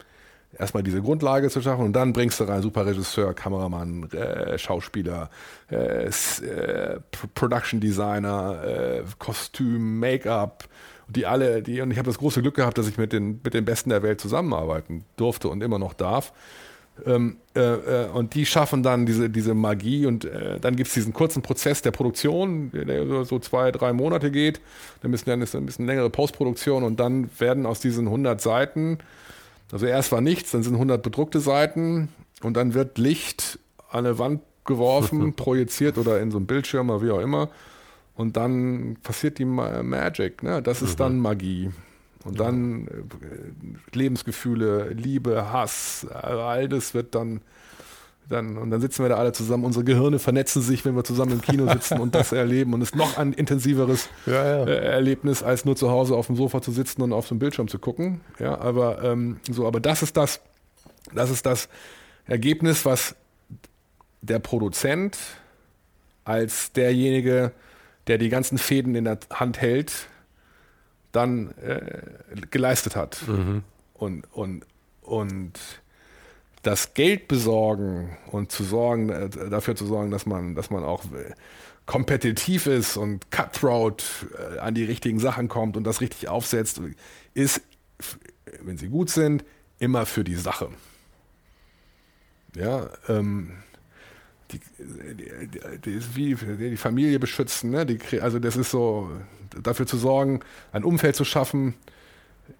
erstmal 0.57 0.83
diese 0.83 1.01
Grundlage 1.01 1.49
zu 1.49 1.61
schaffen 1.61 1.85
und 1.85 1.93
dann 1.93 2.13
bringst 2.13 2.39
du 2.39 2.45
rein 2.45 2.61
super 2.61 2.85
Regisseur, 2.85 3.33
Kameramann, 3.33 4.09
äh, 4.11 4.57
Schauspieler, 4.57 5.29
äh, 5.71 6.05
äh, 6.05 6.99
Production 7.35 7.79
Designer, 7.79 8.63
äh, 8.63 9.03
Kostüm, 9.19 9.99
Make-up, 9.99 10.65
die 11.07 11.25
alle, 11.25 11.61
die 11.61 11.81
und 11.81 11.91
ich 11.91 11.97
habe 11.97 12.07
das 12.07 12.17
große 12.17 12.41
Glück 12.41 12.55
gehabt, 12.55 12.77
dass 12.77 12.87
ich 12.87 12.97
mit 12.97 13.13
den 13.13 13.39
mit 13.43 13.53
den 13.53 13.65
Besten 13.65 13.89
der 13.89 14.03
Welt 14.03 14.19
zusammenarbeiten 14.19 15.05
durfte 15.15 15.49
und 15.49 15.61
immer 15.61 15.79
noch 15.79 15.93
darf. 15.93 16.33
Ähm, 17.05 17.37
äh, 17.53 18.05
und 18.05 18.33
die 18.33 18.47
schaffen 18.47 18.81
dann 18.81 19.05
diese, 19.05 19.29
diese 19.29 19.53
Magie 19.53 20.07
und 20.07 20.27
dann 20.61 20.75
gibt 20.75 20.87
es 20.87 20.95
diesen 20.95 21.13
kurzen 21.13 21.43
Prozess 21.43 21.83
der 21.83 21.91
Produktion, 21.91 22.71
der 22.73 23.23
so 23.23 23.37
zwei, 23.37 23.71
drei 23.71 23.93
Monate 23.93 24.31
geht. 24.31 24.59
Dann, 25.01 25.11
müssen, 25.11 25.29
dann 25.29 25.43
ist 25.43 25.55
ein 25.55 25.67
bisschen 25.67 25.85
längere 25.85 26.09
Postproduktion 26.09 26.83
und 26.83 26.99
dann 26.99 27.29
werden 27.37 27.67
aus 27.67 27.79
diesen 27.79 28.07
100 28.07 28.41
Seiten 28.41 28.97
also 29.71 29.85
erst 29.85 30.11
war 30.11 30.21
nichts, 30.21 30.51
dann 30.51 30.63
sind 30.63 30.73
100 30.73 31.01
bedruckte 31.01 31.39
Seiten 31.39 32.09
und 32.41 32.55
dann 32.55 32.73
wird 32.73 32.97
Licht 32.97 33.59
an 33.89 34.05
eine 34.05 34.19
Wand 34.19 34.41
geworfen, 34.65 35.33
projiziert 35.35 35.97
oder 35.97 36.19
in 36.21 36.31
so 36.31 36.37
einen 36.37 36.47
Bildschirm 36.47 36.89
oder 36.89 37.01
wie 37.01 37.11
auch 37.11 37.21
immer. 37.21 37.49
Und 38.15 38.35
dann 38.35 38.97
passiert 39.03 39.37
die 39.37 39.45
Magic. 39.45 40.41
Ne? 40.41 40.61
Das 40.63 40.81
ist 40.81 40.93
mhm. 40.93 40.97
dann 40.97 41.19
Magie. 41.19 41.71
Und 42.25 42.39
dann 42.39 42.87
äh, 42.87 43.95
Lebensgefühle, 43.95 44.89
Liebe, 44.89 45.51
Hass, 45.51 46.05
all 46.11 46.67
das 46.67 46.93
wird 46.93 47.15
dann 47.15 47.41
dann, 48.29 48.57
und 48.57 48.71
dann 48.71 48.81
sitzen 48.81 49.03
wir 49.03 49.09
da 49.09 49.15
alle 49.15 49.31
zusammen, 49.31 49.63
unsere 49.63 49.85
Gehirne 49.85 50.19
vernetzen 50.19 50.61
sich, 50.61 50.83
wenn 50.83 50.95
wir 50.95 51.03
zusammen 51.03 51.33
im 51.33 51.41
Kino 51.41 51.71
sitzen 51.71 51.99
und 51.99 52.13
das 52.13 52.31
erleben. 52.33 52.73
Und 52.73 52.81
es 52.81 52.89
ist 52.89 52.95
noch 52.95 53.17
ein 53.17 53.31
intensiveres 53.33 54.09
ja, 54.25 54.33
ja. 54.33 54.65
Äh, 54.65 54.85
Erlebnis, 54.85 55.43
als 55.43 55.63
nur 55.63 55.75
zu 55.75 55.89
Hause 55.89 56.15
auf 56.15 56.27
dem 56.27 56.35
Sofa 56.35 56.61
zu 56.61 56.71
sitzen 56.71 57.01
und 57.01 57.13
auf 57.13 57.27
dem 57.27 57.39
Bildschirm 57.39 57.67
zu 57.67 57.79
gucken. 57.79 58.21
Ja, 58.39 58.59
aber 58.59 59.01
ähm, 59.03 59.39
so, 59.49 59.65
aber 59.65 59.79
das 59.79 60.03
ist 60.03 60.17
das, 60.17 60.41
das 61.13 61.29
ist 61.29 61.45
das 61.45 61.69
Ergebnis, 62.25 62.85
was 62.85 63.15
der 64.21 64.39
Produzent 64.39 65.17
als 66.25 66.73
derjenige, 66.73 67.53
der 68.07 68.17
die 68.17 68.29
ganzen 68.29 68.57
Fäden 68.57 68.95
in 68.95 69.05
der 69.05 69.19
Hand 69.31 69.61
hält, 69.61 70.07
dann 71.13 71.51
äh, 71.57 72.01
geleistet 72.51 72.97
hat. 72.97 73.21
Mhm. 73.25 73.63
Und, 73.93 74.25
und, 74.33 74.65
und 75.01 75.53
das 76.63 76.93
Geld 76.93 77.27
besorgen 77.27 78.17
und 78.27 78.51
zu 78.51 78.63
sorgen, 78.63 79.09
äh, 79.09 79.29
dafür 79.49 79.75
zu 79.75 79.85
sorgen, 79.85 80.11
dass 80.11 80.25
man, 80.25 80.55
dass 80.55 80.69
man 80.69 80.83
auch 80.83 81.05
äh, 81.05 81.33
kompetitiv 81.85 82.67
ist 82.67 82.97
und 82.97 83.31
cutthroat 83.31 84.03
äh, 84.37 84.59
an 84.59 84.75
die 84.75 84.83
richtigen 84.83 85.19
Sachen 85.19 85.47
kommt 85.47 85.77
und 85.77 85.83
das 85.83 86.01
richtig 86.01 86.27
aufsetzt, 86.27 86.81
ist, 87.33 87.61
wenn 88.61 88.77
sie 88.77 88.89
gut 88.89 89.09
sind, 89.09 89.45
immer 89.79 90.05
für 90.05 90.23
die 90.23 90.35
Sache. 90.35 90.69
Ja, 92.55 92.89
ähm, 93.07 93.51
die, 94.51 94.59
die, 94.79 95.99
die, 95.99 96.57
die 96.57 96.77
Familie 96.77 97.19
beschützen, 97.19 97.69
ne? 97.69 97.85
Die, 97.85 98.21
also 98.21 98.39
das 98.39 98.55
ist 98.55 98.71
so, 98.71 99.11
dafür 99.61 99.85
zu 99.85 99.97
sorgen, 99.97 100.39
ein 100.71 100.83
Umfeld 100.83 101.15
zu 101.15 101.25
schaffen, 101.25 101.75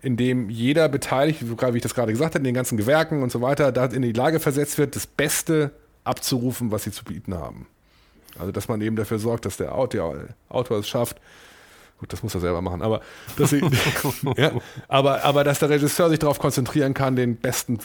in 0.01 0.17
dem 0.17 0.49
jeder 0.49 0.89
beteiligt, 0.89 1.41
wie 1.41 1.77
ich 1.77 1.83
das 1.83 1.95
gerade 1.95 2.11
gesagt 2.11 2.35
habe, 2.35 2.39
in 2.39 2.45
den 2.45 2.53
ganzen 2.53 2.77
Gewerken 2.77 3.23
und 3.23 3.31
so 3.31 3.41
weiter, 3.41 3.71
da 3.71 3.85
in 3.85 4.01
die 4.01 4.13
Lage 4.13 4.39
versetzt 4.39 4.77
wird, 4.77 4.95
das 4.95 5.07
Beste 5.07 5.71
abzurufen, 6.03 6.71
was 6.71 6.83
sie 6.83 6.91
zu 6.91 7.03
bieten 7.03 7.33
haben. 7.33 7.67
Also 8.39 8.51
dass 8.51 8.67
man 8.67 8.81
eben 8.81 8.95
dafür 8.95 9.19
sorgt, 9.19 9.45
dass 9.45 9.57
der 9.57 9.75
Autor, 9.75 10.25
es 10.49 10.87
schafft, 10.87 11.19
Gut, 11.99 12.13
das 12.13 12.21
muss 12.21 12.35
er 12.35 12.41
selber 12.41 12.61
machen, 12.61 12.83
aber 12.83 13.01
dass, 13.37 13.49
sie, 13.49 13.59
ja, 14.37 14.51
aber, 14.87 15.23
aber 15.23 15.43
dass 15.43 15.59
der 15.59 15.69
Regisseur 15.69 16.09
sich 16.09 16.19
darauf 16.19 16.37
konzentrieren 16.37 16.93
kann, 16.93 17.15
den 17.15 17.37
besten 17.37 17.79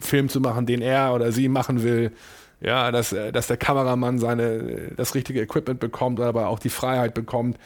Film 0.00 0.30
zu 0.30 0.40
machen, 0.40 0.64
den 0.64 0.80
er 0.80 1.12
oder 1.12 1.32
sie 1.32 1.48
machen 1.48 1.82
will. 1.82 2.12
Ja, 2.60 2.90
dass, 2.90 3.12
äh, 3.12 3.30
dass 3.30 3.46
der 3.46 3.56
Kameramann 3.56 4.18
seine, 4.18 4.92
das 4.96 5.14
richtige 5.14 5.40
Equipment 5.40 5.78
bekommt, 5.78 6.18
aber 6.18 6.48
auch 6.48 6.58
die 6.58 6.70
Freiheit 6.70 7.14
bekommt, 7.14 7.56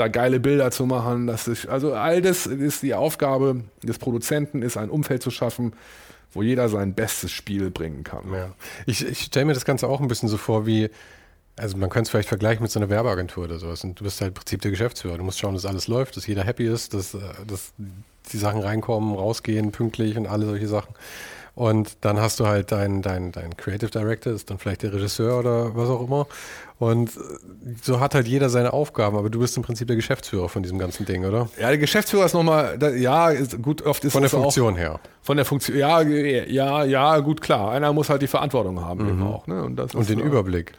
da 0.00 0.08
geile 0.08 0.40
Bilder 0.40 0.70
zu 0.70 0.86
machen. 0.86 1.26
Dass 1.26 1.46
ich, 1.46 1.70
also 1.70 1.94
all 1.94 2.22
das 2.22 2.46
ist 2.46 2.82
die 2.82 2.94
Aufgabe 2.94 3.62
des 3.82 3.98
Produzenten, 3.98 4.62
ist 4.62 4.76
ein 4.76 4.90
Umfeld 4.90 5.22
zu 5.22 5.30
schaffen, 5.30 5.74
wo 6.32 6.42
jeder 6.42 6.68
sein 6.68 6.94
bestes 6.94 7.30
Spiel 7.30 7.70
bringen 7.70 8.02
kann. 8.02 8.32
Ja. 8.32 8.50
Ich, 8.86 9.06
ich 9.06 9.20
stelle 9.20 9.46
mir 9.46 9.54
das 9.54 9.64
Ganze 9.64 9.88
auch 9.88 10.00
ein 10.00 10.08
bisschen 10.08 10.28
so 10.28 10.36
vor 10.36 10.66
wie, 10.66 10.90
also 11.56 11.76
man 11.76 11.90
könnte 11.90 12.04
es 12.04 12.10
vielleicht 12.10 12.28
vergleichen 12.28 12.62
mit 12.62 12.70
so 12.70 12.80
einer 12.80 12.88
Werbeagentur 12.88 13.44
oder 13.44 13.58
sowas. 13.58 13.84
Und 13.84 14.00
du 14.00 14.04
bist 14.04 14.20
halt 14.20 14.30
im 14.30 14.34
Prinzip 14.34 14.62
der 14.62 14.70
Geschäftsführer. 14.70 15.18
Du 15.18 15.24
musst 15.24 15.38
schauen, 15.38 15.54
dass 15.54 15.66
alles 15.66 15.88
läuft, 15.88 16.16
dass 16.16 16.26
jeder 16.26 16.44
happy 16.44 16.66
ist, 16.66 16.94
dass, 16.94 17.14
äh, 17.14 17.20
dass 17.46 17.72
die 18.32 18.38
Sachen 18.38 18.60
reinkommen, 18.60 19.14
rausgehen, 19.14 19.72
pünktlich 19.72 20.16
und 20.16 20.26
alle 20.26 20.46
solche 20.46 20.68
Sachen. 20.68 20.94
Und 21.60 21.98
dann 22.00 22.18
hast 22.18 22.40
du 22.40 22.46
halt 22.46 22.72
deinen 22.72 23.02
dein, 23.02 23.32
dein 23.32 23.54
Creative 23.54 23.90
Director, 23.90 24.32
ist 24.32 24.48
dann 24.48 24.56
vielleicht 24.56 24.82
der 24.82 24.94
Regisseur 24.94 25.38
oder 25.38 25.76
was 25.76 25.90
auch 25.90 26.02
immer. 26.02 26.26
Und 26.78 27.10
äh, 27.10 27.20
so 27.82 28.00
hat 28.00 28.14
halt 28.14 28.26
jeder 28.26 28.48
seine 28.48 28.72
Aufgaben, 28.72 29.14
aber 29.18 29.28
du 29.28 29.40
bist 29.40 29.58
im 29.58 29.62
Prinzip 29.62 29.86
der 29.86 29.96
Geschäftsführer 29.96 30.48
von 30.48 30.62
diesem 30.62 30.78
ganzen 30.78 31.04
Ding, 31.04 31.26
oder? 31.26 31.50
Ja, 31.60 31.68
der 31.68 31.76
Geschäftsführer 31.76 32.24
ist 32.24 32.32
nochmal, 32.32 32.78
ja, 32.96 33.28
ist, 33.28 33.60
gut, 33.60 33.82
oft 33.82 34.02
ist 34.06 34.12
Von 34.12 34.22
der 34.22 34.30
Funktion 34.30 34.72
auch, 34.72 34.78
her. 34.78 35.00
Von 35.20 35.36
der 35.36 35.44
Funktion, 35.44 35.76
ja, 35.76 36.00
ja, 36.00 36.82
ja, 36.84 37.18
gut, 37.18 37.42
klar. 37.42 37.72
Einer 37.72 37.92
muss 37.92 38.08
halt 38.08 38.22
die 38.22 38.26
Verantwortung 38.26 38.82
haben 38.82 39.02
mhm. 39.02 39.10
eben 39.10 39.22
auch. 39.22 39.46
Ne? 39.46 39.62
Und, 39.62 39.94
und 39.94 40.08
den 40.08 40.18
Überblick. 40.18 40.72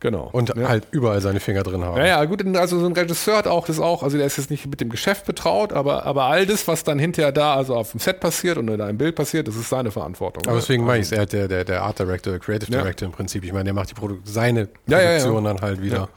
Genau. 0.00 0.28
Und 0.30 0.54
ja. 0.54 0.68
halt 0.68 0.86
überall 0.90 1.20
seine 1.22 1.40
Finger 1.40 1.62
drin 1.62 1.82
haben. 1.82 1.96
Ja, 1.96 2.06
ja, 2.06 2.24
gut, 2.26 2.44
also 2.56 2.78
so 2.78 2.86
ein 2.86 2.92
Regisseur 2.92 3.38
hat 3.38 3.46
auch 3.46 3.66
das 3.66 3.80
auch, 3.80 4.02
also 4.02 4.18
der 4.18 4.26
ist 4.26 4.36
jetzt 4.36 4.50
nicht 4.50 4.66
mit 4.66 4.80
dem 4.80 4.90
Geschäft 4.90 5.24
betraut, 5.24 5.72
aber, 5.72 6.04
aber 6.04 6.24
all 6.24 6.44
das, 6.44 6.68
was 6.68 6.84
dann 6.84 6.98
hinterher 6.98 7.32
da, 7.32 7.54
also 7.54 7.74
auf 7.74 7.92
dem 7.92 8.00
Set 8.00 8.20
passiert 8.20 8.58
und 8.58 8.66
da 8.66 8.88
im 8.88 8.98
Bild 8.98 9.14
passiert, 9.14 9.48
das 9.48 9.56
ist 9.56 9.70
seine 9.70 9.90
Verantwortung. 9.90 10.46
Aber 10.46 10.56
deswegen 10.56 10.82
also, 10.82 10.90
meine 10.90 11.00
ich 11.00 11.06
es, 11.06 11.12
er 11.12 11.22
hat 11.22 11.32
der, 11.32 11.48
der, 11.48 11.64
der 11.64 11.82
Art 11.82 11.98
Director, 11.98 12.32
der 12.32 12.40
Creative 12.40 12.70
Director 12.70 13.06
ja. 13.06 13.10
im 13.10 13.16
Prinzip. 13.16 13.42
Ich 13.44 13.52
meine, 13.52 13.64
der 13.64 13.74
macht 13.74 13.90
die 13.90 13.94
Produ 13.94 14.18
seine 14.24 14.68
ja, 14.86 14.98
Produktion 14.98 15.44
dann 15.44 15.60
halt 15.60 15.80
wieder. 15.80 16.08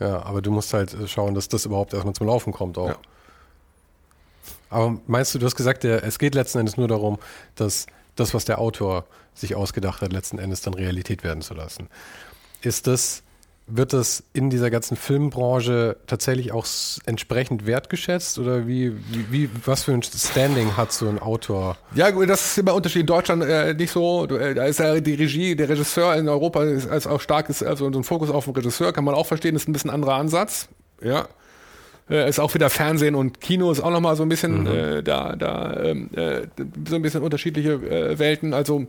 Ja. 0.00 0.22
aber 0.22 0.40
du 0.40 0.50
musst 0.50 0.72
halt 0.72 0.96
schauen, 1.06 1.34
dass 1.34 1.48
das 1.48 1.66
überhaupt 1.66 1.92
erstmal 1.92 2.14
zum 2.14 2.28
Laufen 2.28 2.52
kommt 2.52 2.78
auch. 2.78 2.94
Aber 4.70 4.98
meinst 5.06 5.34
du, 5.34 5.38
du 5.38 5.46
hast 5.46 5.56
gesagt, 5.56 5.84
der, 5.84 6.02
es 6.04 6.18
geht 6.18 6.34
letzten 6.34 6.58
Endes 6.58 6.76
nur 6.76 6.88
darum, 6.88 7.18
dass 7.56 7.86
das, 8.16 8.32
was 8.32 8.44
der 8.44 8.58
Autor 8.58 9.04
sich 9.34 9.54
ausgedacht 9.54 10.02
hat, 10.02 10.12
letzten 10.12 10.38
Endes 10.38 10.62
dann 10.62 10.74
Realität 10.74 11.24
werden 11.24 11.42
zu 11.42 11.54
lassen. 11.54 11.88
Ist 12.62 12.86
das 12.86 13.22
wird 13.68 13.92
das 13.92 14.24
in 14.32 14.50
dieser 14.50 14.70
ganzen 14.70 14.96
Filmbranche 14.96 15.96
tatsächlich 16.06 16.52
auch 16.52 16.66
entsprechend 17.04 17.66
wertgeschätzt 17.66 18.38
oder 18.38 18.66
wie, 18.66 18.94
wie, 19.30 19.50
was 19.64 19.84
für 19.84 19.92
ein 19.92 20.02
Standing 20.02 20.76
hat 20.76 20.92
so 20.92 21.08
ein 21.08 21.18
Autor? 21.18 21.76
Ja, 21.94 22.10
das 22.10 22.46
ist 22.46 22.58
immer 22.58 22.74
Unterschied. 22.74 23.02
In 23.02 23.06
Deutschland 23.06 23.44
äh, 23.44 23.74
nicht 23.74 23.92
so. 23.92 24.26
Äh, 24.26 24.54
da 24.54 24.64
ist 24.64 24.78
ja 24.78 24.98
die 25.00 25.14
Regie, 25.14 25.54
der 25.54 25.68
Regisseur 25.68 26.16
in 26.16 26.28
Europa 26.28 26.64
ist, 26.64 26.86
ist 26.86 27.06
auch 27.06 27.20
stark, 27.20 27.50
ist 27.50 27.62
also 27.62 27.92
so 27.92 27.98
ein 27.98 28.04
Fokus 28.04 28.30
auf 28.30 28.46
den 28.46 28.54
Regisseur, 28.54 28.92
kann 28.92 29.04
man 29.04 29.14
auch 29.14 29.26
verstehen, 29.26 29.54
ist 29.54 29.68
ein 29.68 29.72
bisschen 29.72 29.90
anderer 29.90 30.14
Ansatz. 30.14 30.68
Ja. 31.02 31.28
Äh, 32.08 32.28
ist 32.28 32.40
auch 32.40 32.54
wieder 32.54 32.70
Fernsehen 32.70 33.14
und 33.14 33.42
Kino 33.42 33.70
ist 33.70 33.80
auch 33.80 33.90
nochmal 33.90 34.16
so 34.16 34.22
ein 34.22 34.30
bisschen 34.30 34.62
mhm. 34.62 34.66
äh, 34.66 35.02
da, 35.02 35.36
da 35.36 35.78
ähm, 35.82 36.08
äh, 36.14 36.46
so 36.88 36.96
ein 36.96 37.02
bisschen 37.02 37.22
unterschiedliche 37.22 38.18
Welten. 38.18 38.54
Also 38.54 38.86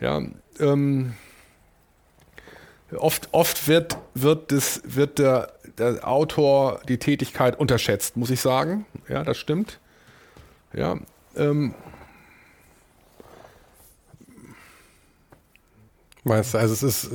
ja, 0.00 0.22
ähm, 0.60 1.14
Oft, 2.96 3.28
oft 3.32 3.66
wird, 3.66 3.96
wird, 4.14 4.52
das, 4.52 4.82
wird 4.84 5.18
der, 5.18 5.52
der 5.78 6.06
Autor 6.06 6.80
die 6.88 6.98
Tätigkeit 6.98 7.58
unterschätzt, 7.58 8.16
muss 8.16 8.30
ich 8.30 8.40
sagen. 8.40 8.86
Ja, 9.08 9.24
das 9.24 9.38
stimmt. 9.38 9.80
Ja, 10.72 10.98
ähm, 11.36 11.74
Meinst 16.24 16.54
du, 16.54 16.58
also 16.58 16.72
es 16.72 16.82
ist 16.82 17.10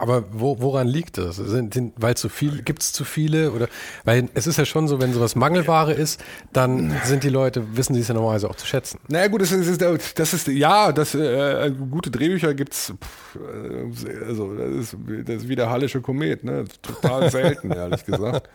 aber 0.00 0.24
wo, 0.32 0.60
woran 0.60 0.88
liegt 0.88 1.18
das? 1.18 1.36
Sind, 1.36 1.74
sind, 1.74 1.92
weil 1.96 2.16
zu 2.16 2.30
viel, 2.30 2.62
gibt 2.62 2.82
es 2.82 2.94
zu 2.94 3.04
viele? 3.04 3.52
Oder 3.52 3.68
weil 4.04 4.30
es 4.32 4.46
ist 4.46 4.56
ja 4.56 4.64
schon 4.64 4.88
so, 4.88 4.98
wenn 4.98 5.12
sowas 5.12 5.36
Mangelware 5.36 5.92
ist, 5.92 6.24
dann 6.54 6.96
sind 7.04 7.22
die 7.22 7.28
Leute, 7.28 7.76
wissen 7.76 7.94
sie 7.94 8.00
es 8.00 8.08
ja 8.08 8.14
normalerweise 8.14 8.48
auch 8.48 8.56
zu 8.56 8.66
schätzen. 8.66 8.98
Naja 9.08 9.28
gut, 9.28 9.42
das 9.42 9.52
ist, 9.52 9.82
das 10.18 10.32
ist 10.32 10.48
ja, 10.48 10.92
das, 10.92 11.14
äh, 11.14 11.70
gute 11.90 12.10
Drehbücher 12.10 12.54
gibt's 12.54 12.94
äh, 13.34 14.24
also 14.26 14.54
das 14.54 14.70
ist, 14.70 14.96
das 15.26 15.36
ist 15.36 15.48
wie 15.48 15.56
der 15.56 15.68
Hallische 15.68 16.00
Komet, 16.00 16.44
ne? 16.44 16.64
Total 16.80 17.30
selten, 17.30 17.70
ehrlich 17.70 18.06
gesagt. 18.06 18.48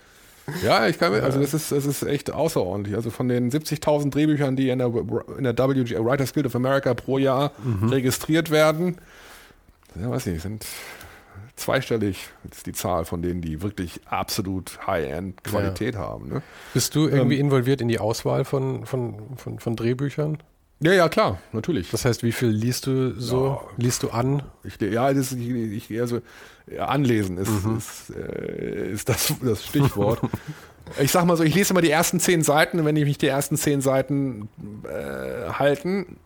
Ja, 0.63 0.87
ich 0.87 0.97
kann 0.97 1.13
also 1.13 1.39
das 1.39 1.53
ist, 1.53 1.71
das 1.71 1.85
ist 1.85 2.01
echt 2.01 2.31
außerordentlich. 2.31 2.95
Also 2.95 3.11
von 3.11 3.27
den 3.27 3.51
70.000 3.51 4.09
Drehbüchern, 4.09 4.55
die 4.55 4.69
in 4.69 4.79
der, 4.79 4.91
in 5.37 5.43
der 5.43 5.55
WG, 5.55 5.95
Writers 5.99 6.33
Guild 6.33 6.47
of 6.47 6.55
America 6.55 6.95
pro 6.95 7.19
Jahr 7.19 7.51
mhm. 7.63 7.89
registriert 7.89 8.49
werden, 8.49 8.97
ja, 9.99 10.09
weiß 10.09 10.25
nicht, 10.25 10.41
sind 10.41 10.65
zweistellig 11.55 12.29
ist 12.49 12.65
die 12.65 12.73
Zahl 12.73 13.05
von 13.05 13.21
denen, 13.21 13.41
die 13.41 13.61
wirklich 13.61 14.01
absolut 14.05 14.85
High-End-Qualität 14.85 15.95
ja. 15.95 16.01
haben. 16.01 16.29
Ne? 16.29 16.41
Bist 16.73 16.95
du 16.95 17.07
irgendwie 17.07 17.35
ähm, 17.35 17.45
involviert 17.45 17.81
in 17.81 17.87
die 17.87 17.99
Auswahl 17.99 18.45
von, 18.45 18.85
von, 18.85 19.37
von, 19.37 19.59
von 19.59 19.75
Drehbüchern? 19.75 20.37
Ja, 20.81 20.91
ja, 20.91 21.07
klar, 21.07 21.39
natürlich. 21.53 21.89
Das 21.91 22.03
heißt, 22.03 22.21
wie 22.23 22.33
viel 22.33 22.49
liest 22.49 22.87
du 22.87 23.19
so? 23.19 23.47
Ja, 23.47 23.61
liest 23.77 24.03
du 24.03 24.09
an? 24.09 24.43
Ich, 24.63 24.79
ja, 24.81 25.13
das, 25.13 25.31
ich, 25.31 25.89
ich, 25.89 26.01
also, 26.01 26.19
anlesen 26.77 27.37
ist, 27.37 27.65
mhm. 27.65 27.77
ist, 27.77 28.09
äh, 28.09 28.91
ist 28.91 29.07
das, 29.07 29.33
das 29.41 29.65
Stichwort. 29.65 30.19
ich 30.99 31.11
sag 31.11 31.25
mal 31.25 31.37
so, 31.37 31.43
ich 31.43 31.55
lese 31.55 31.71
immer 31.71 31.81
die 31.81 31.91
ersten 31.91 32.19
zehn 32.19 32.43
Seiten, 32.43 32.83
wenn 32.83 32.97
ich 32.97 33.05
mich 33.05 33.17
die 33.17 33.27
ersten 33.27 33.55
zehn 33.55 33.79
Seiten 33.79 34.49
äh, 34.83 35.53
halten, 35.53 36.17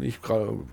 ich, 0.00 0.18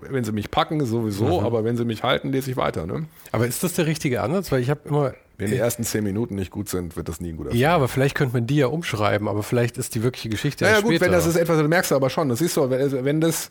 wenn 0.08 0.24
sie 0.24 0.32
mich 0.32 0.50
packen, 0.50 0.84
sowieso, 0.84 1.40
mhm. 1.40 1.46
aber 1.46 1.64
wenn 1.64 1.76
sie 1.76 1.84
mich 1.84 2.02
halten, 2.02 2.30
lese 2.30 2.50
ich 2.50 2.56
weiter. 2.56 2.86
Ne? 2.86 3.06
Aber 3.30 3.46
ist 3.46 3.62
das 3.62 3.74
der 3.74 3.86
richtige 3.86 4.22
Ansatz? 4.22 4.52
Weil 4.52 4.60
ich 4.60 4.70
habe 4.70 4.80
immer. 4.84 5.14
Wenn 5.38 5.50
die 5.50 5.56
ersten 5.56 5.82
zehn 5.82 6.04
Minuten 6.04 6.36
nicht 6.36 6.52
gut 6.52 6.68
sind, 6.68 6.94
wird 6.94 7.08
das 7.08 7.20
nie 7.20 7.30
ein 7.30 7.36
guter 7.36 7.50
Film. 7.50 7.60
Ja, 7.60 7.74
aber 7.74 7.88
vielleicht 7.88 8.14
könnte 8.14 8.34
man 8.34 8.46
die 8.46 8.56
ja 8.56 8.68
umschreiben, 8.68 9.26
aber 9.26 9.42
vielleicht 9.42 9.76
ist 9.76 9.94
die 9.96 10.04
wirkliche 10.04 10.28
Geschichte 10.28 10.64
ja, 10.64 10.72
ja 10.72 10.80
gut, 10.80 11.00
wenn 11.00 11.10
das 11.10 11.26
ist 11.26 11.34
etwas, 11.34 11.58
das 11.58 11.66
merkst 11.66 11.90
du 11.90 11.96
aber 11.96 12.10
schon. 12.10 12.28
Das 12.28 12.40
ist 12.40 12.54
so, 12.54 12.70
wenn, 12.70 13.04
wenn 13.04 13.20
das. 13.20 13.50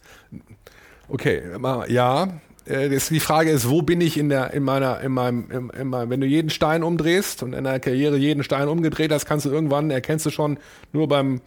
Okay, 1.10 1.42
ja, 1.90 2.30
äh, 2.66 2.90
das, 2.90 3.10
die 3.10 3.20
Frage 3.20 3.52
ist, 3.52 3.70
wo 3.70 3.82
bin 3.82 4.00
ich 4.02 4.18
in 4.18 4.30
der, 4.30 4.54
in 4.54 4.64
meiner, 4.64 5.02
in 5.02 5.12
meinem, 5.12 5.52
in, 5.52 5.70
in 5.72 5.88
meinem, 5.88 6.10
wenn 6.10 6.22
du 6.22 6.28
jeden 6.28 6.50
Stein 6.50 6.84
umdrehst 6.84 7.44
und 7.44 7.54
in 7.54 7.64
deiner 7.64 7.80
Karriere 7.80 8.16
jeden 8.18 8.44
Stein 8.44 8.68
umgedreht 8.68 9.12
hast, 9.12 9.26
kannst 9.26 9.46
du 9.46 9.50
irgendwann, 9.50 9.92
erkennst 9.92 10.26
du 10.26 10.30
schon 10.30 10.60
nur 10.94 11.08
beim 11.08 11.42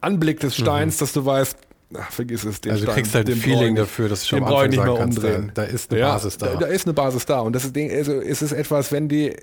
Anblick 0.00 0.40
des 0.40 0.54
Steins, 0.54 0.96
mhm. 0.96 0.98
dass 1.00 1.12
du 1.14 1.24
weißt, 1.24 1.58
ach, 1.98 2.10
vergiss 2.10 2.44
es, 2.44 2.60
den 2.60 2.72
Also 2.72 2.86
du 2.86 2.92
kriegst 2.92 3.14
halt 3.14 3.28
ein 3.28 3.36
Feeling 3.36 3.74
dafür, 3.74 4.08
dass 4.08 4.22
du 4.22 4.28
schon 4.28 4.44
am 4.44 4.52
Anfang 4.52 4.70
nicht 4.70 4.82
mehr 4.82 5.00
umdrehen. 5.00 5.52
Da, 5.54 5.64
da, 5.64 5.70
ist 5.70 5.90
eine 5.90 6.00
ja, 6.00 6.12
Basis 6.12 6.38
da. 6.38 6.46
da. 6.46 6.56
da. 6.56 6.66
ist 6.66 6.86
eine 6.86 6.94
Basis 6.94 7.26
da. 7.26 7.40
Und 7.40 7.54
das 7.54 7.64
ist, 7.64 7.76
also 7.76 8.20
ist 8.20 8.42
es 8.42 8.52
etwas, 8.52 8.92
wenn 8.92 9.08
die, 9.08 9.36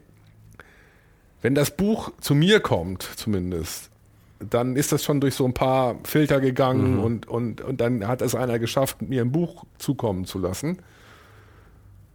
wenn 1.41 1.55
das 1.55 1.71
Buch 1.71 2.11
zu 2.19 2.35
mir 2.35 2.59
kommt, 2.59 3.03
zumindest, 3.15 3.89
dann 4.39 4.75
ist 4.75 4.91
das 4.91 5.03
schon 5.03 5.21
durch 5.21 5.35
so 5.35 5.45
ein 5.45 5.53
paar 5.53 5.95
Filter 6.03 6.39
gegangen 6.39 6.95
mhm. 6.95 7.03
und, 7.03 7.27
und, 7.27 7.61
und 7.61 7.81
dann 7.81 8.07
hat 8.07 8.21
es 8.21 8.35
einer 8.35 8.59
geschafft, 8.59 9.01
mir 9.01 9.21
ein 9.21 9.31
Buch 9.31 9.65
zukommen 9.77 10.25
zu 10.25 10.39
lassen. 10.39 10.79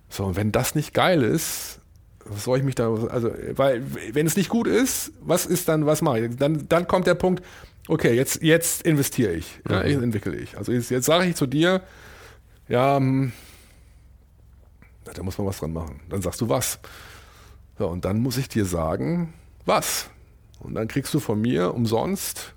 So, 0.08 0.24
und 0.24 0.36
wenn 0.36 0.52
das 0.52 0.74
nicht 0.74 0.94
geil 0.94 1.22
ist, 1.22 1.80
was 2.28 2.44
soll 2.44 2.58
ich 2.58 2.64
mich 2.64 2.74
da, 2.74 2.92
also, 2.92 3.32
weil, 3.54 3.82
wenn 4.12 4.26
es 4.26 4.36
nicht 4.36 4.48
gut 4.48 4.66
ist, 4.66 5.12
was 5.20 5.46
ist 5.46 5.68
dann, 5.68 5.86
was 5.86 6.02
mache 6.02 6.26
ich? 6.26 6.36
Dann, 6.36 6.68
dann 6.68 6.86
kommt 6.86 7.06
der 7.06 7.14
Punkt, 7.14 7.44
okay, 7.88 8.14
jetzt, 8.14 8.42
jetzt 8.42 8.82
investiere 8.82 9.32
ich, 9.32 9.60
ja, 9.68 9.84
jetzt 9.84 10.02
entwickle 10.02 10.36
ich. 10.36 10.56
Also 10.56 10.72
jetzt, 10.72 10.90
jetzt 10.90 11.06
sage 11.06 11.26
ich 11.26 11.36
zu 11.36 11.46
dir, 11.46 11.82
ja, 12.68 12.96
hm, 12.96 13.32
da 15.04 15.22
muss 15.22 15.38
man 15.38 15.46
was 15.46 15.58
dran 15.58 15.72
machen. 15.72 16.00
Dann 16.08 16.22
sagst 16.22 16.40
du 16.40 16.48
was. 16.48 16.78
So, 17.78 17.88
und 17.88 18.04
dann 18.04 18.20
muss 18.20 18.36
ich 18.38 18.48
dir 18.48 18.64
sagen, 18.64 19.34
was. 19.64 20.10
Und 20.58 20.74
dann 20.74 20.88
kriegst 20.88 21.14
du 21.14 21.20
von 21.20 21.40
mir 21.40 21.74
umsonst 21.74 22.54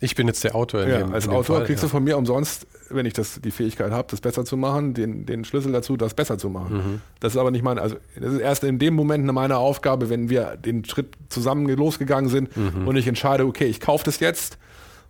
ich 0.00 0.14
bin 0.14 0.26
jetzt 0.26 0.42
der 0.44 0.54
Autor. 0.54 0.86
ja, 0.86 0.98
dem, 0.98 1.12
als 1.12 1.28
Autor 1.28 1.58
Fall, 1.58 1.66
kriegst 1.66 1.82
ja. 1.82 1.88
du 1.88 1.90
von 1.90 2.02
mir 2.02 2.16
umsonst, 2.16 2.66
wenn 2.88 3.04
ich 3.04 3.12
das, 3.12 3.40
die 3.40 3.50
Fähigkeit 3.50 3.92
habe, 3.92 4.08
das 4.10 4.20
besser 4.20 4.44
zu 4.44 4.56
machen, 4.56 4.94
den, 4.94 5.26
den 5.26 5.44
Schlüssel 5.44 5.72
dazu, 5.72 5.96
das 5.96 6.14
besser 6.14 6.38
zu 6.38 6.48
machen. 6.48 6.76
Mhm. 6.76 7.00
Das 7.20 7.34
ist 7.34 7.38
aber 7.38 7.50
nicht 7.50 7.62
meine, 7.62 7.82
also 7.82 7.96
das 8.18 8.32
ist 8.32 8.40
erst 8.40 8.64
in 8.64 8.78
dem 8.78 8.94
Moment 8.94 9.26
meine 9.26 9.58
Aufgabe, 9.58 10.08
wenn 10.08 10.30
wir 10.30 10.56
den 10.56 10.84
Schritt 10.86 11.14
zusammen 11.28 11.68
losgegangen 11.68 12.30
sind 12.30 12.56
mhm. 12.56 12.88
und 12.88 12.96
ich 12.96 13.06
entscheide, 13.06 13.44
okay, 13.44 13.66
ich 13.66 13.80
kaufe 13.80 14.04
das 14.04 14.20
jetzt, 14.20 14.56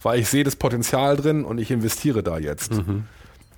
weil 0.03 0.19
ich 0.19 0.29
sehe 0.29 0.45
das 0.45 0.57
Potenzial 0.57 1.17
drin 1.17 1.45
und 1.45 1.59
ich 1.59 1.71
investiere 1.71 2.23
da 2.23 2.39
jetzt. 2.39 2.73
Mhm. 2.73 3.05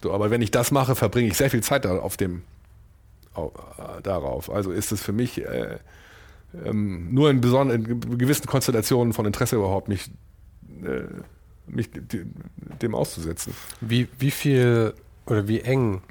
So, 0.03 0.13
aber 0.13 0.31
wenn 0.31 0.43
ich 0.43 0.51
das 0.51 0.71
mache, 0.71 0.95
verbringe 0.95 1.29
ich 1.29 1.37
sehr 1.37 1.51
viel 1.51 1.63
Zeit 1.63 1.87
auf 1.87 2.17
dem, 2.17 2.43
auf, 3.33 3.53
äh, 3.79 4.03
darauf. 4.03 4.51
Also 4.51 4.71
ist 4.71 4.93
es 4.93 5.01
für 5.01 5.13
mich 5.13 5.43
äh, 5.43 5.79
ähm, 6.65 7.09
nur 7.15 7.31
in, 7.31 7.43
in 7.43 8.19
gewissen 8.19 8.47
Konstellationen 8.47 9.13
von 9.13 9.25
Interesse 9.25 9.57
überhaupt, 9.57 9.89
mich 9.89 10.11
äh, 10.85 11.05
mich 11.67 11.91
dem 12.83 12.95
auszusetzen. 12.95 13.55
Wie, 13.81 14.09
wie 14.19 14.31
viel 14.31 14.95
oder 15.27 15.49
wie 15.49 15.61
eng 15.61 16.03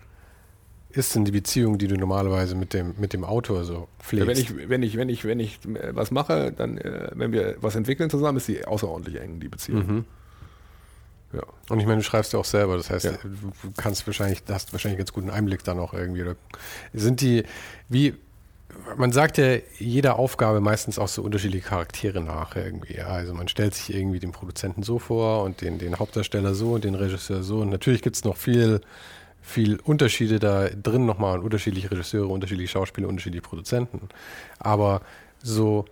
ist 0.89 1.15
denn 1.15 1.25
die 1.25 1.31
Beziehung, 1.31 1.77
die 1.77 1.87
du 1.87 1.95
normalerweise 1.95 2.55
mit 2.55 2.73
dem, 2.73 2.95
mit 2.97 3.13
dem 3.13 3.23
Autor 3.23 3.63
so 3.63 3.87
pflegst? 3.99 4.27
Ja, 4.27 4.27
wenn 4.27 4.37
ich, 4.37 4.69
wenn 4.69 4.83
ich, 4.83 4.97
wenn 4.97 5.09
ich, 5.09 5.25
wenn 5.25 5.39
ich 5.39 5.59
äh, 5.65 5.95
was 5.95 6.11
mache, 6.11 6.51
dann, 6.51 6.77
äh, 6.77 7.09
wenn 7.13 7.31
wir 7.31 7.55
was 7.61 7.75
entwickeln 7.75 8.09
zusammen, 8.09 8.37
ist 8.37 8.47
die 8.47 8.65
außerordentlich 8.65 9.21
eng, 9.21 9.39
die 9.39 9.47
Beziehung. 9.47 9.87
Mhm. 9.87 10.05
Ja. 11.33 11.43
Und 11.69 11.79
ich 11.79 11.85
meine, 11.85 11.97
du 11.97 12.03
schreibst 12.03 12.33
ja 12.33 12.39
auch 12.39 12.45
selber, 12.45 12.75
das 12.75 12.89
heißt, 12.89 13.05
ja. 13.05 13.11
du 13.13 13.71
kannst 13.77 14.05
wahrscheinlich, 14.05 14.43
hast 14.49 14.73
wahrscheinlich 14.73 14.97
ganz 14.97 15.13
guten 15.13 15.29
Einblick 15.29 15.63
da 15.63 15.73
noch 15.73 15.93
irgendwie. 15.93 16.23
Oder 16.23 16.35
sind 16.93 17.21
die, 17.21 17.43
wie, 17.87 18.15
man 18.97 19.11
sagt 19.11 19.37
ja 19.37 19.57
jeder 19.79 20.17
Aufgabe 20.17 20.61
meistens 20.61 20.99
auch 20.99 21.07
so 21.07 21.21
unterschiedliche 21.21 21.67
Charaktere 21.67 22.21
nach 22.21 22.55
irgendwie. 22.55 23.01
Also 23.01 23.33
man 23.33 23.47
stellt 23.47 23.73
sich 23.73 23.95
irgendwie 23.95 24.19
den 24.19 24.31
Produzenten 24.31 24.83
so 24.83 24.99
vor 24.99 25.43
und 25.43 25.61
den, 25.61 25.77
den 25.77 25.97
Hauptdarsteller 25.99 26.53
so 26.53 26.73
und 26.73 26.83
den 26.83 26.95
Regisseur 26.95 27.43
so. 27.43 27.59
Und 27.59 27.69
natürlich 27.69 28.01
gibt 28.01 28.15
es 28.15 28.23
noch 28.23 28.37
viel 28.37 28.81
viel 29.43 29.79
Unterschiede 29.79 30.39
da 30.39 30.69
drin 30.69 31.07
nochmal 31.07 31.39
und 31.39 31.43
unterschiedliche 31.43 31.89
Regisseure, 31.89 32.27
unterschiedliche 32.27 32.71
Schauspieler, 32.71 33.07
unterschiedliche 33.07 33.41
Produzenten. 33.41 34.07
Aber 34.59 35.01
so 35.41 35.85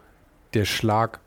der 0.54 0.66
Schlag 0.66 1.20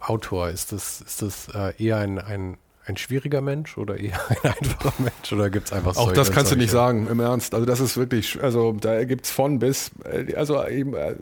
Autor, 0.00 0.50
ist 0.50 0.72
das, 0.72 1.00
ist 1.00 1.22
das 1.22 1.48
äh, 1.54 1.72
eher 1.82 1.98
ein, 1.98 2.18
ein, 2.18 2.58
ein 2.90 2.96
schwieriger 2.96 3.40
Mensch 3.40 3.78
oder 3.78 3.98
eher 3.98 4.20
ein 4.28 4.52
einfacher 4.52 5.02
Mensch 5.02 5.32
oder 5.32 5.50
gibt 5.50 5.66
es 5.66 5.72
einfach 5.72 5.96
Auch 5.96 6.12
das 6.12 6.30
kannst 6.30 6.52
du 6.52 6.56
nicht 6.56 6.70
sagen, 6.70 7.06
im 7.10 7.20
Ernst. 7.20 7.54
Also 7.54 7.66
das 7.66 7.80
ist 7.80 7.96
wirklich, 7.96 8.42
also 8.42 8.72
da 8.72 9.04
gibt 9.04 9.24
es 9.24 9.30
von 9.30 9.58
bis, 9.58 9.90
äh, 10.04 10.34
also 10.34 10.66
eben 10.66 10.94
äh, 10.94 11.14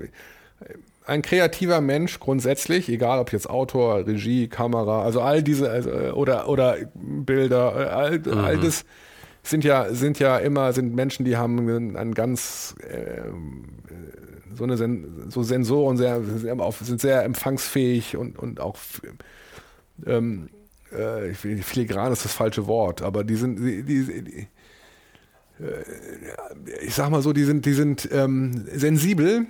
ein 1.07 1.23
kreativer 1.23 1.81
Mensch 1.81 2.21
grundsätzlich, 2.21 2.89
egal 2.89 3.19
ob 3.19 3.33
jetzt 3.33 3.49
Autor, 3.49 4.07
Regie, 4.07 4.49
Kamera, 4.49 5.03
also 5.03 5.23
all 5.23 5.43
diese, 5.43 5.71
also, 5.71 5.91
oder, 5.91 6.49
oder 6.49 6.77
Bilder, 6.95 7.97
all, 7.97 8.19
mhm. 8.19 8.39
all 8.39 8.59
das 8.59 8.85
sind 9.43 9.65
ja, 9.65 9.93
sind 9.95 10.19
ja 10.19 10.37
immer, 10.37 10.73
sind 10.75 10.95
Menschen, 10.95 11.25
die 11.25 11.37
haben 11.39 11.97
ein 11.97 12.13
ganz 12.13 12.75
äh, 12.87 13.23
so 14.55 14.65
eine 14.65 14.77
Sen 14.77 15.31
so 15.31 15.43
Sensoren 15.43 15.97
sehr, 15.97 16.21
sind 16.83 17.01
sehr 17.01 17.25
empfangsfähig 17.25 18.17
und, 18.17 18.39
und 18.39 18.61
auch 18.61 18.77
ähm, 20.07 20.51
äh, 20.93 21.35
filigran 21.35 22.13
ist 22.13 22.25
das 22.25 22.33
falsche 22.33 22.67
Wort, 22.67 23.03
aber 23.03 23.25
die 23.25 23.37
sind 23.37 23.59
die, 23.59 23.83
die, 23.83 24.23
die 24.23 24.49
äh, 25.61 26.85
ich 26.85 26.95
sag 26.95 27.11
mal 27.11 27.23
so, 27.23 27.33
die 27.33 27.45
sind, 27.45 27.67
die 27.67 27.75
sind 27.75 28.09
ähm, 28.13 28.65
sensibel 28.73 29.47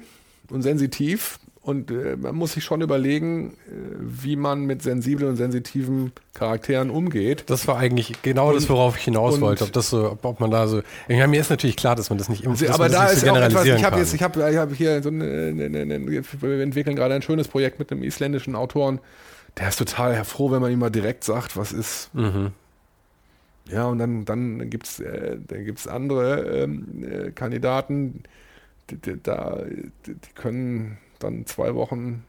und 0.51 0.62
sensitiv 0.62 1.39
und 1.68 1.91
äh, 1.91 2.16
man 2.16 2.34
muss 2.34 2.55
sich 2.55 2.64
schon 2.64 2.80
überlegen, 2.80 3.51
äh, 3.51 3.72
wie 4.01 4.36
man 4.36 4.62
mit 4.62 4.82
sensiblen 4.82 5.28
und 5.28 5.36
sensitiven 5.36 6.12
Charakteren 6.32 6.89
umgeht. 6.89 7.45
Das 7.49 7.68
war 7.68 7.76
eigentlich 7.76 8.22
genau 8.22 8.49
und, 8.49 8.55
das, 8.55 8.70
worauf 8.70 8.97
ich 8.97 9.05
hinaus 9.05 9.39
wollte. 9.41 9.64
Ob, 9.64 9.72
das 9.72 9.91
so, 9.91 10.16
ob 10.22 10.41
man 10.41 10.51
da 10.51 10.66
so. 10.66 10.78
Ich 10.78 11.16
meine, 11.16 11.28
mir 11.28 11.43
ist 11.43 11.51
natürlich 11.51 11.76
klar, 11.76 11.95
dass 11.95 12.09
man 12.09 12.18
das 12.18 12.30
nicht 12.30 12.43
immer 12.43 12.53
also, 12.53 12.68
Aber 12.70 12.89
da 12.89 13.09
ist 13.09 13.20
so 13.20 13.30
auch 13.30 13.36
etwas, 13.36 13.66
ich 13.66 13.84
habe 13.84 13.99
jetzt, 13.99 14.14
ich 14.14 14.22
habe 14.22 14.51
ich 14.51 14.57
hab 14.57 14.72
hier 14.72 15.03
so 15.03 15.11
eine, 15.11 15.55
wir 15.55 16.61
entwickeln 16.62 16.97
gerade 16.97 17.14
ein 17.14 17.22
schönes 17.22 17.49
Projekt 17.49 17.78
mit 17.78 17.93
einem 17.93 18.03
isländischen 18.03 18.57
Autoren. 18.57 19.01
Der 19.59 19.68
ist 19.68 19.76
total 19.76 20.24
froh, 20.24 20.50
wenn 20.50 20.61
man 20.61 20.70
ihm 20.70 20.78
mal 20.78 20.90
direkt 20.90 21.24
sagt, 21.24 21.56
was 21.56 21.72
ist. 21.72 22.14
Mhm. 22.14 22.52
Ja, 23.70 23.86
und 23.86 23.98
dann, 23.98 24.24
dann 24.24 24.70
gibt 24.70 24.86
es 24.86 25.00
äh, 25.00 25.38
andere 25.88 26.62
ähm, 26.62 27.04
äh, 27.04 27.30
Kandidaten, 27.32 28.22
die, 28.88 28.96
die, 28.96 29.22
da, 29.22 29.62
die, 30.06 30.14
die 30.14 30.32
können 30.34 30.98
dann 31.18 31.44
zwei 31.44 31.74
Wochen 31.74 32.24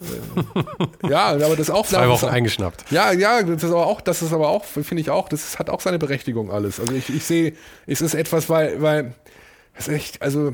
äh, 0.00 1.08
ja, 1.08 1.26
aber 1.26 1.50
das 1.50 1.60
ist 1.60 1.70
auch 1.70 1.86
zwei 1.86 2.08
Wochen 2.08 2.26
eingeschnappt. 2.26 2.90
Ja, 2.90 3.12
ja, 3.12 3.42
das 3.42 3.62
ist 3.62 3.70
aber 3.70 3.86
auch, 3.86 4.00
das 4.00 4.22
ist 4.22 4.32
aber 4.32 4.48
auch, 4.48 4.64
finde 4.64 5.00
ich 5.00 5.10
auch, 5.10 5.28
das 5.28 5.58
hat 5.58 5.70
auch 5.70 5.80
seine 5.80 5.98
Berechtigung 5.98 6.50
alles. 6.50 6.80
Also 6.80 6.92
ich, 6.92 7.10
ich 7.10 7.24
sehe, 7.24 7.54
es 7.86 8.00
ist 8.00 8.14
etwas, 8.14 8.48
weil, 8.48 8.80
weil 8.80 9.14
es 9.74 9.88
echt, 9.88 10.22
also 10.22 10.52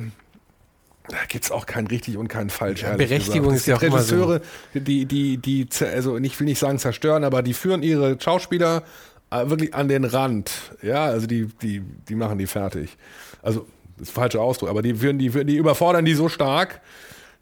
da 1.08 1.18
gibt 1.28 1.44
es 1.44 1.50
auch 1.50 1.66
kein 1.66 1.86
richtig 1.86 2.16
und 2.16 2.28
kein 2.28 2.48
falsch. 2.48 2.82
Ja, 2.82 2.96
Berechtigung 2.96 3.52
gesagt. 3.52 3.60
ist 3.60 3.66
ja 3.66 3.76
auch 3.76 3.82
Regisseure, 3.82 4.40
so. 4.72 4.80
die, 4.80 5.04
die, 5.04 5.36
die, 5.36 5.68
also 5.84 6.16
ich 6.16 6.38
will 6.40 6.46
nicht 6.46 6.58
sagen 6.58 6.78
zerstören, 6.78 7.24
aber 7.24 7.42
die 7.42 7.52
führen 7.52 7.82
ihre 7.82 8.18
Schauspieler 8.18 8.84
äh, 9.30 9.48
wirklich 9.48 9.74
an 9.74 9.88
den 9.88 10.04
Rand. 10.04 10.50
Ja, 10.82 11.04
also 11.04 11.26
die, 11.26 11.46
die, 11.60 11.82
die 12.08 12.14
machen 12.14 12.38
die 12.38 12.46
fertig. 12.46 12.96
Also 13.42 13.66
das 13.98 14.08
ist 14.08 14.14
falscher 14.14 14.40
Ausdruck, 14.40 14.70
aber 14.70 14.80
die 14.80 14.94
führen 14.94 15.18
die, 15.18 15.28
die 15.28 15.56
überfordern 15.56 16.04
die 16.04 16.14
so 16.14 16.28
stark, 16.28 16.80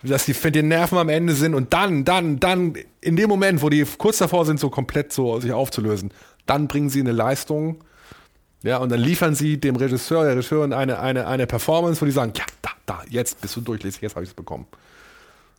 dass 0.02 0.24
die 0.24 0.34
mit 0.42 0.54
den 0.56 0.66
Nerven 0.68 0.98
am 0.98 1.08
Ende 1.08 1.34
sind 1.34 1.54
und 1.54 1.72
dann, 1.72 2.04
dann, 2.04 2.40
dann, 2.40 2.74
in 3.00 3.14
dem 3.14 3.28
Moment, 3.28 3.62
wo 3.62 3.68
die 3.68 3.86
kurz 3.98 4.18
davor 4.18 4.44
sind, 4.44 4.58
so 4.58 4.70
komplett 4.70 5.12
so 5.12 5.38
sich 5.38 5.52
aufzulösen, 5.52 6.10
dann 6.46 6.66
bringen 6.66 6.90
sie 6.90 7.00
eine 7.00 7.12
Leistung, 7.12 7.84
ja, 8.62 8.78
und 8.78 8.90
dann 8.90 9.00
liefern 9.00 9.34
sie 9.34 9.58
dem 9.58 9.76
Regisseur, 9.76 10.24
der 10.24 10.32
Regisseurin 10.32 10.72
eine, 10.72 11.00
eine, 11.00 11.26
eine 11.26 11.46
Performance, 11.46 12.00
wo 12.00 12.04
die 12.06 12.12
sagen, 12.12 12.32
ja, 12.36 12.44
da, 12.60 12.70
da, 12.86 13.02
jetzt 13.08 13.40
bist 13.40 13.56
du 13.56 13.60
durchlässig, 13.60 14.02
jetzt 14.02 14.14
habe 14.14 14.24
ich 14.24 14.30
es 14.30 14.34
bekommen. 14.34 14.66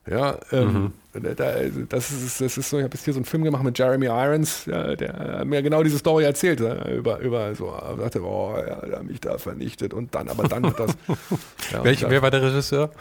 Ja, 0.05 0.37
ähm, 0.51 0.91
mhm. 1.13 1.35
da, 1.35 1.53
das 1.87 2.11
ist, 2.11 2.41
das 2.41 2.57
ist 2.57 2.69
so, 2.69 2.77
ich 2.77 2.83
habe 2.83 2.93
jetzt 2.93 3.05
hier 3.05 3.13
so 3.13 3.19
einen 3.19 3.25
Film 3.25 3.43
gemacht 3.43 3.63
mit 3.63 3.79
Jeremy 3.79 4.07
Irons, 4.07 4.65
ja, 4.65 4.95
der 4.95 5.45
mir 5.45 5.61
genau 5.61 5.81
diese 5.81 5.97
Story 5.97 6.25
erzählt, 6.25 6.59
über, 6.59 7.19
über 7.19 7.55
so, 7.55 7.73
sagte, 7.99 8.21
oh, 8.21 8.53
ja, 8.57 8.85
der 8.85 8.99
hat 8.99 9.05
mich 9.05 9.21
da 9.21 9.37
vernichtet 9.37 9.93
und 9.93 10.13
dann, 10.13 10.27
aber 10.27 10.47
dann 10.49 10.65
hat 10.65 10.79
das. 10.79 10.91
Ja, 11.71 11.83
Welch, 11.83 12.05
wer 12.07 12.21
war 12.21 12.31
der 12.31 12.41
Regisseur? 12.41 12.91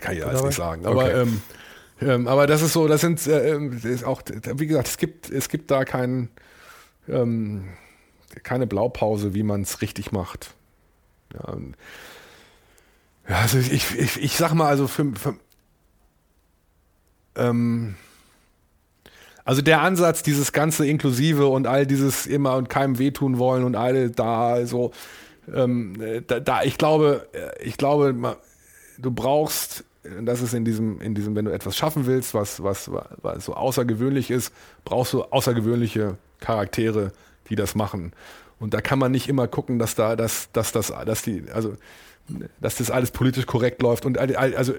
Kann 0.00 0.16
ich 0.16 0.26
alles 0.26 0.42
nicht 0.42 0.56
sagen. 0.56 0.84
Aber, 0.84 1.04
okay. 1.04 1.22
ähm, 1.22 1.42
ähm, 2.00 2.28
aber 2.28 2.48
das 2.48 2.62
ist 2.62 2.72
so, 2.72 2.88
das 2.88 3.00
sind 3.00 3.24
äh, 3.28 3.58
das 3.70 3.84
ist 3.84 4.04
auch, 4.04 4.22
wie 4.56 4.66
gesagt, 4.66 4.88
es 4.88 4.98
gibt, 4.98 5.30
es 5.30 5.48
gibt 5.48 5.70
da 5.70 5.84
kein, 5.84 6.28
ähm, 7.08 7.64
keine 8.42 8.66
Blaupause, 8.66 9.34
wie 9.34 9.42
man 9.42 9.62
es 9.62 9.82
richtig 9.82 10.12
macht. 10.12 10.54
Ja, 11.34 11.56
ja, 13.28 13.36
also 13.36 13.58
ich, 13.58 13.94
ich, 13.94 14.22
ich 14.22 14.36
sag 14.36 14.52
mal, 14.52 14.66
also 14.66 14.88
für, 14.88 15.12
für 15.14 15.36
ähm, 17.36 17.94
also 19.44 19.62
der 19.62 19.80
Ansatz, 19.80 20.22
dieses 20.22 20.52
ganze 20.52 20.86
Inklusive 20.86 21.46
und 21.46 21.66
all 21.66 21.86
dieses 21.86 22.26
immer 22.26 22.56
und 22.56 22.68
keinem 22.68 22.98
wehtun 22.98 23.38
wollen 23.38 23.64
und 23.64 23.74
alle 23.74 24.10
da 24.10 24.66
so, 24.66 24.92
ähm, 25.52 25.96
da, 26.26 26.40
da, 26.40 26.62
ich 26.62 26.78
glaube, 26.78 27.28
ich 27.60 27.76
glaube, 27.76 28.36
du 28.98 29.10
brauchst, 29.10 29.84
das 30.22 30.42
ist 30.42 30.54
in 30.54 30.64
diesem, 30.64 31.00
in 31.00 31.14
diesem, 31.14 31.34
wenn 31.34 31.44
du 31.44 31.52
etwas 31.52 31.76
schaffen 31.76 32.06
willst, 32.06 32.34
was, 32.34 32.62
was, 32.62 32.90
was 32.90 33.44
so 33.44 33.54
außergewöhnlich 33.54 34.30
ist, 34.30 34.52
brauchst 34.84 35.12
du 35.12 35.22
außergewöhnliche 35.24 36.18
Charaktere, 36.40 37.12
die 37.52 37.56
das 37.56 37.74
machen. 37.74 38.12
Und 38.58 38.72
da 38.72 38.80
kann 38.80 38.98
man 38.98 39.12
nicht 39.12 39.28
immer 39.28 39.46
gucken, 39.46 39.78
dass 39.78 39.94
da, 39.94 40.16
dass, 40.16 40.50
dass 40.52 40.72
das, 40.72 40.92
dass 41.04 41.22
die, 41.22 41.44
also 41.52 41.76
dass 42.60 42.76
das 42.76 42.90
alles 42.90 43.10
politisch 43.10 43.46
korrekt 43.46 43.82
läuft 43.82 44.06
und 44.06 44.16
also 44.16 44.74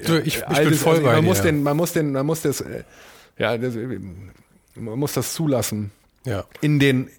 so, 0.00 0.16
ich, 0.18 0.38
ich 0.38 0.58
bin 0.58 0.74
voll 0.74 0.94
also, 0.94 1.06
man 1.06 1.24
muss 1.24 1.42
den 1.42 1.62
man 1.64 1.76
muss 1.76 1.92
den 1.92 2.12
man 2.12 2.24
muss 2.24 2.42
das 2.42 2.64
ja 3.36 3.58
das, 3.58 3.74
man 3.74 4.98
muss 4.98 5.12
das 5.12 5.34
zulassen 5.34 5.90
ja. 6.24 6.44
in 6.60 6.78
den 6.78 7.10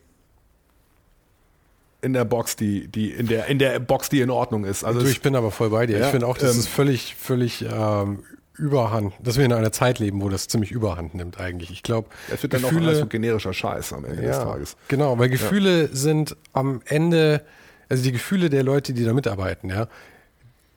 in 2.01 2.13
der 2.13 2.23
Box 2.23 2.55
die 2.55 2.87
die 2.87 3.11
in 3.11 3.27
der 3.27 3.47
in 3.47 3.59
der 3.59 3.79
Box 3.79 4.07
die 4.07 4.21
in 4.21 4.29
Ordnung 4.29 4.63
ist 4.63 4.85
also 4.85 5.01
du, 5.01 5.07
ich 5.07 5.21
bin 5.21 5.35
aber 5.35 5.51
voll 5.51 5.71
bei 5.71 5.85
dir 5.85 5.99
ja, 5.99 6.05
ich 6.05 6.11
finde 6.11 6.25
auch 6.25 6.37
das 6.37 6.53
ähm, 6.53 6.59
ist 6.59 6.69
völlig 6.69 7.15
völlig 7.15 7.63
ähm, 7.63 8.23
Überhand, 8.57 9.13
dass 9.21 9.37
wir 9.37 9.45
in 9.45 9.53
einer 9.53 9.71
Zeit 9.71 9.99
leben, 9.99 10.21
wo 10.21 10.29
das 10.29 10.47
ziemlich 10.47 10.71
Überhand 10.71 11.13
nimmt 11.13 11.39
eigentlich. 11.39 11.71
Ich 11.71 11.83
glaube, 11.83 12.09
es 12.33 12.41
wird 12.41 12.53
dann 12.53 12.61
Gefühle, 12.61 12.81
auch 12.81 12.87
alles 12.87 12.99
so 12.99 13.05
generischer 13.05 13.53
Scheiß 13.53 13.93
am 13.93 14.05
Ende 14.05 14.23
ja, 14.23 14.29
des 14.29 14.37
Tages. 14.39 14.77
Genau, 14.87 15.19
weil 15.19 15.29
Gefühle 15.29 15.83
ja. 15.83 15.89
sind 15.91 16.35
am 16.53 16.81
Ende 16.85 17.43
also 17.89 18.03
die 18.03 18.11
Gefühle 18.11 18.49
der 18.49 18.63
Leute, 18.63 18.93
die 18.93 19.03
da 19.03 19.13
mitarbeiten, 19.13 19.69
ja. 19.69 19.87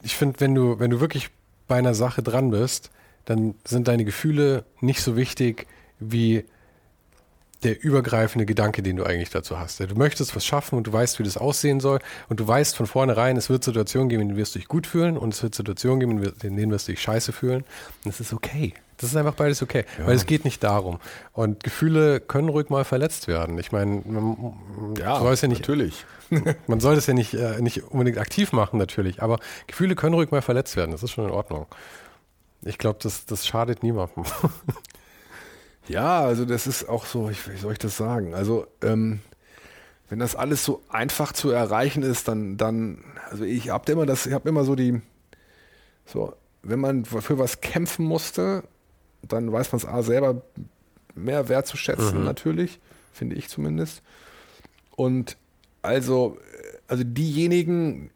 Ich 0.02 0.16
finde, 0.16 0.40
wenn 0.40 0.54
du, 0.54 0.78
wenn 0.78 0.90
du 0.90 1.00
wirklich 1.00 1.30
bei 1.68 1.76
einer 1.76 1.94
Sache 1.94 2.22
dran 2.22 2.50
bist, 2.50 2.90
dann 3.24 3.54
sind 3.64 3.88
deine 3.88 4.04
Gefühle 4.04 4.64
nicht 4.80 5.02
so 5.02 5.16
wichtig 5.16 5.66
wie 5.98 6.44
der 7.62 7.82
übergreifende 7.82 8.46
Gedanke, 8.46 8.82
den 8.82 8.96
du 8.96 9.04
eigentlich 9.04 9.30
dazu 9.30 9.58
hast. 9.58 9.80
Du 9.80 9.94
möchtest 9.94 10.34
was 10.34 10.44
schaffen 10.44 10.76
und 10.76 10.86
du 10.86 10.92
weißt, 10.92 11.18
wie 11.18 11.22
das 11.22 11.36
aussehen 11.36 11.80
soll 11.80 11.98
und 12.28 12.40
du 12.40 12.48
weißt 12.48 12.76
von 12.76 12.86
vornherein, 12.86 13.36
es 13.36 13.50
wird 13.50 13.64
Situationen 13.64 14.08
geben, 14.08 14.22
in 14.22 14.28
denen 14.28 14.38
wirst 14.38 14.54
du 14.54 14.58
dich 14.58 14.68
gut 14.68 14.86
fühlen 14.86 15.18
und 15.18 15.34
es 15.34 15.42
wird 15.42 15.54
Situationen 15.54 16.00
geben, 16.00 16.34
in 16.42 16.56
denen 16.56 16.72
wirst 16.72 16.88
du 16.88 16.92
dich 16.92 17.02
scheiße 17.02 17.32
fühlen. 17.32 17.64
Und 18.04 18.14
das 18.14 18.20
ist 18.20 18.32
okay. 18.32 18.74
Das 18.96 19.10
ist 19.10 19.16
einfach 19.16 19.34
beides 19.34 19.62
okay, 19.62 19.86
ja. 19.98 20.06
weil 20.06 20.14
es 20.14 20.26
geht 20.26 20.44
nicht 20.44 20.62
darum. 20.62 21.00
Und 21.32 21.64
Gefühle 21.64 22.20
können 22.20 22.50
ruhig 22.50 22.68
mal 22.68 22.84
verletzt 22.84 23.28
werden. 23.28 23.58
Ich 23.58 23.72
meine, 23.72 24.02
ja, 24.98 25.18
soll 25.18 25.32
es 25.32 25.40
ja 25.40 25.48
nicht, 25.48 25.60
natürlich. 25.60 26.04
man 26.66 26.80
soll 26.80 26.96
das 26.96 27.06
ja 27.06 27.14
nicht, 27.14 27.32
äh, 27.32 27.62
nicht 27.62 27.82
unbedingt 27.84 28.18
aktiv 28.18 28.52
machen, 28.52 28.78
natürlich, 28.78 29.22
aber 29.22 29.38
Gefühle 29.66 29.94
können 29.94 30.14
ruhig 30.14 30.30
mal 30.30 30.42
verletzt 30.42 30.76
werden. 30.76 30.90
Das 30.92 31.02
ist 31.02 31.12
schon 31.12 31.24
in 31.24 31.30
Ordnung. 31.30 31.66
Ich 32.62 32.76
glaube, 32.76 32.98
das, 33.02 33.24
das 33.24 33.46
schadet 33.46 33.82
niemandem. 33.82 34.24
ja, 35.90 36.20
also 36.20 36.44
das 36.44 36.66
ist 36.66 36.88
auch 36.88 37.04
so, 37.04 37.30
ich, 37.30 37.48
wie 37.48 37.56
soll 37.56 37.72
ich 37.72 37.78
das 37.78 37.96
sagen? 37.96 38.34
Also, 38.34 38.66
ähm, 38.82 39.20
wenn 40.08 40.18
das 40.18 40.36
alles 40.36 40.64
so 40.64 40.82
einfach 40.88 41.32
zu 41.32 41.50
erreichen 41.50 42.02
ist, 42.02 42.28
dann, 42.28 42.56
dann, 42.56 43.04
also 43.28 43.44
ich 43.44 43.70
habe 43.70 43.90
immer 43.92 44.06
das, 44.06 44.26
ich 44.26 44.32
habe 44.32 44.48
immer 44.48 44.64
so 44.64 44.74
die, 44.74 45.00
so, 46.06 46.34
wenn 46.62 46.80
man 46.80 47.04
für 47.04 47.38
was 47.38 47.60
kämpfen 47.60 48.04
musste, 48.04 48.64
dann 49.22 49.52
weiß 49.52 49.72
man 49.72 49.78
es 49.78 49.86
A 49.86 50.02
selber 50.02 50.42
mehr 51.14 51.48
wertzuschätzen, 51.48 52.18
mhm. 52.18 52.24
natürlich, 52.24 52.80
finde 53.12 53.36
ich 53.36 53.48
zumindest. 53.48 54.02
Und 54.94 55.36
also, 55.82 56.38
also 56.86 57.02
diejenigen 57.04 58.10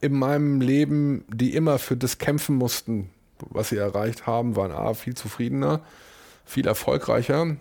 in 0.00 0.14
meinem 0.14 0.60
Leben, 0.60 1.24
die 1.28 1.54
immer 1.54 1.78
für 1.78 1.96
das 1.96 2.18
kämpfen 2.18 2.56
mussten, 2.56 3.10
was 3.38 3.70
sie 3.70 3.76
erreicht 3.76 4.26
haben, 4.26 4.56
waren 4.56 4.72
A, 4.72 4.94
viel 4.94 5.14
zufriedener, 5.14 5.82
viel 6.48 6.66
erfolgreicher. 6.66 7.56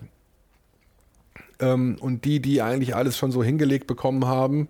Ähm, 1.60 1.98
und 2.00 2.26
die, 2.26 2.40
die 2.40 2.62
eigentlich 2.62 2.96
alles 2.96 3.18
schon 3.18 3.32
so 3.32 3.44
hingelegt 3.44 3.88
bekommen 3.88 4.26
haben, 4.26 4.70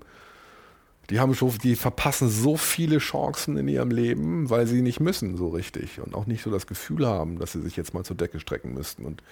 die 1.09 1.20
haben 1.20 1.34
schon, 1.36 1.57
die 1.63 1.76
verpassen 1.76 2.30
so 2.30 2.57
viele 2.57 2.97
Chancen 2.97 3.57
in 3.57 3.68
ihrem 3.68 3.91
Leben, 3.91 4.49
weil 4.49 4.68
sie 4.68 4.82
nicht 4.82 4.99
müssen 4.99 5.38
so 5.38 5.49
richtig 5.49 6.01
und 6.01 6.15
auch 6.15 6.26
nicht 6.26 6.43
so 6.43 6.51
das 6.51 6.68
Gefühl 6.68 7.07
haben, 7.07 7.39
dass 7.39 7.53
sie 7.53 7.61
sich 7.61 7.78
jetzt 7.78 7.93
mal 7.93 8.03
zur 8.03 8.18
Decke 8.18 8.39
strecken 8.39 8.74
müssten. 8.74 9.05
Und 9.05 9.24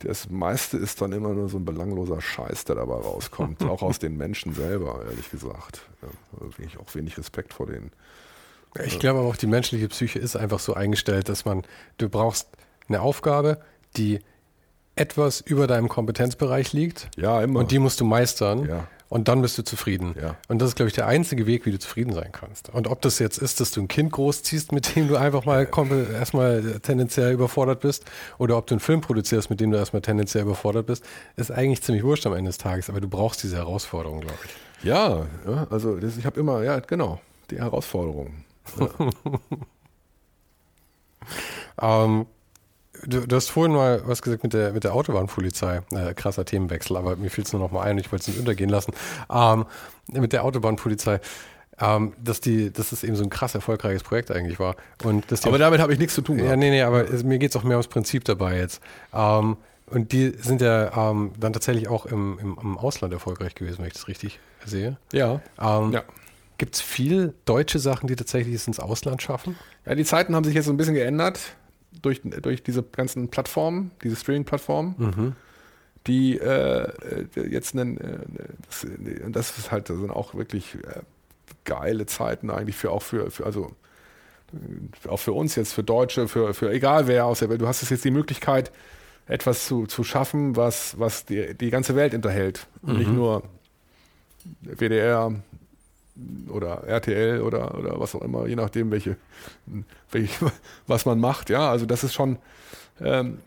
das 0.00 0.28
meiste 0.28 0.76
ist 0.76 1.00
dann 1.00 1.12
immer 1.12 1.32
nur 1.32 1.48
so 1.48 1.58
ein 1.58 1.64
belangloser 1.64 2.20
Scheiß, 2.20 2.64
der 2.64 2.76
dabei 2.76 2.94
rauskommt, 2.94 3.62
auch 3.64 3.82
aus 3.82 3.98
den 3.98 4.16
Menschen 4.16 4.54
selber, 4.54 5.02
ehrlich 5.08 5.30
gesagt. 5.30 5.82
Ja, 6.02 6.08
also 6.40 6.52
ich 6.58 6.78
auch 6.78 6.92
wenig 6.94 7.16
Respekt 7.16 7.54
vor 7.54 7.66
denen. 7.66 7.92
Ich 8.84 8.98
glaube 8.98 9.20
aber 9.20 9.28
auch, 9.28 9.36
die 9.36 9.46
menschliche 9.46 9.86
Psyche 9.88 10.18
ist 10.18 10.34
einfach 10.34 10.58
so 10.58 10.74
eingestellt, 10.74 11.28
dass 11.28 11.44
man, 11.44 11.62
du 11.98 12.08
brauchst 12.08 12.48
eine 12.88 13.02
Aufgabe, 13.02 13.60
die 13.96 14.20
etwas 14.96 15.40
über 15.40 15.66
deinem 15.66 15.88
Kompetenzbereich 15.88 16.72
liegt. 16.72 17.08
Ja, 17.16 17.42
immer. 17.42 17.60
Und 17.60 17.70
die 17.70 17.78
musst 17.78 18.00
du 18.00 18.04
meistern. 18.04 18.68
Ja. 18.68 18.88
Und 19.08 19.28
dann 19.28 19.42
bist 19.42 19.56
du 19.58 19.62
zufrieden. 19.62 20.16
Ja. 20.20 20.36
Und 20.48 20.60
das 20.60 20.70
ist, 20.70 20.74
glaube 20.74 20.88
ich, 20.88 20.94
der 20.94 21.06
einzige 21.06 21.46
Weg, 21.46 21.66
wie 21.66 21.70
du 21.70 21.78
zufrieden 21.78 22.12
sein 22.14 22.30
kannst. 22.32 22.70
Und 22.70 22.88
ob 22.88 23.00
das 23.02 23.20
jetzt 23.20 23.38
ist, 23.38 23.60
dass 23.60 23.70
du 23.70 23.80
ein 23.80 23.86
Kind 23.86 24.10
großziehst, 24.10 24.72
mit 24.72 24.96
dem 24.96 25.06
du 25.06 25.16
einfach 25.16 25.44
mal 25.44 25.68
erstmal 26.12 26.80
tendenziell 26.80 27.32
überfordert 27.32 27.80
bist, 27.80 28.04
oder 28.38 28.56
ob 28.56 28.66
du 28.66 28.74
einen 28.74 28.80
Film 28.80 29.02
produzierst, 29.02 29.50
mit 29.50 29.60
dem 29.60 29.70
du 29.70 29.76
erstmal 29.76 30.02
tendenziell 30.02 30.42
überfordert 30.42 30.86
bist, 30.86 31.04
ist 31.36 31.52
eigentlich 31.52 31.82
ziemlich 31.82 32.02
wurscht 32.02 32.26
am 32.26 32.32
Ende 32.32 32.48
des 32.48 32.58
Tages. 32.58 32.90
Aber 32.90 33.00
du 33.00 33.06
brauchst 33.06 33.42
diese 33.44 33.56
Herausforderung, 33.56 34.20
glaube 34.20 34.38
ich. 34.44 34.84
Ja, 34.84 35.26
ja 35.46 35.66
also 35.70 35.96
das, 35.96 36.16
ich 36.16 36.26
habe 36.26 36.40
immer, 36.40 36.64
ja, 36.64 36.80
genau, 36.80 37.20
die 37.50 37.58
Herausforderung. 37.58 38.34
Ja. 38.80 38.88
ähm, 42.04 42.26
Du, 43.06 43.26
du, 43.26 43.36
hast 43.36 43.50
vorhin 43.50 43.74
mal 43.74 44.02
was 44.06 44.22
gesagt 44.22 44.42
mit 44.42 44.52
der, 44.52 44.72
mit 44.72 44.84
der 44.84 44.94
Autobahnpolizei. 44.94 45.82
Äh, 45.92 46.14
krasser 46.14 46.44
Themenwechsel, 46.44 46.96
aber 46.96 47.16
mir 47.16 47.30
fiel 47.30 47.44
es 47.44 47.52
nur 47.52 47.60
noch 47.60 47.70
mal 47.70 47.82
ein 47.82 47.92
und 47.92 47.98
ich 47.98 48.12
wollte 48.12 48.22
es 48.22 48.28
nicht 48.28 48.38
untergehen 48.38 48.70
lassen. 48.70 48.92
Ähm, 49.32 49.66
mit 50.12 50.32
der 50.32 50.44
Autobahnpolizei. 50.44 51.20
Ähm, 51.80 52.12
dass, 52.22 52.40
die, 52.40 52.72
dass 52.72 52.90
das 52.90 53.02
eben 53.02 53.16
so 53.16 53.24
ein 53.24 53.30
krass 53.30 53.54
erfolgreiches 53.54 54.04
Projekt 54.04 54.30
eigentlich 54.30 54.60
war. 54.60 54.76
Und 55.02 55.30
dass 55.32 55.44
aber 55.44 55.58
damit 55.58 55.80
habe 55.80 55.92
ich 55.92 55.98
nichts 55.98 56.14
zu 56.14 56.22
tun. 56.22 56.38
Ja, 56.38 56.54
nee, 56.54 56.70
nee, 56.70 56.82
aber 56.82 57.10
es, 57.10 57.24
mir 57.24 57.38
geht 57.38 57.50
es 57.50 57.56
auch 57.56 57.64
mehr 57.64 57.76
ums 57.76 57.88
Prinzip 57.88 58.24
dabei 58.24 58.58
jetzt. 58.58 58.80
Ähm, 59.12 59.56
und 59.86 60.12
die 60.12 60.30
sind 60.38 60.60
ja 60.60 61.10
ähm, 61.10 61.32
dann 61.38 61.52
tatsächlich 61.52 61.88
auch 61.88 62.06
im, 62.06 62.38
im, 62.40 62.58
im, 62.62 62.78
Ausland 62.78 63.12
erfolgreich 63.12 63.56
gewesen, 63.56 63.78
wenn 63.78 63.88
ich 63.88 63.92
das 63.92 64.06
richtig 64.06 64.38
sehe. 64.64 64.96
Ja. 65.12 65.40
Ähm, 65.60 65.92
ja. 65.92 66.02
Gibt 66.58 66.76
es 66.76 66.80
viel 66.80 67.34
deutsche 67.44 67.80
Sachen, 67.80 68.06
die 68.06 68.14
tatsächlich 68.14 68.54
es 68.54 68.68
ins 68.68 68.78
Ausland 68.78 69.20
schaffen? 69.20 69.58
Ja, 69.84 69.96
die 69.96 70.04
Zeiten 70.04 70.36
haben 70.36 70.44
sich 70.44 70.54
jetzt 70.54 70.66
so 70.66 70.72
ein 70.72 70.76
bisschen 70.76 70.94
geändert 70.94 71.40
durch, 72.02 72.20
durch 72.22 72.62
diese 72.62 72.82
ganzen 72.82 73.28
Plattformen, 73.28 73.90
diese 74.02 74.16
Streaming-Plattformen, 74.16 74.94
mhm. 74.98 75.32
die 76.06 76.38
äh, 76.38 76.92
jetzt 77.34 77.74
einen, 77.74 77.98
äh, 77.98 78.18
das, 78.68 78.86
das 79.32 79.58
ist 79.58 79.72
halt, 79.72 79.90
das 79.90 79.98
sind 79.98 80.10
auch 80.10 80.34
wirklich 80.34 80.74
äh, 80.74 81.00
geile 81.64 82.06
Zeiten 82.06 82.50
eigentlich 82.50 82.76
für 82.76 82.90
auch 82.90 83.02
für, 83.02 83.30
für 83.30 83.46
also 83.46 83.72
auch 85.08 85.18
für 85.18 85.32
uns 85.32 85.56
jetzt, 85.56 85.72
für 85.72 85.82
Deutsche, 85.82 86.28
für, 86.28 86.54
für 86.54 86.70
egal 86.70 87.08
wer 87.08 87.26
aus 87.26 87.40
der 87.40 87.48
Welt. 87.48 87.60
Du 87.60 87.66
hast 87.66 87.88
jetzt 87.88 88.04
die 88.04 88.10
Möglichkeit, 88.10 88.70
etwas 89.26 89.66
zu, 89.66 89.86
zu 89.86 90.04
schaffen, 90.04 90.54
was, 90.54 90.98
was 90.98 91.24
die, 91.24 91.54
die 91.54 91.70
ganze 91.70 91.96
Welt 91.96 92.14
unterhält. 92.14 92.66
Und 92.82 92.98
nicht 92.98 93.10
nur 93.10 93.42
WDR, 94.60 95.34
oder 96.48 96.84
RTL 96.86 97.40
oder, 97.40 97.76
oder 97.76 97.98
was 97.98 98.14
auch 98.14 98.22
immer, 98.22 98.46
je 98.46 98.56
nachdem, 98.56 98.90
welche, 98.90 99.16
welche, 100.10 100.52
was 100.86 101.06
man 101.06 101.18
macht. 101.18 101.50
Ja, 101.50 101.70
also 101.70 101.86
das 101.86 102.04
ist 102.04 102.14
schon, 102.14 102.38
ähm, 103.00 103.38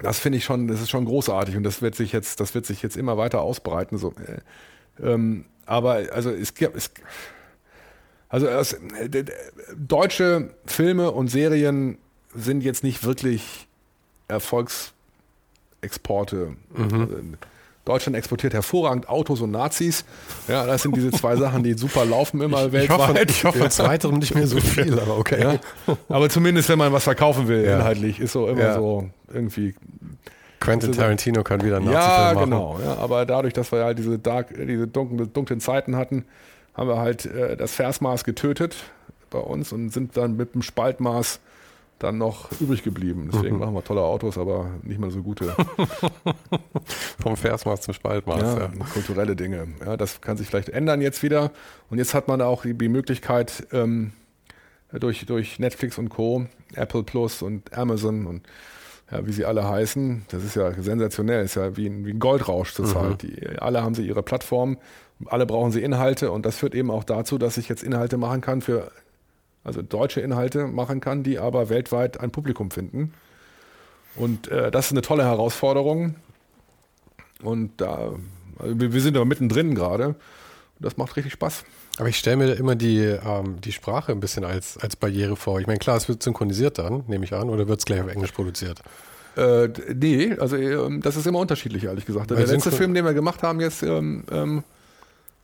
das 0.00 0.18
finde 0.18 0.38
ich 0.38 0.44
schon, 0.44 0.68
das 0.68 0.80
ist 0.80 0.90
schon 0.90 1.04
großartig 1.04 1.56
und 1.56 1.64
das 1.64 1.82
wird 1.82 1.94
sich 1.94 2.12
jetzt, 2.12 2.40
das 2.40 2.54
wird 2.54 2.66
sich 2.66 2.82
jetzt 2.82 2.96
immer 2.96 3.16
weiter 3.16 3.40
ausbreiten. 3.40 3.98
So. 3.98 4.14
Äh, 4.26 4.40
ähm, 5.02 5.44
aber 5.66 6.02
also 6.12 6.30
es 6.30 6.54
gibt, 6.54 6.76
es, 6.76 6.90
also 8.28 8.46
es, 8.46 8.72
äh, 8.72 9.24
deutsche 9.76 10.54
Filme 10.66 11.10
und 11.10 11.28
Serien 11.28 11.98
sind 12.34 12.62
jetzt 12.62 12.84
nicht 12.84 13.04
wirklich 13.04 13.66
Erfolgsexporte. 14.28 16.54
Mhm. 16.74 16.82
Also, 16.82 17.08
Deutschland 17.90 18.16
exportiert 18.16 18.54
hervorragend 18.54 19.08
Autos 19.08 19.40
und 19.40 19.50
Nazis. 19.50 20.04
Ja, 20.46 20.64
das 20.64 20.82
sind 20.82 20.94
diese 20.94 21.10
zwei 21.10 21.34
Sachen, 21.34 21.64
die 21.64 21.74
super 21.74 22.04
laufen 22.04 22.40
immer 22.40 22.66
ich, 22.66 22.72
weltweit. 22.72 22.84
Ich 22.84 22.90
hoffe, 23.08 23.24
ich 23.28 23.44
hoffe 23.44 23.58
ja. 23.58 23.70
zweiterem 23.70 24.18
nicht 24.18 24.34
mehr 24.36 24.46
so 24.46 24.60
viel, 24.60 24.96
aber 24.98 25.18
okay. 25.18 25.40
Ja. 25.42 25.96
Aber 26.08 26.28
zumindest, 26.30 26.68
wenn 26.68 26.78
man 26.78 26.92
was 26.92 27.02
verkaufen 27.02 27.48
will, 27.48 27.64
ja. 27.64 27.78
inhaltlich, 27.78 28.20
ist 28.20 28.30
so 28.32 28.46
immer 28.46 28.60
Ja. 28.60 28.74
so 28.74 29.10
irgendwie. 29.34 29.74
Quentin 30.60 30.92
Tarantino 30.92 31.42
kann 31.42 31.62
wieder 31.64 31.78
einen 31.78 31.90
Ja, 31.90 32.32
machen. 32.34 32.44
genau. 32.44 32.78
Ja, 32.84 32.98
aber 32.98 33.26
dadurch, 33.26 33.54
dass 33.54 33.72
wir 33.72 33.82
halt 33.82 33.98
diese, 33.98 34.18
dark, 34.18 34.48
diese 34.56 34.86
dunklen, 34.86 35.32
dunklen 35.32 35.58
Zeiten 35.58 35.96
hatten, 35.96 36.26
haben 36.74 36.88
wir 36.88 36.98
halt 36.98 37.24
äh, 37.26 37.56
das 37.56 37.72
Versmaß 37.72 38.22
getötet 38.24 38.76
bei 39.30 39.38
uns 39.40 39.72
und 39.72 39.90
sind 39.90 40.16
dann 40.16 40.36
mit 40.36 40.54
dem 40.54 40.62
Spaltmaß 40.62 41.40
dann 42.00 42.18
noch 42.18 42.50
übrig 42.60 42.82
geblieben. 42.82 43.30
Deswegen 43.32 43.54
Mhm. 43.56 43.60
machen 43.60 43.74
wir 43.74 43.84
tolle 43.84 44.00
Autos, 44.02 44.36
aber 44.38 44.70
nicht 44.82 44.98
mehr 45.00 45.10
so 45.10 45.22
gute. 45.22 45.54
Vom 47.20 47.36
Versmaß 47.36 47.82
zum 47.82 47.94
Spaltmaß. 47.94 48.40
Ja, 48.40 48.58
Ja. 48.58 48.70
kulturelle 48.92 49.36
Dinge. 49.36 49.68
Ja, 49.84 49.96
das 49.96 50.20
kann 50.20 50.36
sich 50.36 50.46
vielleicht 50.48 50.68
ändern 50.70 51.00
jetzt 51.00 51.22
wieder. 51.22 51.50
Und 51.90 51.98
jetzt 51.98 52.14
hat 52.14 52.28
man 52.28 52.40
auch 52.40 52.62
die, 52.62 52.74
die 52.74 52.88
Möglichkeit, 52.88 53.66
ähm, 53.72 54.12
durch, 54.92 55.24
durch 55.26 55.58
Netflix 55.58 55.98
und 55.98 56.08
Co., 56.08 56.46
Apple 56.74 57.02
Plus 57.04 57.42
und 57.42 57.72
Amazon 57.76 58.26
und 58.26 58.42
ja, 59.12 59.26
wie 59.26 59.32
sie 59.32 59.44
alle 59.44 59.68
heißen, 59.68 60.24
das 60.28 60.44
ist 60.44 60.54
ja 60.56 60.72
sensationell, 60.80 61.44
ist 61.44 61.56
ja 61.56 61.76
wie 61.76 61.86
ein, 61.86 62.04
wie 62.06 62.10
ein 62.12 62.18
Goldrausch 62.20 62.74
zurzeit. 62.74 63.22
Die, 63.22 63.44
alle 63.58 63.82
haben 63.82 63.94
sie 63.94 64.06
ihre 64.06 64.22
Plattform, 64.22 64.78
alle 65.26 65.46
brauchen 65.46 65.72
sie 65.72 65.82
Inhalte 65.82 66.30
und 66.30 66.46
das 66.46 66.56
führt 66.56 66.74
eben 66.76 66.90
auch 66.92 67.02
dazu, 67.04 67.36
dass 67.36 67.56
ich 67.56 67.68
jetzt 67.68 67.82
Inhalte 67.82 68.16
machen 68.18 68.40
kann 68.40 68.60
für, 68.62 68.90
also 69.64 69.82
deutsche 69.82 70.20
Inhalte 70.20 70.66
machen 70.66 71.00
kann, 71.00 71.22
die 71.22 71.38
aber 71.38 71.68
weltweit 71.68 72.20
ein 72.20 72.30
Publikum 72.30 72.70
finden. 72.70 73.12
Und 74.16 74.48
äh, 74.48 74.70
das 74.70 74.86
ist 74.86 74.92
eine 74.92 75.02
tolle 75.02 75.24
Herausforderung. 75.24 76.16
Und 77.42 77.80
da, 77.80 78.14
also 78.58 78.80
wir, 78.80 78.92
wir 78.92 79.00
sind 79.00 79.16
aber 79.16 79.26
mittendrin 79.26 79.74
gerade. 79.74 80.08
Und 80.08 80.16
das 80.78 80.96
macht 80.96 81.16
richtig 81.16 81.32
Spaß. 81.32 81.64
Aber 81.98 82.08
ich 82.08 82.16
stelle 82.16 82.36
mir 82.36 82.52
immer 82.54 82.74
die, 82.74 83.00
ähm, 83.00 83.60
die 83.60 83.72
Sprache 83.72 84.12
ein 84.12 84.20
bisschen 84.20 84.44
als, 84.44 84.78
als 84.78 84.96
Barriere 84.96 85.36
vor. 85.36 85.60
Ich 85.60 85.66
meine, 85.66 85.78
klar, 85.78 85.96
es 85.96 86.08
wird 86.08 86.22
synchronisiert 86.22 86.78
dann, 86.78 87.04
nehme 87.08 87.24
ich 87.24 87.34
an, 87.34 87.50
oder 87.50 87.68
wird 87.68 87.80
es 87.80 87.84
gleich 87.84 88.00
auf 88.00 88.08
Englisch 88.08 88.32
produziert? 88.32 88.80
Äh, 89.36 89.68
nee, 89.94 90.34
also 90.38 90.56
ähm, 90.56 91.02
das 91.02 91.16
ist 91.16 91.26
immer 91.26 91.38
unterschiedlich, 91.38 91.84
ehrlich 91.84 92.06
gesagt. 92.06 92.30
Der 92.30 92.38
Weil 92.38 92.46
letzte 92.46 92.70
Synchro- 92.70 92.76
Film, 92.76 92.94
den 92.94 93.04
wir 93.04 93.14
gemacht 93.14 93.42
haben 93.42 93.60
jetzt, 93.60 93.82
ähm, 93.82 94.24
ähm, 94.32 94.64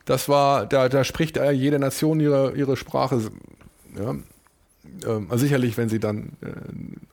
das 0.07 0.29
war, 0.29 0.67
da, 0.67 0.89
da 0.89 1.05
spricht 1.05 1.37
äh, 1.37 1.51
jede 1.51 1.79
Nation 1.79 2.19
ihre, 2.21 2.53
ihre 2.57 2.77
Sprache. 2.77 3.21
Ja. 3.99 4.11
Ähm, 5.07 5.27
also 5.31 5.39
sicherlich, 5.39 5.77
wenn 5.77 5.89
sie 5.89 6.01
dann 6.01 6.33
äh, 6.43 6.51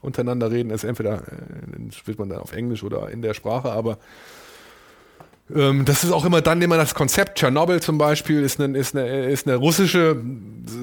untereinander 0.01 0.51
reden, 0.51 0.69
ist 0.69 0.83
entweder 0.83 1.23
äh, 1.27 1.91
spricht 1.91 2.19
man 2.19 2.29
dann 2.29 2.39
auf 2.39 2.53
Englisch 2.53 2.83
oder 2.83 3.09
in 3.09 3.21
der 3.21 3.33
Sprache, 3.33 3.71
aber 3.71 3.97
das 5.49 6.03
ist 6.05 6.11
auch 6.11 6.23
immer 6.23 6.41
dann 6.41 6.61
immer 6.61 6.77
das 6.77 6.95
Konzept. 6.95 7.37
Tschernobyl 7.37 7.81
zum 7.81 7.97
Beispiel 7.97 8.41
ist 8.43 8.61
eine, 8.61 8.77
ist 8.77 8.95
eine, 8.95 9.25
ist 9.29 9.45
eine 9.45 9.57
russische 9.57 10.15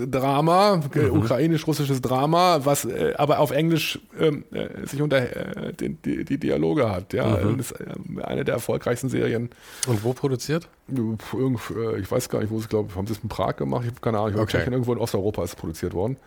Drama, 0.06 0.82
äh, 0.94 1.06
ukrainisch-russisches 1.06 2.02
Drama, 2.02 2.60
was 2.64 2.84
äh, 2.84 3.14
aber 3.16 3.38
auf 3.38 3.52
Englisch 3.52 3.98
ähm, 4.18 4.44
äh, 4.52 4.86
sich 4.86 5.00
unter 5.00 5.16
äh, 5.18 5.72
die, 5.72 6.24
die 6.24 6.38
Dialoge 6.38 6.90
hat. 6.90 7.14
Ja, 7.14 7.38
Mhm. 7.38 7.56
das 7.56 7.70
ist 7.70 7.80
äh, 7.80 8.22
eine 8.22 8.44
der 8.44 8.54
erfolgreichsten 8.54 9.08
Serien. 9.08 9.48
Und 9.86 10.04
wo 10.04 10.12
produziert? 10.12 10.68
Äh, 10.92 11.98
ich 12.00 12.10
weiß 12.10 12.28
gar 12.28 12.40
nicht, 12.40 12.50
wo 12.50 12.58
es 12.58 12.68
glaube, 12.68 12.94
haben 12.94 13.06
sie 13.06 13.14
es 13.14 13.20
in 13.20 13.30
Prag 13.30 13.56
gemacht? 13.56 13.82
Ich 13.84 13.90
habe 13.90 14.00
keine 14.02 14.18
Ahnung. 14.18 14.34
Ich 14.34 14.40
Okay. 14.40 14.62
irgendwo 14.70 14.92
in 14.92 14.98
Osteuropa 14.98 15.42
ist 15.42 15.50
es 15.50 15.56
produziert 15.56 15.94
worden. 15.94 16.18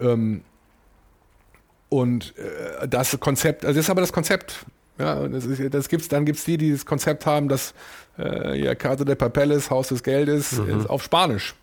Ähm, 0.00 0.40
und 1.90 2.34
äh, 2.38 2.88
das 2.88 3.20
Konzept, 3.20 3.64
also 3.64 3.76
das 3.76 3.84
ist 3.86 3.90
aber 3.90 4.00
das 4.00 4.12
Konzept. 4.12 4.64
Ja, 4.98 5.14
und 5.20 5.32
das 5.32 5.44
ist, 5.44 5.74
das 5.74 5.88
gibt's, 5.88 6.08
dann 6.08 6.24
gibt 6.24 6.38
es 6.38 6.44
die, 6.44 6.56
die 6.56 6.72
das 6.72 6.86
Konzept 6.86 7.26
haben, 7.26 7.48
dass 7.48 7.74
äh, 8.18 8.58
ja, 8.58 8.74
Casa 8.74 9.04
de 9.04 9.14
Papeles, 9.14 9.70
Haus 9.70 9.88
des 9.88 10.02
Geldes, 10.02 10.52
Mhm. 10.52 10.86
auf 10.86 11.02
Spanisch. 11.02 11.54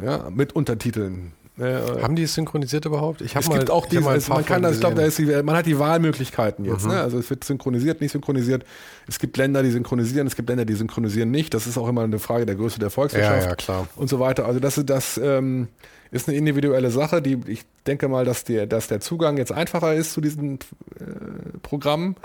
Ja, 0.00 0.30
mit 0.30 0.54
Untertiteln. 0.54 1.32
Äh, 1.58 2.00
Haben 2.00 2.16
die 2.16 2.22
es 2.22 2.32
synchronisiert 2.32 2.86
überhaupt? 2.86 3.20
Ich 3.20 3.34
hab 3.36 3.42
es 3.42 3.48
mal, 3.50 3.58
gibt 3.58 3.70
auch 3.70 3.86
paar 3.86 4.36
man 4.36 4.46
kann 4.46 4.62
das, 4.62 4.74
ich 4.76 4.80
glaube, 4.80 4.96
da 4.96 5.02
ist 5.02 5.18
die, 5.18 5.26
man 5.26 5.54
hat 5.54 5.66
die 5.66 5.78
Wahlmöglichkeiten 5.78 6.64
jetzt. 6.64 6.84
Mhm. 6.86 6.92
Ne? 6.92 7.00
Also 7.02 7.18
es 7.18 7.28
wird 7.28 7.44
synchronisiert, 7.44 8.00
nicht 8.00 8.12
synchronisiert. 8.12 8.64
Es 9.06 9.18
gibt 9.18 9.36
Länder, 9.36 9.62
die 9.62 9.70
synchronisieren, 9.70 10.26
es 10.26 10.36
gibt 10.36 10.48
Länder, 10.48 10.64
die 10.64 10.72
synchronisieren 10.74 11.30
nicht. 11.30 11.52
Das 11.52 11.66
ist 11.66 11.76
auch 11.76 11.88
immer 11.88 12.02
eine 12.04 12.18
Frage 12.18 12.46
der 12.46 12.54
Größe 12.54 12.78
der 12.78 12.86
Ja, 12.86 12.90
Volkswirtschaft 12.90 13.46
ja, 13.46 13.54
klar. 13.56 13.88
und 13.96 14.08
so 14.08 14.20
weiter. 14.20 14.46
Also 14.46 14.58
das, 14.60 14.78
ist- 14.78 14.88
das 14.88 15.20
ähm, 15.22 15.68
ist 16.10 16.28
eine 16.28 16.36
individuelle 16.36 16.90
Sache, 16.90 17.22
die 17.22 17.38
ich 17.46 17.64
denke 17.86 18.08
mal, 18.08 18.24
dass 18.24 18.44
der, 18.44 18.66
dass 18.66 18.88
der 18.88 19.00
Zugang 19.00 19.36
jetzt 19.36 19.52
einfacher 19.52 19.94
ist 19.94 20.12
zu 20.12 20.20
diesen 20.20 20.54
äh, 20.54 21.58
Programmen. 21.62 22.16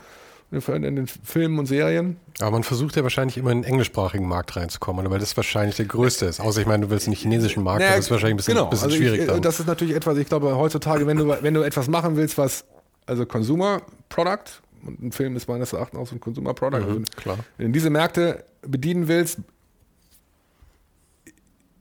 in 0.52 0.82
den 0.96 1.08
Filmen 1.08 1.60
und 1.60 1.66
Serien. 1.66 2.18
Aber 2.40 2.52
man 2.52 2.64
versucht 2.64 2.96
ja 2.96 3.04
wahrscheinlich 3.04 3.38
immer 3.38 3.52
in 3.52 3.62
den 3.62 3.72
englischsprachigen 3.72 4.28
Markt 4.28 4.56
reinzukommen, 4.56 5.10
weil 5.10 5.20
das 5.20 5.36
wahrscheinlich 5.36 5.76
der 5.76 5.86
größte 5.86 6.26
ist. 6.26 6.40
Außer 6.40 6.62
ich 6.62 6.68
meine, 6.68 6.86
du 6.86 6.90
willst 6.90 7.08
einen 7.08 7.16
chinesischen 7.16 7.64
Markt, 7.64 7.82
naja, 7.82 7.96
das 7.96 8.06
ist 8.06 8.12
wahrscheinlich 8.12 8.36
ein 8.36 8.38
bisschen, 8.38 8.56
genau. 8.56 8.70
bisschen 8.70 8.86
also 8.86 8.98
schwierig. 8.98 9.22
Ich, 9.22 9.28
dann. 9.28 9.42
Das 9.42 9.60
ist 9.60 9.68
natürlich 9.68 9.96
etwas, 9.96 10.18
ich 10.18 10.28
glaube, 10.28 10.56
heutzutage, 10.56 11.08
wenn 11.08 11.18
du, 11.18 11.28
wenn 11.42 11.54
du 11.54 11.62
etwas 11.62 11.88
machen 11.88 12.16
willst, 12.16 12.38
was, 12.38 12.66
also 13.06 13.26
Consumer 13.26 13.82
Product, 14.10 14.62
und 14.86 15.02
ein 15.02 15.12
Film 15.12 15.36
ist 15.36 15.48
meines 15.48 15.74
Erachtens 15.74 16.00
auch 16.00 16.08
so 16.08 16.16
ein 16.16 16.20
Consumer 16.20 16.54
Product, 16.54 16.82
mhm, 16.82 16.86
also, 16.86 17.02
klar. 17.16 17.38
wenn 17.58 17.68
du 17.68 17.72
diese 17.74 17.90
Märkte 17.90 18.44
bedienen 18.62 19.08
willst, 19.08 19.40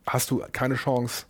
hast 0.07 0.31
du 0.31 0.43
keine 0.53 0.77
Chance, 0.77 1.25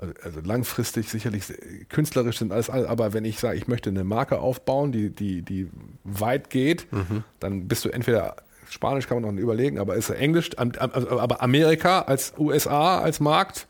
also, 0.00 0.14
also 0.22 0.40
langfristig 0.40 1.10
sicherlich 1.10 1.44
künstlerisch 1.88 2.38
sind 2.38 2.52
alles, 2.52 2.70
aber 2.70 3.12
wenn 3.12 3.24
ich 3.24 3.38
sage, 3.38 3.58
ich 3.58 3.68
möchte 3.68 3.90
eine 3.90 4.04
Marke 4.04 4.38
aufbauen, 4.38 4.92
die, 4.92 5.10
die, 5.10 5.42
die 5.42 5.68
weit 6.04 6.48
geht, 6.50 6.90
mhm. 6.90 7.24
dann 7.38 7.68
bist 7.68 7.84
du 7.84 7.90
entweder 7.90 8.36
Spanisch 8.70 9.08
kann 9.08 9.20
man 9.20 9.34
noch 9.34 9.42
überlegen, 9.42 9.78
aber 9.78 9.96
ist 9.96 10.10
Englisch, 10.10 10.50
also, 10.56 11.18
aber 11.18 11.42
Amerika 11.42 12.02
als 12.02 12.32
USA 12.38 13.00
als 13.00 13.18
Markt, 13.18 13.66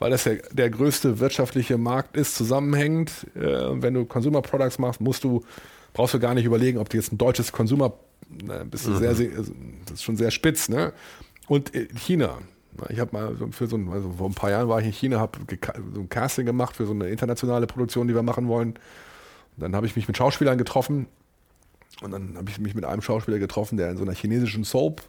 weil 0.00 0.10
das 0.10 0.24
ja 0.24 0.32
der 0.50 0.68
größte 0.68 1.20
wirtschaftliche 1.20 1.78
Markt 1.78 2.16
ist, 2.16 2.34
zusammenhängend. 2.34 3.12
Äh, 3.36 3.40
wenn 3.40 3.94
du 3.94 4.04
Consumer 4.04 4.42
Products 4.42 4.80
machst, 4.80 5.00
musst 5.00 5.22
du, 5.22 5.44
brauchst 5.92 6.12
du 6.14 6.18
gar 6.18 6.34
nicht 6.34 6.44
überlegen, 6.44 6.78
ob 6.78 6.88
du 6.88 6.96
jetzt 6.96 7.12
ein 7.12 7.18
deutsches 7.18 7.52
Consumer, 7.52 7.94
ne, 8.28 8.66
bist 8.68 8.86
du 8.86 8.90
mhm. 8.90 8.98
sehr, 8.98 9.14
sehr, 9.14 9.28
das 9.84 9.92
ist 9.92 10.02
schon 10.02 10.16
sehr 10.16 10.32
spitz, 10.32 10.68
ne? 10.68 10.92
Und 11.46 11.72
äh, 11.76 11.86
China, 11.96 12.38
ich 12.88 13.00
habe 13.00 13.10
mal 13.12 13.36
für 13.50 13.66
so 13.66 13.76
ein, 13.76 13.90
also 13.90 14.10
vor 14.10 14.28
ein 14.28 14.34
paar 14.34 14.50
Jahren 14.50 14.68
war 14.68 14.80
ich 14.80 14.86
in 14.86 14.92
China, 14.92 15.20
habe 15.20 15.38
so 15.94 16.00
ein 16.00 16.08
Casting 16.08 16.46
gemacht 16.46 16.76
für 16.76 16.86
so 16.86 16.92
eine 16.92 17.08
internationale 17.08 17.66
Produktion, 17.66 18.08
die 18.08 18.14
wir 18.14 18.22
machen 18.22 18.48
wollen. 18.48 18.70
Und 18.70 19.62
dann 19.62 19.74
habe 19.74 19.86
ich 19.86 19.96
mich 19.96 20.06
mit 20.06 20.16
Schauspielern 20.16 20.58
getroffen 20.58 21.06
und 22.02 22.10
dann 22.10 22.36
habe 22.36 22.50
ich 22.50 22.58
mich 22.58 22.74
mit 22.74 22.84
einem 22.84 23.02
Schauspieler 23.02 23.38
getroffen, 23.38 23.78
der 23.78 23.90
in 23.90 23.96
so 23.96 24.02
einer 24.02 24.14
chinesischen 24.14 24.64
Soap 24.64 25.02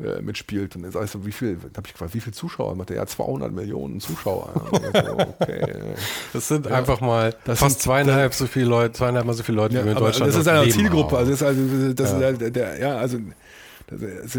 äh, 0.00 0.20
mitspielt. 0.20 0.74
Und 0.74 0.82
dann 0.82 0.90
sag 0.90 1.04
ich 1.04 1.10
so, 1.10 1.24
wie 1.26 1.32
viel, 1.32 1.58
habe 1.76 1.86
ich 1.86 1.92
gefragt, 1.92 2.14
wie 2.14 2.20
viele 2.20 2.34
Zuschauer? 2.34 2.74
Macht 2.74 2.90
er 2.90 2.96
ja 2.96 3.06
200 3.06 3.52
Millionen 3.52 4.00
Zuschauer. 4.00 4.50
okay. 4.72 5.74
Das 6.32 6.48
sind 6.48 6.66
ja. 6.66 6.72
einfach 6.72 7.00
mal 7.00 7.34
das 7.44 7.58
fast 7.58 7.80
sind, 7.80 7.82
zweieinhalb 7.82 8.34
so 8.34 8.46
viele 8.46 8.66
Leute, 8.66 8.94
zweieinhalb 8.94 9.26
mal 9.26 9.34
so 9.34 9.42
viele 9.42 9.56
Leute, 9.56 9.74
ja, 9.74 9.82
wie 9.82 9.86
wir 9.86 9.92
in 9.92 9.98
Deutschland 9.98 10.32
Das 10.32 10.40
ist 10.40 10.48
eine 10.48 10.68
Zielgruppe. 10.68 11.18
Also 11.18 11.30
das 11.30 11.42
ist 11.42 11.46
also 11.46 11.92
das 11.92 12.12
ja. 12.12 12.28
ist 12.30 12.40
der, 12.40 12.50
der, 12.50 12.80
ja 12.80 12.96
also 12.96 13.18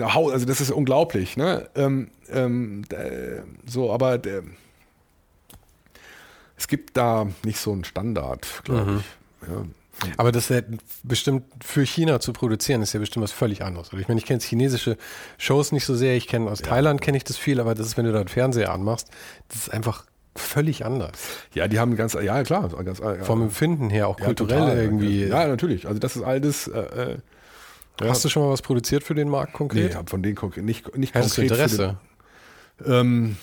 also 0.01 0.45
das 0.45 0.61
ist 0.61 0.71
unglaublich, 0.71 1.37
ne? 1.37 1.69
Ähm, 1.75 2.09
ähm, 2.29 2.83
so, 3.65 3.91
aber 3.91 4.17
der, 4.17 4.43
es 6.57 6.67
gibt 6.67 6.95
da 6.97 7.27
nicht 7.43 7.59
so 7.59 7.71
einen 7.71 7.83
Standard, 7.83 8.61
glaube 8.63 8.91
mhm. 8.91 8.97
ich. 8.97 9.49
Ja. 9.49 9.65
Aber 10.17 10.31
das 10.31 10.49
ist 10.49 10.55
ja 10.55 10.77
bestimmt 11.03 11.43
für 11.63 11.85
China 11.85 12.19
zu 12.19 12.33
produzieren, 12.33 12.81
ist 12.81 12.93
ja 12.93 12.99
bestimmt 12.99 13.23
was 13.23 13.31
völlig 13.31 13.63
anderes. 13.63 13.91
ich 13.93 14.07
meine, 14.07 14.19
ich 14.19 14.25
kenne 14.25 14.39
chinesische 14.41 14.97
Shows 15.37 15.71
nicht 15.71 15.85
so 15.85 15.95
sehr. 15.95 16.15
Ich 16.15 16.27
kenne 16.27 16.49
aus 16.49 16.59
ja. 16.59 16.67
Thailand 16.67 17.01
kenne 17.01 17.17
ich 17.17 17.23
das 17.23 17.37
viel, 17.37 17.59
aber 17.59 17.75
das 17.75 17.87
ist, 17.87 17.97
wenn 17.97 18.05
du 18.05 18.11
da 18.11 18.19
einen 18.19 18.27
Fernseher 18.27 18.71
anmachst, 18.71 19.09
das 19.49 19.59
ist 19.59 19.69
einfach 19.69 20.05
völlig 20.35 20.83
anders. 20.85 21.11
Ja, 21.53 21.67
die 21.67 21.79
haben 21.79 21.95
ganz, 21.95 22.13
ja 22.13 22.43
klar, 22.43 22.69
ganz, 22.83 22.99
ja, 22.99 23.23
vom 23.23 23.43
Empfinden 23.43 23.89
her 23.89 24.07
auch 24.07 24.17
kulturell 24.17 24.59
total, 24.59 24.77
irgendwie. 24.77 25.25
Ja, 25.25 25.47
natürlich. 25.47 25.87
Also 25.87 25.99
das 25.99 26.15
ist 26.15 26.23
alles. 26.23 26.67
Äh, 26.67 26.79
äh 26.79 27.17
ja. 28.01 28.09
Hast 28.09 28.25
du 28.25 28.29
schon 28.29 28.43
mal 28.43 28.49
was 28.49 28.61
produziert 28.61 29.03
für 29.03 29.15
den 29.15 29.29
Markt 29.29 29.53
konkret? 29.53 29.95
Nee, 29.95 30.01
von 30.05 30.23
denen 30.23 30.35
konkret 30.35 30.63
nicht, 30.63 30.97
nicht 30.97 31.13
Hast 31.13 31.35
konkret. 31.35 31.51
Interesse? 31.51 31.97
Den, 32.79 32.93
ähm, 32.93 33.37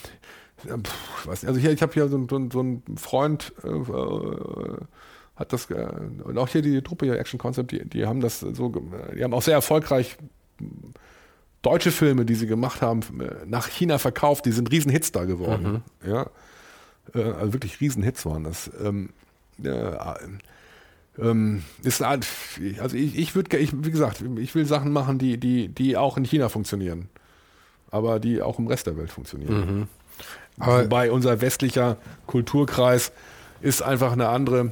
pff, 0.83 1.27
weiß 1.27 1.41
nicht. 1.43 1.49
Also 1.49 1.59
hier, 1.59 1.71
ich 1.71 1.81
habe 1.81 1.93
hier 1.93 2.07
so, 2.07 2.27
so, 2.29 2.49
so 2.51 2.59
einen 2.59 2.83
Freund, 2.97 3.53
äh, 3.63 3.69
äh, 3.69 4.77
hat 5.35 5.53
das, 5.53 5.69
äh, 5.71 5.87
und 6.23 6.37
auch 6.37 6.47
hier 6.49 6.61
die 6.61 6.81
Truppe 6.81 7.05
hier, 7.05 7.17
Action 7.17 7.39
Concept, 7.39 7.71
die, 7.71 7.87
die 7.87 8.05
haben 8.05 8.19
das 8.19 8.41
so, 8.41 8.69
die 9.15 9.23
haben 9.23 9.33
auch 9.33 9.41
sehr 9.41 9.55
erfolgreich 9.55 10.17
deutsche 11.61 11.91
Filme, 11.91 12.25
die 12.25 12.35
sie 12.35 12.47
gemacht 12.47 12.81
haben, 12.81 13.01
nach 13.45 13.67
China 13.67 13.99
verkauft, 13.99 14.45
die 14.45 14.51
sind 14.51 14.71
Riesenhits 14.71 15.11
da 15.11 15.25
geworden. 15.25 15.83
Mhm. 16.03 16.11
Ja. 16.11 16.29
Äh, 17.13 17.23
also 17.23 17.53
wirklich 17.53 17.79
Riesenhits 17.81 18.25
waren 18.25 18.43
das. 18.43 18.69
Ähm, 18.83 19.09
ja, 19.57 20.17
ähm, 21.19 21.63
ist 21.83 22.01
eine 22.01 22.11
Art, 22.11 22.27
also 22.79 22.95
ich, 22.95 23.17
ich 23.17 23.35
würde, 23.35 23.57
ich, 23.57 23.71
wie 23.73 23.91
gesagt, 23.91 24.23
ich 24.37 24.55
will 24.55 24.65
Sachen 24.65 24.91
machen, 24.91 25.19
die, 25.19 25.37
die, 25.37 25.67
die 25.67 25.97
auch 25.97 26.17
in 26.17 26.23
China 26.23 26.49
funktionieren, 26.49 27.09
aber 27.89 28.19
die 28.19 28.41
auch 28.41 28.59
im 28.59 28.67
Rest 28.67 28.87
der 28.87 28.97
Welt 28.97 29.11
funktionieren. 29.11 29.77
Mhm. 29.79 29.87
Aber 30.59 30.83
Wobei 30.83 31.11
unser 31.11 31.41
westlicher 31.41 31.97
Kulturkreis 32.27 33.11
ist 33.61 33.81
einfach 33.81 34.11
eine 34.11 34.29
andere, 34.29 34.71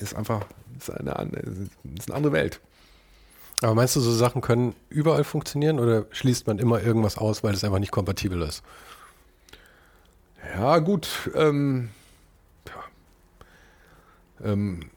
ist 0.00 0.14
einfach 0.14 0.46
ist 0.78 0.90
eine, 0.90 1.10
ist 1.98 2.08
eine 2.08 2.16
andere 2.16 2.32
Welt. 2.32 2.60
Aber 3.62 3.74
meinst 3.74 3.94
du, 3.94 4.00
so 4.00 4.12
Sachen 4.12 4.40
können 4.40 4.74
überall 4.88 5.24
funktionieren 5.24 5.78
oder 5.78 6.06
schließt 6.10 6.46
man 6.46 6.58
immer 6.58 6.82
irgendwas 6.82 7.18
aus, 7.18 7.44
weil 7.44 7.52
es 7.52 7.62
einfach 7.62 7.78
nicht 7.78 7.92
kompatibel 7.92 8.40
ist? 8.42 8.62
Ja, 10.54 10.78
gut. 10.78 11.30
Ähm, 11.34 11.90
ja. 12.66 14.52
Ähm, 14.52 14.90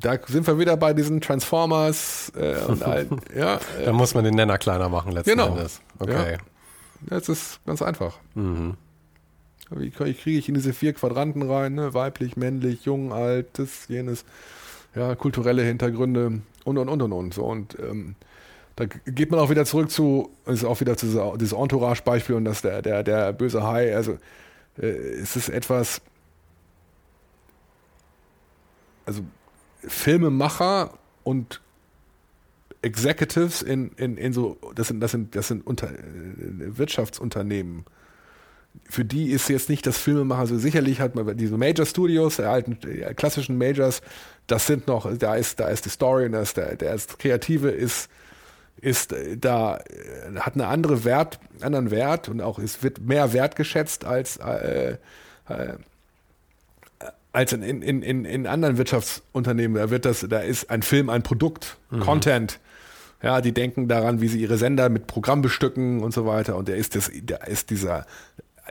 da 0.00 0.18
sind 0.26 0.46
wir 0.46 0.58
wieder 0.58 0.76
bei 0.76 0.92
diesen 0.92 1.20
Transformers 1.20 2.32
äh, 2.36 2.56
und 2.66 2.82
all, 2.82 3.06
ja. 3.36 3.56
Äh, 3.56 3.86
da 3.86 3.92
muss 3.92 4.14
man 4.14 4.24
den 4.24 4.34
Nenner 4.34 4.58
kleiner 4.58 4.88
machen 4.88 5.12
letzten 5.12 5.30
genau. 5.30 5.48
Endes. 5.48 5.80
Okay. 5.98 6.32
Ja. 6.32 6.38
Das 7.08 7.28
ist 7.28 7.60
ganz 7.66 7.82
einfach. 7.82 8.18
Mhm. 8.34 8.74
Wie 9.70 9.90
kriege 9.90 10.30
ich 10.30 10.48
in 10.48 10.54
diese 10.54 10.72
vier 10.72 10.92
Quadranten 10.92 11.42
rein? 11.42 11.74
Ne? 11.74 11.92
Weiblich, 11.92 12.36
männlich, 12.36 12.84
jung, 12.84 13.12
alt, 13.12 13.58
das, 13.58 13.88
jenes. 13.88 14.24
Ja, 14.94 15.14
kulturelle 15.14 15.62
Hintergründe 15.62 16.40
und 16.64 16.78
und 16.78 16.88
und 16.88 17.02
und 17.02 17.12
und. 17.12 17.34
So, 17.34 17.44
und 17.44 17.76
ähm, 17.78 18.14
da 18.76 18.84
geht 18.84 19.30
man 19.30 19.40
auch 19.40 19.50
wieder 19.50 19.64
zurück 19.64 19.90
zu, 19.90 20.30
ist 20.46 20.64
auch 20.64 20.80
wieder 20.80 20.96
zu 20.96 21.06
dieser, 21.06 21.36
dieses 21.36 21.52
Entourage-Beispiel 21.52 22.36
und 22.36 22.44
das 22.44 22.62
der, 22.62 22.80
der, 22.82 23.02
der 23.02 23.32
böse 23.32 23.62
Hai. 23.62 23.94
Also 23.94 24.18
äh, 24.78 24.86
es 24.86 25.36
ist 25.36 25.48
etwas, 25.48 26.00
also 29.04 29.22
Filmemacher 29.86 30.98
und 31.22 31.60
Executives 32.82 33.62
in, 33.62 33.90
in, 33.96 34.16
in 34.16 34.32
so, 34.32 34.58
das 34.74 34.88
sind, 34.88 35.00
das 35.00 35.10
sind, 35.10 35.34
das 35.34 35.48
sind 35.48 35.66
Unter, 35.66 35.88
äh, 35.88 36.78
Wirtschaftsunternehmen. 36.78 37.84
Für 38.84 39.04
die 39.04 39.30
ist 39.30 39.48
jetzt 39.48 39.68
nicht 39.68 39.86
das 39.86 39.98
Filmemacher 39.98 40.46
so 40.46 40.58
sicherlich 40.58 41.00
hat 41.00 41.14
man 41.14 41.36
diese 41.36 41.56
Major 41.56 41.86
Studios, 41.86 42.36
der 42.36 42.50
alten 42.50 42.78
der 42.80 43.14
klassischen 43.14 43.56
Majors, 43.56 44.02
das 44.46 44.66
sind 44.66 44.86
noch, 44.86 45.12
da 45.16 45.34
ist, 45.34 45.58
da 45.58 45.68
ist 45.68 45.86
die 45.86 45.90
Story 45.90 46.26
und 46.26 46.32
das, 46.32 46.54
der, 46.54 46.76
der 46.76 46.94
ist 46.94 47.18
Kreative 47.18 47.70
ist, 47.70 48.08
ist 48.80 49.14
da, 49.38 49.78
äh, 49.78 50.38
hat 50.38 50.54
eine 50.54 50.66
andere 50.68 51.04
Wert, 51.04 51.40
anderen 51.60 51.90
Wert 51.90 52.28
und 52.28 52.40
auch 52.40 52.58
es 52.58 52.82
wird 52.82 53.00
mehr 53.00 53.32
wertgeschätzt 53.32 54.04
als 54.04 54.36
äh, 54.36 54.98
äh, 55.48 55.74
als 57.36 57.52
in, 57.52 57.62
in, 57.62 58.02
in, 58.02 58.24
in 58.24 58.46
anderen 58.46 58.78
Wirtschaftsunternehmen. 58.78 59.76
Da 59.76 59.90
wird 59.90 60.04
das, 60.04 60.26
da 60.28 60.38
ist 60.38 60.70
ein 60.70 60.82
Film 60.82 61.10
ein 61.10 61.22
Produkt, 61.22 61.76
mhm. 61.90 62.00
Content. 62.00 62.58
Ja, 63.22 63.40
die 63.40 63.52
denken 63.52 63.88
daran, 63.88 64.20
wie 64.20 64.28
sie 64.28 64.40
ihre 64.40 64.56
Sender 64.56 64.88
mit 64.88 65.06
Programm 65.06 65.42
bestücken 65.42 66.02
und 66.02 66.12
so 66.12 66.26
weiter. 66.26 66.56
Und 66.56 66.68
der 66.68 66.76
ist 66.76 66.94
das, 66.94 67.10
der 67.14 67.46
ist 67.46 67.70
dieser 67.70 68.06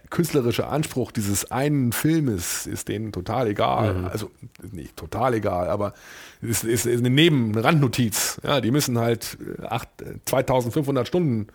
künstlerische 0.09 0.67
Anspruch 0.67 1.11
dieses 1.11 1.51
einen 1.51 1.91
Filmes 1.91 2.67
ist 2.67 2.87
denen 2.87 3.11
total 3.11 3.47
egal. 3.47 3.93
Mhm. 3.93 4.05
Also 4.05 4.31
nicht 4.71 4.95
total 4.97 5.35
egal, 5.35 5.69
aber 5.69 5.93
es 6.41 6.63
ist, 6.63 6.85
ist, 6.85 6.99
eine 6.99 7.09
Neben, 7.09 7.51
eine 7.51 7.63
Randnotiz. 7.63 8.39
Ja, 8.43 8.61
die 8.61 8.71
müssen 8.71 8.99
halt 8.99 9.37
8, 9.67 9.89
2500 10.25 11.07
Stunden 11.07 11.47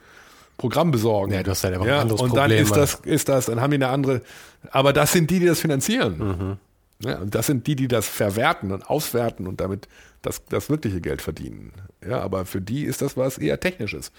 Programm 0.58 0.90
besorgen. 0.90 1.32
Ja, 1.32 1.42
du 1.42 1.50
hast 1.50 1.64
halt 1.64 1.74
einfach 1.74 1.86
ja, 1.86 1.96
ein 1.96 2.00
anderes 2.02 2.20
und 2.20 2.30
Problem. 2.30 2.66
Und 2.66 2.70
dann 2.76 2.84
ist 2.84 2.94
das, 2.94 3.00
ist 3.04 3.28
das, 3.28 3.46
dann 3.46 3.60
haben 3.60 3.70
die 3.70 3.76
eine 3.76 3.88
andere, 3.88 4.22
aber 4.70 4.92
das 4.92 5.12
sind 5.12 5.30
die, 5.30 5.38
die 5.38 5.46
das 5.46 5.60
finanzieren. 5.60 6.18
Mhm. 6.18 6.56
Ja, 7.02 7.18
und 7.18 7.34
das 7.34 7.46
sind 7.46 7.66
die, 7.66 7.76
die 7.76 7.88
das 7.88 8.06
verwerten 8.06 8.72
und 8.72 8.88
auswerten 8.88 9.46
und 9.46 9.60
damit 9.60 9.88
das, 10.22 10.44
das 10.46 10.68
wirkliche 10.68 11.00
Geld 11.00 11.22
verdienen. 11.22 11.72
Ja, 12.06 12.20
aber 12.20 12.44
für 12.44 12.60
die 12.60 12.84
ist 12.84 13.00
das 13.00 13.16
was 13.16 13.38
eher 13.38 13.58
Technisches. 13.58 14.12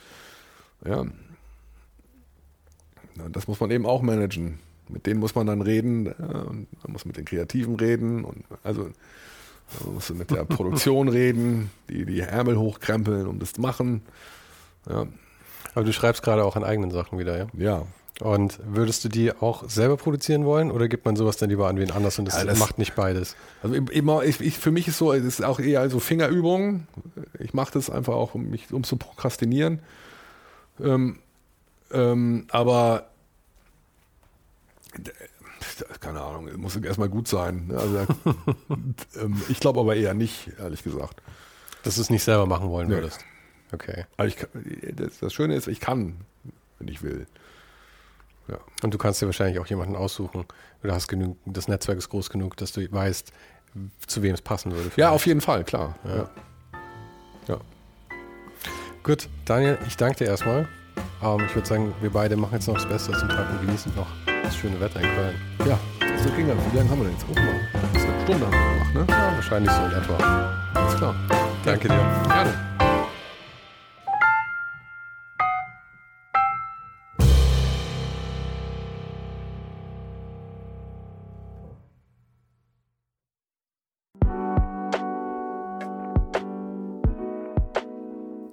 Ja. 0.85 1.01
Und 1.01 1.13
das 3.35 3.47
muss 3.47 3.59
man 3.59 3.71
eben 3.71 3.85
auch 3.85 4.01
managen. 4.01 4.59
Mit 4.89 5.05
denen 5.05 5.19
muss 5.19 5.35
man 5.35 5.47
dann 5.47 5.61
reden, 5.61 6.07
und 6.07 6.67
man 6.83 6.91
muss 6.91 7.05
mit 7.05 7.17
den 7.17 7.25
Kreativen 7.25 7.75
reden 7.75 8.25
und 8.25 8.43
also 8.63 8.89
man 9.83 9.93
muss 9.93 10.09
mit 10.09 10.31
der 10.31 10.43
Produktion 10.43 11.07
reden, 11.07 11.69
die 11.87 12.05
die 12.05 12.19
Ärmel 12.19 12.57
hochkrempeln 12.57 13.27
und 13.27 13.41
das 13.41 13.57
machen. 13.57 14.01
Ja. 14.89 15.07
Aber 15.75 15.85
du 15.85 15.93
schreibst 15.93 16.23
gerade 16.23 16.43
auch 16.43 16.55
an 16.55 16.63
eigenen 16.63 16.91
Sachen 16.91 17.19
wieder, 17.19 17.37
ja? 17.37 17.47
Ja, 17.53 17.85
und 18.19 18.59
würdest 18.63 19.03
du 19.03 19.09
die 19.09 19.31
auch 19.33 19.67
selber 19.69 19.97
produzieren 19.97 20.45
wollen 20.45 20.69
oder 20.69 20.87
gibt 20.87 21.05
man 21.05 21.15
sowas 21.15 21.37
dann 21.37 21.49
lieber 21.49 21.67
an 21.67 21.77
wen 21.77 21.91
anders 21.91 22.19
und 22.19 22.25
das, 22.25 22.35
ja, 22.37 22.43
das 22.45 22.59
macht 22.59 22.77
nicht 22.77 22.93
beides? 22.95 23.35
Also 23.63 23.75
immer, 23.75 24.23
ich, 24.23 24.39
ich, 24.41 24.57
für 24.59 24.69
mich 24.71 24.87
ist 24.87 24.97
so, 24.97 25.11
es 25.13 25.23
ist 25.23 25.43
auch 25.43 25.59
eher 25.59 25.89
so 25.89 25.99
Fingerübung. 25.99 26.85
Ich 27.39 27.53
mache 27.53 27.73
das 27.73 27.89
einfach 27.89 28.13
auch, 28.13 28.35
um 28.35 28.49
mich 28.49 28.71
um 28.73 28.83
zu 28.83 28.97
prokrastinieren. 28.97 29.79
Ähm, 30.79 31.19
ähm, 31.91 32.45
aber 32.51 33.07
keine 35.99 36.21
Ahnung, 36.21 36.49
muss 36.57 36.75
erstmal 36.75 37.09
gut 37.09 37.27
sein. 37.27 37.71
Also, 37.75 38.05
ähm, 39.21 39.41
ich 39.49 39.59
glaube 39.59 39.79
aber 39.79 39.95
eher 39.95 40.13
nicht, 40.13 40.51
ehrlich 40.59 40.83
gesagt. 40.83 41.21
Dass 41.83 41.95
du 41.95 42.01
es 42.01 42.09
nicht 42.09 42.23
selber 42.23 42.45
machen 42.45 42.69
wollen 42.69 42.89
Nee. 42.89 42.95
würdest. 42.95 43.23
Okay. 43.71 44.05
Aber 44.17 44.27
ich, 44.27 44.35
kann- 44.37 44.49
das, 44.95 45.19
das 45.19 45.33
Schöne 45.33 45.55
ist, 45.55 45.67
ich 45.67 45.79
kann, 45.79 46.17
wenn 46.79 46.87
ich 46.87 47.01
will. 47.03 47.25
Und 48.83 48.93
du 48.93 48.97
kannst 48.97 49.21
dir 49.21 49.25
wahrscheinlich 49.25 49.59
auch 49.59 49.67
jemanden 49.67 49.95
aussuchen. 49.95 50.45
Oder 50.83 50.93
hast 50.93 51.07
genug, 51.07 51.37
das 51.45 51.67
Netzwerk 51.67 51.97
ist 51.97 52.09
groß 52.09 52.29
genug, 52.29 52.57
dass 52.57 52.71
du 52.71 52.91
weißt, 52.91 53.31
zu 54.07 54.21
wem 54.21 54.33
es 54.33 54.41
passen 54.41 54.71
würde. 54.71 54.91
Ja, 54.97 55.11
auf 55.11 55.25
jeden 55.25 55.41
Fall, 55.41 55.63
klar. 55.63 55.95
Ja. 56.03 56.29
Ja. 57.47 57.59
Gut, 59.03 59.29
Daniel, 59.45 59.77
ich 59.87 59.97
danke 59.97 60.19
dir 60.19 60.27
erstmal. 60.27 60.67
Ähm, 61.23 61.45
ich 61.45 61.55
würde 61.55 61.67
sagen, 61.67 61.93
wir 62.01 62.09
beide 62.09 62.35
machen 62.35 62.53
jetzt 62.55 62.67
noch 62.67 62.75
das 62.75 62.87
Beste 62.87 63.11
zum 63.13 63.29
Tag 63.29 63.49
und 63.51 63.65
genießen 63.65 63.93
noch 63.95 64.07
das 64.43 64.55
schöne 64.55 64.79
Wetter 64.79 64.99
in 64.99 65.07
Köln. 65.15 65.35
ja, 65.67 65.79
so 66.17 66.29
ging 66.31 66.47
das. 66.47 66.57
Wie 66.71 66.77
lange 66.77 66.89
haben 66.89 66.99
wir 66.99 67.05
denn 67.05 67.13
jetzt? 67.13 67.25
Guck 67.27 67.35
mal, 67.35 67.59
das 67.93 68.03
ist 68.03 68.09
eine 68.09 68.21
Stunde 68.23 68.45
haben 68.45 68.53
wir 68.53 68.73
gemacht, 68.73 68.93
ne? 68.93 69.05
Ja, 69.09 69.35
wahrscheinlich 69.35 69.71
so 69.71 69.85
in 69.85 69.91
etwa. 69.91 70.61
Alles 70.73 70.95
klar. 70.95 71.15
Danke 71.63 71.87
dir. 71.87 72.23
Gerne. 72.27 72.70